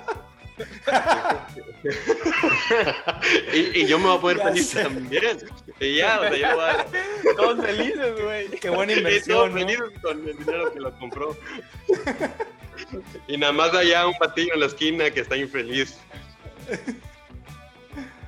Y, 3.54 3.80
y 3.82 3.86
yo 3.86 3.98
me 3.98 4.06
voy 4.08 4.16
a 4.16 4.20
poner 4.20 4.38
Ya 4.38 4.44
feliz 4.44 4.68
sé. 4.68 4.82
también. 4.82 5.38
Y 5.80 5.96
ya, 5.96 6.20
o 6.20 6.22
sea, 6.22 6.36
yo 6.36 6.56
voy 6.56 6.64
a. 6.64 6.86
Todos 7.36 7.64
felices, 7.66 8.22
güey. 8.22 8.48
Qué 8.50 8.70
buena 8.70 8.92
Y 8.92 8.96
todos 8.96 9.08
inversión, 9.10 9.50
¿no? 9.54 9.58
felices 9.60 10.00
con 10.02 10.28
el 10.28 10.36
dinero 10.38 10.72
que 10.72 10.80
lo 10.80 10.98
compró. 10.98 11.36
y 13.28 13.36
nada 13.36 13.52
más 13.52 13.74
allá 13.74 14.06
un 14.06 14.14
patillo 14.18 14.54
en 14.54 14.60
la 14.60 14.66
esquina 14.66 15.10
que 15.10 15.20
está 15.20 15.36
infeliz. 15.36 15.98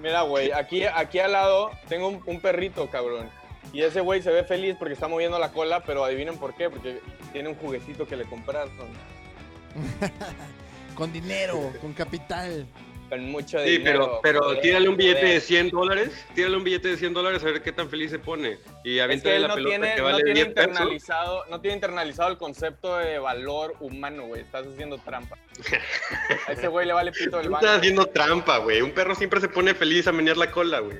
Mira, 0.01 0.23
güey, 0.23 0.51
aquí, 0.53 0.85
aquí 0.85 1.18
al 1.21 1.33
lado 1.33 1.71
tengo 1.88 2.09
un, 2.09 2.23
un 2.27 2.40
perrito, 2.40 2.88
cabrón. 2.90 3.29
Y 3.73 3.83
ese 3.83 4.01
güey 4.01 4.21
se 4.23 4.31
ve 4.31 4.45
feliz 4.45 4.75
porque 4.79 4.95
está 4.95 5.09
moviendo 5.09 5.38
la 5.38 5.53
cola, 5.53 5.83
pero 5.85 6.05
adivinen 6.05 6.37
por 6.38 6.55
qué, 6.55 6.68
porque 6.68 7.01
tiene 7.33 7.49
un 7.49 7.55
juguetito 7.55 8.07
que 8.07 8.16
le 8.16 8.25
compraron. 8.25 8.71
Con 10.94 11.12
dinero, 11.12 11.72
con 11.81 11.92
capital. 11.92 12.66
Con 13.09 13.31
mucho 13.31 13.59
Sí, 13.59 13.72
dinero. 13.78 14.20
pero, 14.20 14.20
pero 14.22 14.40
poder, 14.40 14.61
tírale 14.62 14.88
un 14.88 14.96
billete 14.96 15.20
poder. 15.20 15.35
de 15.35 15.40
100 15.40 15.68
dólares, 15.70 16.26
tírale 16.35 16.57
un 16.57 16.64
billete 16.64 16.88
de 16.88 16.96
100 16.96 17.12
dólares 17.12 17.42
a 17.42 17.46
ver 17.46 17.62
qué 17.62 17.70
tan 17.72 17.90
feliz 17.90 18.11
se 18.11 18.18
pone. 18.18 18.57
Y 18.85 18.98
Es 19.00 19.22
que 19.22 19.37
él 19.37 19.42
la 19.42 19.48
no 19.48 19.55
pelota 19.55 19.68
tiene, 19.70 19.94
que 19.94 20.00
no 20.00 20.05
vale 20.05 20.24
tiene 20.24 20.35
10 20.44 20.46
pesos. 20.55 20.68
internalizado, 20.70 21.44
no 21.50 21.61
tiene 21.61 21.74
internalizado 21.74 22.31
el 22.31 22.38
concepto 22.38 22.96
de 22.96 23.18
valor 23.18 23.74
humano, 23.81 24.26
güey. 24.28 24.40
Estás 24.40 24.66
haciendo 24.66 24.96
trampa. 24.96 25.37
A 26.48 26.52
ese 26.52 26.68
güey 26.68 26.87
le 26.87 26.94
vale 26.94 27.12
pito 27.12 27.38
el 27.38 27.46
Tú 27.46 27.52
banco. 27.52 27.66
estás 27.66 27.78
haciendo 27.81 28.07
trampa, 28.07 28.57
güey. 28.59 28.81
Un 28.81 28.92
perro 28.92 29.14
siempre 29.14 29.40
se 29.42 29.48
pone 29.50 29.74
feliz 29.74 30.07
a 30.07 30.12
menear 30.12 30.38
la 30.38 30.50
cola, 30.50 30.78
güey. 30.81 30.98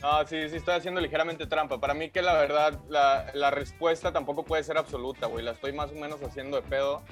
No, 0.00 0.24
sí, 0.28 0.48
sí, 0.50 0.56
estoy 0.56 0.74
haciendo 0.74 1.00
ligeramente 1.00 1.46
trampa. 1.48 1.80
Para 1.80 1.94
mí 1.94 2.10
que 2.10 2.22
la 2.22 2.34
verdad, 2.34 2.78
la, 2.88 3.26
la 3.34 3.50
respuesta 3.50 4.12
tampoco 4.12 4.44
puede 4.44 4.62
ser 4.62 4.78
absoluta, 4.78 5.26
güey. 5.26 5.44
La 5.44 5.50
estoy 5.52 5.72
más 5.72 5.90
o 5.90 5.94
menos 5.94 6.22
haciendo 6.22 6.58
de 6.60 6.62
pedo, 6.62 7.02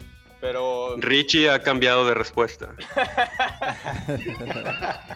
pero... 0.41 0.97
Richie 0.99 1.51
ha 1.51 1.61
cambiado 1.63 2.07
de 2.07 2.15
respuesta. 2.15 2.75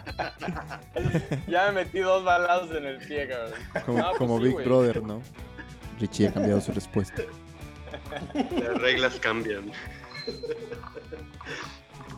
Ya 1.47 1.67
me 1.67 1.83
metí 1.83 1.99
dos 1.99 2.23
balados 2.23 2.71
en 2.75 2.85
el 2.85 2.97
pie, 2.97 3.27
cabrón. 3.27 3.53
Como, 3.85 3.99
No, 3.99 4.11
pues 4.17 4.41
sí, 4.43 4.47
Big. 4.57 4.65
Brother, 4.65 5.03
¿no? 5.03 5.21
Richie 5.99 6.27
ha 6.27 6.33
cambiado 6.33 6.61
su 6.61 6.71
respuesta. 6.71 7.23
Las 8.33 8.81
reglas 8.81 9.19
cambian. 9.19 9.71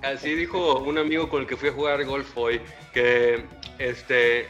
Así 0.04 0.34
dijo 0.36 0.80
un 0.80 0.98
amigo 0.98 1.30
con 1.30 1.41
el 1.41 1.48
que 1.48 1.58
fui 1.58 1.70
a 1.70 1.74
jugar 1.74 2.04
golf 2.06 2.36
hoy, 2.38 2.62
que 2.93 3.46
este, 3.80 4.48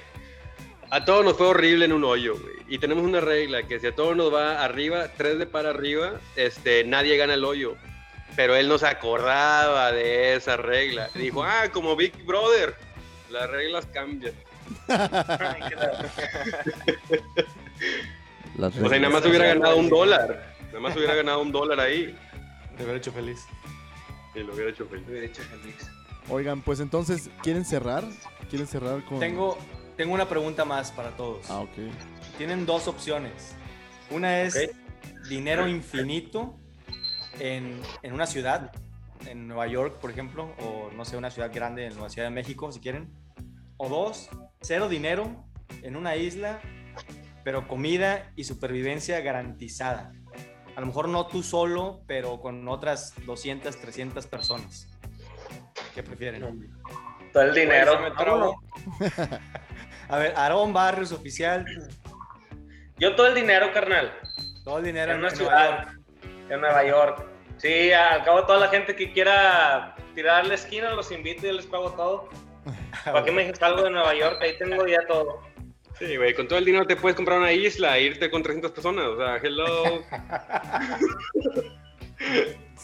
a 0.90 1.04
todos 1.04 1.24
nos 1.24 1.38
fue 1.38 1.48
horrible 1.48 1.86
en 1.86 1.94
un 1.94 2.04
hoyo, 2.04 2.38
güey. 2.40 2.56
Y 2.68 2.80
tenemos 2.80 3.04
una 3.04 3.22
regla, 3.22 3.64
que 3.64 3.80
si 3.80 3.88
a 3.88 3.96
todos 3.96 4.16
nos 4.16 4.34
va 4.34 4.64
arriba, 4.64 5.08
tres 5.16 5.40
de 5.40 5.46
para 5.46 5.70
arriba, 5.70 6.20
este, 6.36 6.84
nadie 6.84 7.18
gana 7.18 7.34
el 7.34 7.46
hoyo. 7.46 7.76
Pero 8.36 8.56
él 8.56 8.68
no 8.68 8.78
se 8.78 8.88
acordaba 8.88 9.92
de 9.92 10.36
esa 10.36 10.58
regla. 10.58 11.10
Dijo, 11.16 11.44
ah, 11.44 11.70
como 11.72 11.96
Big 11.96 12.14
Brother, 12.26 12.76
las 13.30 13.50
reglas 13.50 13.86
cambian. 13.88 14.34
Las 18.58 18.76
O 18.76 18.90
sea, 18.90 18.98
y 18.98 19.00
nada 19.00 19.14
más 19.14 19.26
hubiera 19.26 19.46
ganado 19.46 19.78
un 19.78 19.90
dólar. 19.90 20.56
Nada 20.68 20.80
más 20.80 20.96
hubiera 20.96 21.14
ganado 21.16 21.42
un 21.42 21.52
dólar 21.52 21.80
ahí. 21.80 22.18
De 22.78 22.84
haber 22.84 22.98
hecho 22.98 23.12
feliz. 23.12 23.40
Y 24.34 24.40
lo 24.40 24.54
hubiera 24.54 24.72
hecho 24.72 24.88
feliz. 24.88 25.06
Me 25.06 25.12
hubiera 25.12 25.28
hecho 25.28 25.44
feliz. 25.44 25.76
Oigan, 26.30 26.62
pues 26.62 26.80
entonces, 26.80 27.30
¿quieren 27.42 27.64
cerrar? 27.64 28.04
¿Quieren 28.50 28.68
cerrar 28.68 29.04
con...? 29.06 29.20
Tengo, 29.20 29.58
tengo 29.96 30.14
una 30.14 30.28
pregunta 30.28 30.66
más 30.66 30.92
para 30.92 31.12
todos. 31.12 31.50
Ah, 31.50 31.60
ok. 31.60 31.70
Tienen 32.38 32.66
dos 32.66 32.88
opciones. 32.88 33.56
Una 34.10 34.42
es 34.42 34.72
dinero 35.30 35.68
infinito 35.68 36.58
en, 37.40 37.82
en 38.04 38.14
una 38.14 38.26
ciudad, 38.28 38.72
en 39.26 39.48
Nueva 39.48 39.68
York, 39.68 40.00
por 40.00 40.12
ejemplo, 40.12 40.54
o 40.60 40.90
no 40.96 41.06
sé, 41.06 41.18
una 41.18 41.32
ciudad 41.32 41.52
grande 41.54 41.86
en 41.86 42.00
la 42.00 42.10
Ciudad 42.10 42.28
de 42.28 42.34
México, 42.34 42.72
si 42.72 42.80
quieren. 42.80 43.12
O 43.78 43.90
dos, 43.90 44.30
cero 44.62 44.90
dinero 44.90 45.46
en 45.84 45.96
una 45.96 46.16
isla, 46.16 46.60
pero 47.44 47.68
comida 47.68 48.32
y 48.36 48.44
supervivencia 48.44 49.20
garantizada. 49.22 50.12
A 50.76 50.80
lo 50.82 50.88
mejor 50.88 51.10
no 51.10 51.28
tú 51.28 51.42
solo, 51.44 52.02
pero 52.08 52.40
con 52.40 52.68
otras 52.68 53.14
200, 53.26 53.76
300 53.78 54.28
personas. 54.28 54.88
¿Qué 55.96 56.04
prefieren? 56.04 56.42
Todo 57.34 57.44
el 57.44 57.54
dinero. 57.54 58.00
A 60.10 60.18
ver, 60.18 60.34
Aarón 60.38 60.72
Barrios, 60.74 61.12
oficial, 61.12 61.66
Yo 62.98 63.16
todo 63.16 63.28
el 63.28 63.36
dinero, 63.36 63.72
carnal. 63.74 64.14
todo 64.64 64.78
el 64.80 64.86
dinero 64.86 65.12
En 65.14 65.20
en 65.20 65.26
una 65.26 65.34
Nueva 65.34 65.36
ciudad. 65.36 65.86
York. 65.88 65.97
En 66.50 66.62
Nueva 66.62 66.84
York. 66.86 67.26
Sí, 67.58 67.92
al 67.92 68.24
cabo 68.24 68.46
toda 68.46 68.60
la 68.60 68.68
gente 68.70 68.96
que 68.96 69.12
quiera 69.12 69.96
tirar 70.16 70.46
la 70.46 70.54
esquina, 70.54 70.94
los 70.94 71.12
invito 71.12 71.46
y 71.46 71.50
yo 71.50 71.56
les 71.56 71.66
pago 71.66 71.92
todo. 71.92 72.30
¿Para 73.06 73.24
qué 73.24 73.32
me 73.32 73.42
dijiste 73.42 73.66
algo 73.66 73.84
de 73.84 73.90
Nueva 73.90 74.14
York? 74.16 74.38
Ahí 74.42 74.58
tengo 74.58 74.86
ya 74.88 75.06
todo. 75.08 75.42
Sí, 75.98 76.16
güey, 76.16 76.34
con 76.36 76.48
todo 76.48 76.60
el 76.60 76.66
dinero 76.66 76.86
te 76.86 76.96
puedes 76.96 77.16
comprar 77.16 77.40
una 77.40 77.52
isla 77.52 77.98
e 77.98 78.04
irte 78.04 78.30
con 78.30 78.44
300 78.44 78.72
personas. 78.72 79.06
O 79.06 79.18
sea, 79.18 79.38
hello. 79.38 80.04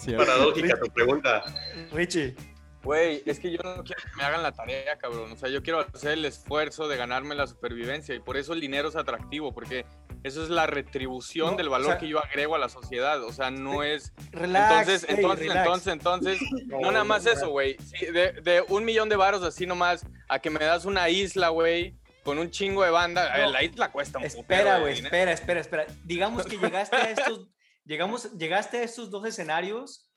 Paradójica 0.17 0.79
tu 0.79 0.91
pregunta. 0.91 1.43
Richie, 1.91 2.35
Güey, 2.83 3.23
es 3.25 3.39
que 3.39 3.49
yo 3.49 3.59
no 3.63 3.81
quiero 3.83 4.01
que 4.01 4.17
me 4.17 4.23
hagan 4.23 4.43
la 4.43 4.51
tarea, 4.51 4.97
cabrón. 4.97 5.31
O 5.31 5.37
sea, 5.37 5.47
yo 5.47 5.63
quiero 5.63 5.79
hacer 5.79 6.13
el 6.13 6.25
esfuerzo 6.25 6.89
de 6.89 6.97
ganarme 6.97 7.33
la 7.33 7.47
supervivencia 7.47 8.13
y 8.13 8.19
por 8.19 8.35
eso 8.35 8.51
el 8.51 8.59
dinero 8.59 8.89
es 8.89 8.97
atractivo, 8.97 9.53
porque 9.53 9.85
eso 10.23 10.43
es 10.43 10.49
la 10.49 10.65
retribución 10.67 11.51
No, 11.51 11.57
del 11.57 11.67
o 11.67 11.71
valor 11.71 11.87
sea- 11.91 11.97
que 11.97 12.07
yo 12.07 12.19
agrego 12.23 12.55
a 12.55 12.57
la 12.59 12.69
sociedad. 12.69 13.21
O 13.23 13.31
sea, 13.33 13.51
no 13.51 13.83
es 13.83 14.13
relax. 14.31 14.71
Entonces, 14.89 15.09
ey, 15.09 15.15
entonces, 15.17 15.47
relax. 15.47 15.65
entonces, 15.65 15.93
entonces, 15.93 16.39
no 16.67 16.91
nada 16.91 17.03
más 17.03 17.25
eso, 17.25 17.49
güey. 17.49 17.77
Sí, 17.79 18.05
de, 18.07 18.31
de 18.41 18.63
un 18.69 18.85
millón 18.85 19.09
de 19.09 19.15
varos 19.15 19.43
así 19.43 19.65
nomás 19.67 20.05
a 20.29 20.39
que 20.39 20.49
me 20.49 20.59
das 20.63 20.85
una 20.85 21.09
isla, 21.09 21.49
güey, 21.49 21.97
con 22.23 22.39
un 22.39 22.49
chingo 22.49 22.83
de 22.83 22.89
banda. 22.91 23.37
No. 23.37 23.43
Eh, 23.43 23.51
La 23.51 23.63
isla 23.63 23.91
cuesta 23.91 24.17
un 24.19 24.23
Espera, 24.25 24.79
güey, 24.79 24.93
espera, 24.99 25.31
espera, 25.33 25.59
espera. 25.59 25.85
Digamos 26.05 26.45
que 26.45 26.57
llegaste 26.57 26.95
a 26.95 27.09
estos, 27.11 27.47
llegamos, 27.85 28.31
llegaste 28.37 28.77
a 28.77 28.83
estos 28.83 29.09
dos 29.11 29.25
escenarios 29.27 30.09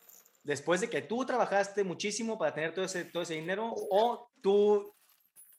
después 0.44 0.80
de 0.80 0.88
que 0.88 1.02
tú 1.02 1.26
trabajaste 1.26 1.82
muchísimo 1.82 2.38
para 2.38 2.54
tener 2.54 2.72
todo 2.72 2.84
ese, 2.84 3.04
todo 3.04 3.24
ese 3.24 3.34
dinero 3.34 3.74
o 3.90 4.30
tú 4.40 4.94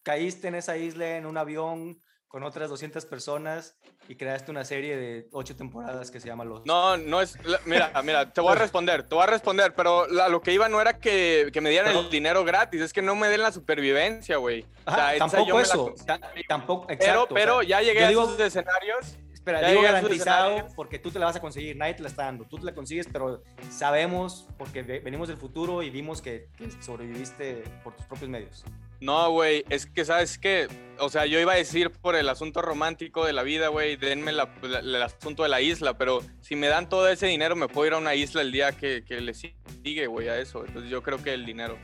caíste 0.04 0.48
en 0.48 0.56
esa 0.56 0.78
isla 0.78 1.18
en 1.18 1.26
un 1.26 1.38
avión 1.38 2.00
con 2.38 2.44
otras 2.44 2.70
200 2.70 3.04
personas 3.08 3.74
y 4.08 4.14
creaste 4.16 4.52
una 4.52 4.64
serie 4.64 4.96
de 4.96 5.28
ocho 5.32 5.56
temporadas 5.56 6.12
que 6.12 6.20
se 6.20 6.28
llama 6.28 6.46
Los. 6.46 6.64
No, 6.68 6.96
no 6.96 7.20
es. 7.20 7.36
la- 7.44 7.60
Mira, 7.66 7.92
mira, 8.04 8.32
te 8.32 8.42
voy 8.42 8.52
a 8.52 8.56
responder, 8.60 9.02
te 9.10 9.16
voy 9.16 9.24
a 9.24 9.26
responder, 9.26 9.74
pero 9.74 10.06
la- 10.06 10.30
lo 10.30 10.40
que 10.44 10.54
iba 10.54 10.70
no 10.70 10.80
era 10.80 11.00
que, 11.00 11.50
que 11.52 11.62
me 11.62 11.72
dieran 11.72 11.98
el 11.98 12.12
dinero 12.12 12.46
gratis, 12.46 12.80
es 12.82 12.94
que 12.94 13.02
no 13.02 13.16
me 13.16 13.28
den 13.30 13.42
la 13.42 13.52
supervivencia, 13.52 14.38
güey. 14.38 14.68
O 14.86 14.92
sea, 14.94 15.14
yo 15.14 15.20
tampoco 15.26 15.58
la 15.58 15.62
eso. 15.64 15.96
tampoco, 16.48 16.86
Pero, 16.86 16.94
exacto. 17.02 17.22
o 17.24 17.28
pero 17.34 17.60
sea, 17.62 17.70
ya 17.70 17.82
llegué 17.82 18.06
a 18.06 18.10
digo- 18.10 18.26
esos 18.26 18.40
escenarios. 18.40 19.18
Espera, 19.48 19.62
Ya 19.62 19.70
digo 19.70 19.82
garantizado 19.82 20.68
porque 20.76 21.00
tú 21.00 21.10
te 21.10 21.20
la 21.20 21.26
vas 21.28 21.36
a 21.38 21.40
conseguir, 21.40 21.78
nadie 21.78 21.94
te 21.94 22.02
la 22.04 22.10
está 22.10 22.26
dando, 22.26 22.44
tú 22.46 22.58
te 22.58 22.66
la 22.66 22.74
consigues, 22.76 23.08
pero 23.12 23.42
sabemos, 23.72 24.48
porque 24.58 24.84
ve- 24.84 25.00
venimos 25.00 25.30
del 25.30 25.38
futuro 25.38 25.82
y 25.84 25.90
vimos 25.90 26.22
que, 26.22 26.50
que 26.58 26.70
sobreviviste 26.82 27.64
por 27.84 27.96
tus 27.96 28.06
propios 28.08 28.30
medios. 28.30 28.66
No, 29.00 29.30
güey, 29.32 29.64
es 29.70 29.86
que, 29.86 30.04
¿sabes 30.04 30.38
qué? 30.38 30.68
O 31.00 31.08
sea, 31.10 31.26
yo 31.28 31.40
iba 31.40 31.54
a 31.54 31.56
decir 31.56 31.92
por 31.92 32.16
el 32.16 32.28
asunto 32.28 32.62
romántico 32.62 33.26
de 33.26 33.32
la 33.32 33.44
vida, 33.44 33.70
güey, 33.70 33.96
denme 33.96 34.32
la- 34.34 34.50
la- 34.64 34.80
el 34.80 35.02
asunto 35.02 35.44
de 35.44 35.50
la 35.50 35.62
isla, 35.62 35.98
pero 35.98 36.20
si 36.42 36.56
me 36.58 36.68
dan 36.68 36.90
todo 36.90 37.08
ese 37.08 37.28
dinero, 37.28 37.56
me 37.56 37.68
puedo 37.70 37.88
ir 37.88 37.94
a 37.94 37.98
una 38.00 38.16
isla 38.16 38.42
el 38.42 38.52
día 38.52 38.72
que, 38.74 39.04
que 39.06 39.22
le 39.22 39.34
sigue, 39.34 40.08
güey, 40.08 40.28
a 40.28 40.38
eso. 40.40 40.66
Entonces 40.66 40.92
yo 40.92 41.02
creo 41.04 41.24
que 41.24 41.34
el 41.34 41.46
dinero. 41.46 41.78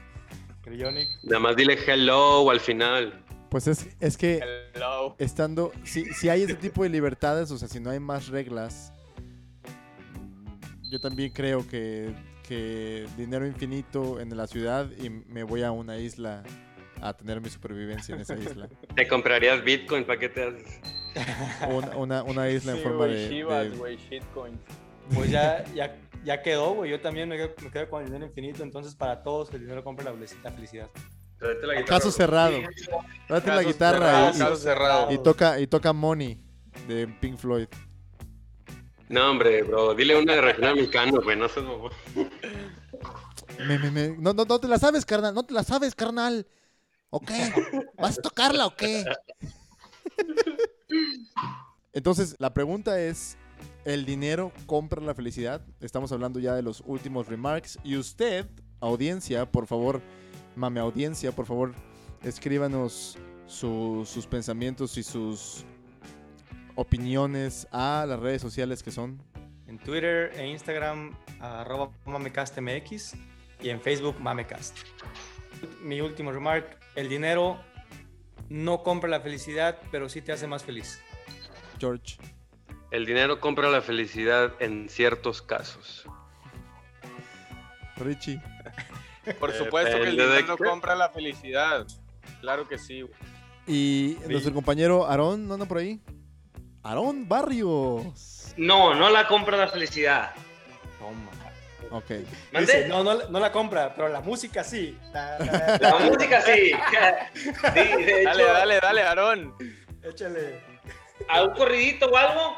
Nada 1.24 1.40
más 1.40 1.56
dile 1.56 1.78
hello 1.86 2.50
al 2.50 2.60
final. 2.60 3.23
Pues 3.54 3.68
es, 3.68 3.88
es 4.00 4.18
que 4.18 4.42
Hello. 4.74 5.16
estando, 5.20 5.72
si, 5.84 6.06
si 6.06 6.28
hay 6.28 6.42
ese 6.42 6.56
tipo 6.56 6.82
de 6.82 6.90
libertades, 6.90 7.52
o 7.52 7.58
sea, 7.60 7.68
si 7.68 7.80
no 7.80 7.92
hay 7.92 8.00
más 8.00 8.30
reglas, 8.30 8.92
yo 10.90 11.00
también 11.00 11.32
creo 11.32 11.68
que, 11.68 12.16
que 12.48 13.06
dinero 13.16 13.46
infinito 13.46 14.20
en 14.20 14.36
la 14.36 14.48
ciudad 14.48 14.90
y 15.00 15.12
me 15.12 15.44
voy 15.44 15.62
a 15.62 15.72
una 15.72 16.00
isla 16.00 16.42
a 17.00 17.14
tener 17.16 17.42
mi 17.42 17.50
supervivencia 17.52 18.16
en 18.16 18.22
esa 18.22 18.36
isla. 18.38 18.68
¿Te 18.96 19.08
comprarías 19.08 19.64
Bitcoin? 19.64 20.04
¿Para 20.04 20.20
qué 20.20 20.30
te 20.30 20.46
haces? 20.46 20.80
Una, 21.70 21.96
una, 21.96 22.24
una 22.24 22.50
isla 22.50 22.72
en 22.72 22.78
Sí, 22.80 22.84
forma 22.84 23.06
güey, 23.06 23.14
de, 23.14 23.30
Shivas, 23.30 23.70
de- 23.70 23.78
güey, 23.78 23.98
shitcoins. 23.98 24.60
Pues 25.14 25.30
ya, 25.30 25.64
ya, 25.76 25.96
ya 26.26 26.42
quedó, 26.42 26.74
güey. 26.74 26.90
Yo 26.90 27.00
también 27.02 27.30
me 27.30 27.38
quedo, 27.38 27.54
me 27.62 27.70
quedo 27.70 27.88
con 27.88 28.02
el 28.02 28.08
dinero 28.08 28.26
infinito. 28.26 28.64
Entonces, 28.64 28.96
para 28.96 29.22
todos, 29.22 29.54
el 29.54 29.60
dinero 29.60 29.84
compra 29.84 30.12
la 30.12 30.52
felicidad. 30.52 30.90
Tráete 31.44 31.68
la 31.68 31.74
guitarra, 31.74 31.86
Caso 31.98 32.12
cerrado. 32.12 32.52
Date 33.30 33.48
la 33.50 33.56
Caso 33.58 33.68
guitarra 33.68 34.00
cerrado, 34.00 34.30
y- 34.36 34.40
caso 34.40 34.56
cerrado. 34.56 35.12
y, 35.12 35.16
y 35.16 35.18
toca 35.18 35.60
y 35.60 35.68
toca 35.68 35.92
Money 35.94 36.42
de 36.88 37.08
Pink 37.20 37.38
Floyd. 37.38 37.68
No, 39.10 39.30
hombre, 39.32 39.62
bro, 39.64 39.94
dile 39.94 40.18
una 40.18 40.34
de 40.36 40.42
regional 40.42 40.76
mexicano, 40.76 41.22
güey, 41.22 41.38
no 41.38 41.50
seas 41.50 41.66
mamón. 41.66 41.92
Me- 43.68 43.78
me- 43.78 43.92
me- 43.92 44.16
No, 44.18 44.34
no, 44.34 44.46
no 44.46 44.60
te 44.60 44.68
la 44.70 44.80
sabes, 44.80 45.06
carnal. 45.06 45.36
No 45.36 45.44
te 45.44 45.54
la 45.54 45.64
sabes, 45.64 45.94
carnal. 45.96 46.48
¿O 47.10 47.20
qué? 47.20 47.54
¿Vas 47.98 48.18
a 48.18 48.22
tocarla 48.22 48.66
o 48.66 48.76
qué? 48.76 49.04
Entonces, 51.94 52.36
la 52.40 52.54
pregunta 52.54 53.00
es, 53.00 53.38
¿el 53.86 54.06
dinero 54.06 54.52
compra 54.66 55.02
la 55.02 55.14
felicidad? 55.14 55.62
Estamos 55.80 56.12
hablando 56.12 56.40
ya 56.40 56.56
de 56.56 56.64
los 56.64 56.82
últimos 56.86 57.28
remarks. 57.28 57.78
Y 57.84 57.98
usted, 57.98 58.48
audiencia, 58.80 59.46
por 59.52 59.68
favor, 59.68 60.02
mame 60.56 60.80
audiencia, 60.80 61.32
por 61.32 61.46
favor, 61.46 61.74
escríbanos 62.24 63.18
su- 63.48 64.08
sus 64.10 64.26
pensamientos 64.28 64.98
y 64.98 65.04
sus 65.04 65.66
opiniones 66.76 67.68
a 67.72 68.06
las 68.08 68.20
redes 68.20 68.42
sociales 68.42 68.82
que 68.84 68.92
son. 68.92 69.22
En 69.68 69.78
Twitter 69.80 70.32
e 70.36 70.48
Instagram, 70.48 71.16
arroba 71.40 71.90
mamecastmx 72.06 73.16
y 73.62 73.70
en 73.70 73.82
Facebook 73.82 74.20
mamecast. 74.20 74.78
Mi 75.82 76.02
último 76.02 76.32
remark, 76.32 76.78
el 76.96 77.10
dinero 77.10 77.60
no 78.50 78.84
compra 78.84 79.10
la 79.10 79.22
felicidad, 79.22 79.80
pero 79.92 80.10
sí 80.10 80.22
te 80.22 80.32
hace 80.32 80.48
más 80.48 80.64
feliz. 80.64 81.00
George. 81.80 82.18
El 82.92 83.06
dinero 83.06 83.40
compra 83.40 83.70
la 83.70 83.82
felicidad 83.82 84.54
en 84.60 84.88
ciertos 84.90 85.42
casos. 85.42 86.06
Richie. 87.98 88.42
Por 89.40 89.54
supuesto 89.54 89.98
que 89.98 90.10
el 90.10 90.18
dinero 90.18 90.58
compra 90.58 90.96
la 90.96 91.10
felicidad. 91.10 91.86
Claro 92.42 92.68
que 92.68 92.78
sí, 92.78 93.02
güey. 93.02 93.14
Y 93.66 94.18
nuestro 94.28 94.54
compañero 94.54 95.08
Aarón, 95.08 95.48
¿no 95.48 95.54
anda 95.54 95.66
por 95.66 95.78
ahí? 95.78 96.00
Aarón 96.84 97.28
Barrios. 97.28 98.54
No, 98.58 98.94
no 98.94 99.10
la 99.10 99.28
compra 99.28 99.56
la 99.56 99.68
felicidad. 99.68 100.32
Toma. 101.00 101.32
Ok. 101.92 102.12
No, 102.90 103.04
no, 103.04 103.28
no 103.30 103.40
la 103.40 103.52
compra, 103.52 103.94
pero 103.96 104.10
la 104.10 104.20
música 104.20 104.64
sí. 104.64 104.98
La 105.14 105.98
música 106.04 106.42
sí. 106.42 106.72
sí 107.34 107.54
Dale, 108.26 108.44
dale, 108.44 108.80
dale, 108.82 109.02
Aarón. 109.04 109.56
Échale. 110.02 110.60
¿A 111.30 111.44
un 111.44 111.54
corridito 111.54 112.08
o 112.08 112.18
algo? 112.18 112.58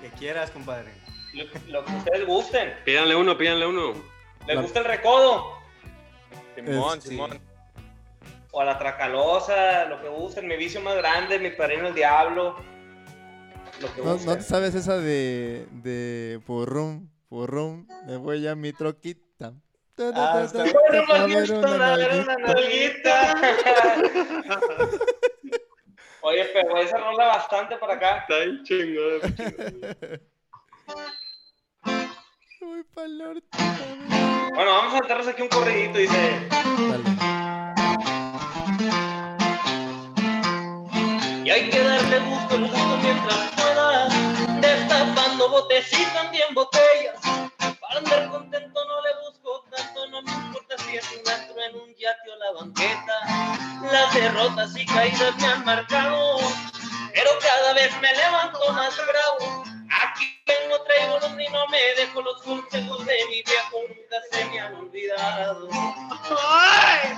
Que 0.00 0.08
quieras, 0.10 0.50
compadre. 0.50 0.94
Lo, 1.34 1.44
lo 1.68 1.84
que 1.84 1.92
ustedes 1.96 2.26
gusten. 2.26 2.74
Pídanle 2.84 3.14
uno, 3.14 3.36
pídanle 3.36 3.66
uno. 3.66 3.94
¿Les 4.46 4.56
La- 4.56 4.62
gusta 4.62 4.78
el 4.80 4.84
recodo? 4.86 5.58
Simón, 6.56 6.98
Es- 6.98 7.04
Simón. 7.04 7.40
O 8.52 8.60
a 8.60 8.64
la 8.64 8.78
tracalosa, 8.78 9.84
lo 9.84 10.00
que 10.00 10.08
gusten. 10.08 10.48
Mi 10.48 10.56
vicio 10.56 10.80
más 10.80 10.96
grande, 10.96 11.38
mi 11.38 11.50
padrino 11.50 11.86
el 11.88 11.94
diablo. 11.94 12.56
Lo 13.80 13.94
que 13.94 14.02
¿No, 14.02 14.16
no 14.16 14.36
te 14.36 14.42
sabes 14.42 14.74
esa 14.74 14.96
de, 14.98 15.66
de 15.70 16.40
porrum, 16.44 17.08
porrum, 17.28 17.86
me 18.06 18.16
voy 18.16 18.46
a 18.48 18.54
mi 18.56 18.72
troquita? 18.72 19.52
Bien. 19.96 20.12
Oye, 26.22 26.44
pero 26.52 26.76
esa 26.78 26.98
rola 26.98 27.26
bastante 27.28 27.76
por 27.76 27.90
acá. 27.90 28.18
Está 28.18 28.34
ahí 28.36 28.62
chingón. 28.64 29.20
Voy 32.60 32.84
pa'l 32.94 33.16
norte, 33.18 33.48
Bueno, 34.54 34.72
vamos 34.72 34.94
a 34.94 34.98
saltarnos 34.98 35.28
aquí 35.28 35.42
un 35.42 35.48
corridito, 35.48 35.98
dice. 35.98 36.48
Dale. 36.50 37.04
Y 41.44 41.50
hay 41.50 41.70
que 41.70 41.82
darle 41.82 42.18
gusto 42.20 42.56
el 42.56 42.62
gusto 42.62 42.98
mientras 43.02 43.50
pueda, 43.56 44.08
destapando 44.60 45.48
botes 45.50 45.92
y 45.92 46.04
también 46.14 46.52
botellas. 46.54 47.20
Para 47.80 47.98
andar 47.98 48.28
contento 48.28 48.84
no 48.86 49.02
le 49.02 49.10
busco 49.24 49.64
tanto, 49.70 50.06
no 50.08 50.22
me 50.22 50.32
importa 50.32 50.76
si 50.78 50.96
es 50.96 51.06
un 51.12 51.28
astro 51.28 51.62
en 51.62 51.76
un 51.76 51.88
yate 51.94 52.30
o 52.30 52.36
la 52.36 52.52
banqueta. 52.60 53.90
Las 53.92 54.14
derrotas 54.14 54.76
y 54.76 54.84
caídas 54.86 55.36
me 55.38 55.46
han 55.46 55.64
marcado, 55.64 56.38
pero 57.14 57.30
cada 57.40 57.72
vez 57.74 57.92
me 58.00 58.12
levanto 58.14 58.72
más 58.72 58.96
bravo. 58.96 59.64
Aquí 60.20 60.52
no 60.68 60.78
traigo 60.82 61.18
los 61.18 61.32
ni 61.36 61.48
no 61.48 61.66
me 61.68 61.80
dejo 61.94 62.20
los 62.20 62.42
consejos 62.42 63.06
de 63.06 63.16
mi 63.26 63.42
viejo, 63.42 63.78
nunca 63.88 64.16
se 64.30 64.44
me 64.46 64.60
han 64.60 64.74
olvidado. 64.74 65.68
¡Ay! 66.38 67.10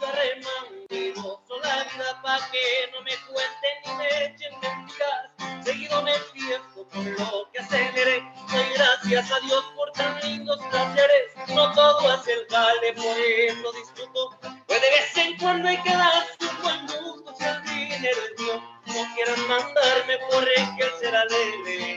Yo 0.00 0.06
remanguiroso 0.12 1.58
la 1.62 1.84
vida 1.84 2.22
pa' 2.22 2.50
que 2.50 2.90
no 2.92 3.00
me 3.02 3.16
cuenten 3.28 3.74
ni 3.84 3.92
me 3.94 4.24
echen 4.24 4.60
mentiras. 4.60 5.64
Seguido 5.64 6.02
me 6.02 6.14
empiezo 6.14 6.88
con 6.92 7.14
lo 7.14 7.50
que 7.52 7.60
aceleré. 7.60 8.22
Doy 8.52 8.64
gracias 8.74 9.32
a 9.32 9.40
Dios 9.40 9.64
por 9.76 9.92
tan 9.92 10.20
lindos 10.20 10.58
placeres. 10.70 11.32
No 11.48 11.72
todo 11.72 12.14
es 12.14 12.28
el 12.28 12.46
jale, 12.50 12.92
por 12.94 13.18
eso 13.18 13.72
disfruto. 13.72 14.38
Pues 14.66 14.80
de 14.82 14.90
vez 14.90 15.16
en 15.16 15.38
cuando 15.38 15.68
hay 15.68 15.82
que 15.82 15.96
dar 15.96 16.26
su 16.38 16.50
buen 16.62 16.86
gusto. 16.86 17.34
Si 17.38 17.44
el 17.44 17.62
dinero 17.62 18.18
es 18.32 18.40
mío, 18.42 18.62
no 18.86 19.14
quieran 19.14 19.48
mandarme 19.48 20.18
por 20.30 20.42
el 20.48 20.76
que 20.76 20.90
será 21.00 21.24
leve. 21.24 21.95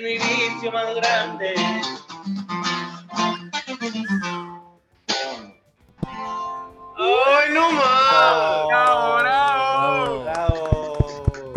Es 0.00 0.04
mi 0.04 0.12
vicio 0.14 0.72
más 0.72 0.94
grande. 0.94 1.54
¡Ay, 6.96 7.52
no 7.52 7.70
más! 7.72 8.66
¡Bravo, 8.66 9.18
bravo! 9.18 10.24
Bravo. 10.24 11.54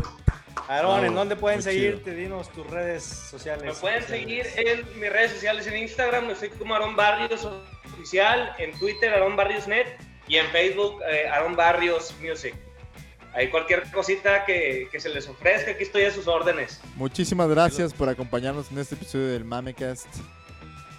Aarón, 0.68 1.06
¿en 1.06 1.16
dónde 1.16 1.38
pueden 1.38 1.64
seguirte? 1.64 2.14
Dinos 2.14 2.50
tus 2.52 2.68
redes 2.68 3.04
sociales. 3.06 3.64
Me 3.64 3.74
pueden 3.80 4.04
seguir 4.04 4.46
en 4.58 5.00
mis 5.00 5.10
redes 5.10 5.32
sociales 5.32 5.66
en 5.68 5.78
Instagram, 5.78 6.30
estoy 6.30 6.50
como 6.50 6.76
Aaron 6.76 6.98
Barrios 6.98 7.48
Oficial, 7.94 8.54
en 8.58 8.78
Twitter 8.78 9.14
Aaron 9.14 9.38
Barrios 9.38 9.70
Net 9.70 9.88
y 10.28 10.36
en 10.36 10.48
Facebook 10.48 11.02
eh, 11.10 11.30
Aaron 11.30 11.56
Barrios 11.56 12.14
Music. 12.20 12.56
Ahí 13.34 13.50
cualquier 13.50 13.90
cosita 13.92 14.46
que, 14.46 14.88
que 14.92 15.00
se 15.00 15.10
les 15.10 15.28
ofrezca, 15.28 15.72
aquí 15.72 15.84
estoy 15.84 16.04
a 16.04 16.12
sus 16.12 16.28
órdenes. 16.28 16.80
Muchísimas 16.96 17.50
gracias 17.50 17.94
por 17.94 18.08
acompañarnos 18.10 18.72
en 18.72 18.78
este 18.78 18.96
episodio 18.96 19.28
del 19.28 19.44
Mamecast. 19.44 20.08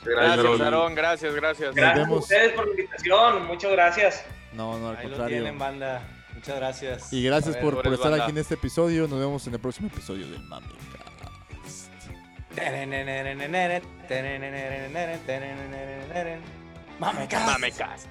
Gracias. 0.04 0.60
Aarón. 0.60 0.94
Gracias, 0.94 1.34
gracias. 1.34 1.74
Gracias 1.74 2.08
a 2.08 2.12
ustedes 2.12 2.52
por 2.52 2.66
la 2.66 2.70
invitación, 2.72 3.46
muchas 3.46 3.72
gracias. 3.72 4.24
No, 4.52 4.78
no, 4.78 4.90
al 4.90 4.96
Ahí 4.96 5.04
lo 5.04 5.10
contrario. 5.10 5.38
tienen, 5.38 5.58
banda. 5.58 6.02
Muchas 6.34 6.56
gracias. 6.56 7.12
Y 7.12 7.22
gracias 7.22 7.56
por, 7.56 7.82
por 7.82 7.94
estar 7.94 8.10
banda. 8.10 8.24
aquí 8.24 8.32
en 8.32 8.38
este 8.38 8.54
episodio. 8.54 9.06
Nos 9.08 9.18
vemos 9.18 9.46
en 9.46 9.54
el 9.54 9.60
próximo 9.60 9.88
episodio 9.88 10.26
del 10.28 10.42
Mamecast. 10.42 10.84
Mamecast. 16.98 17.46
Mamecast. 17.46 18.06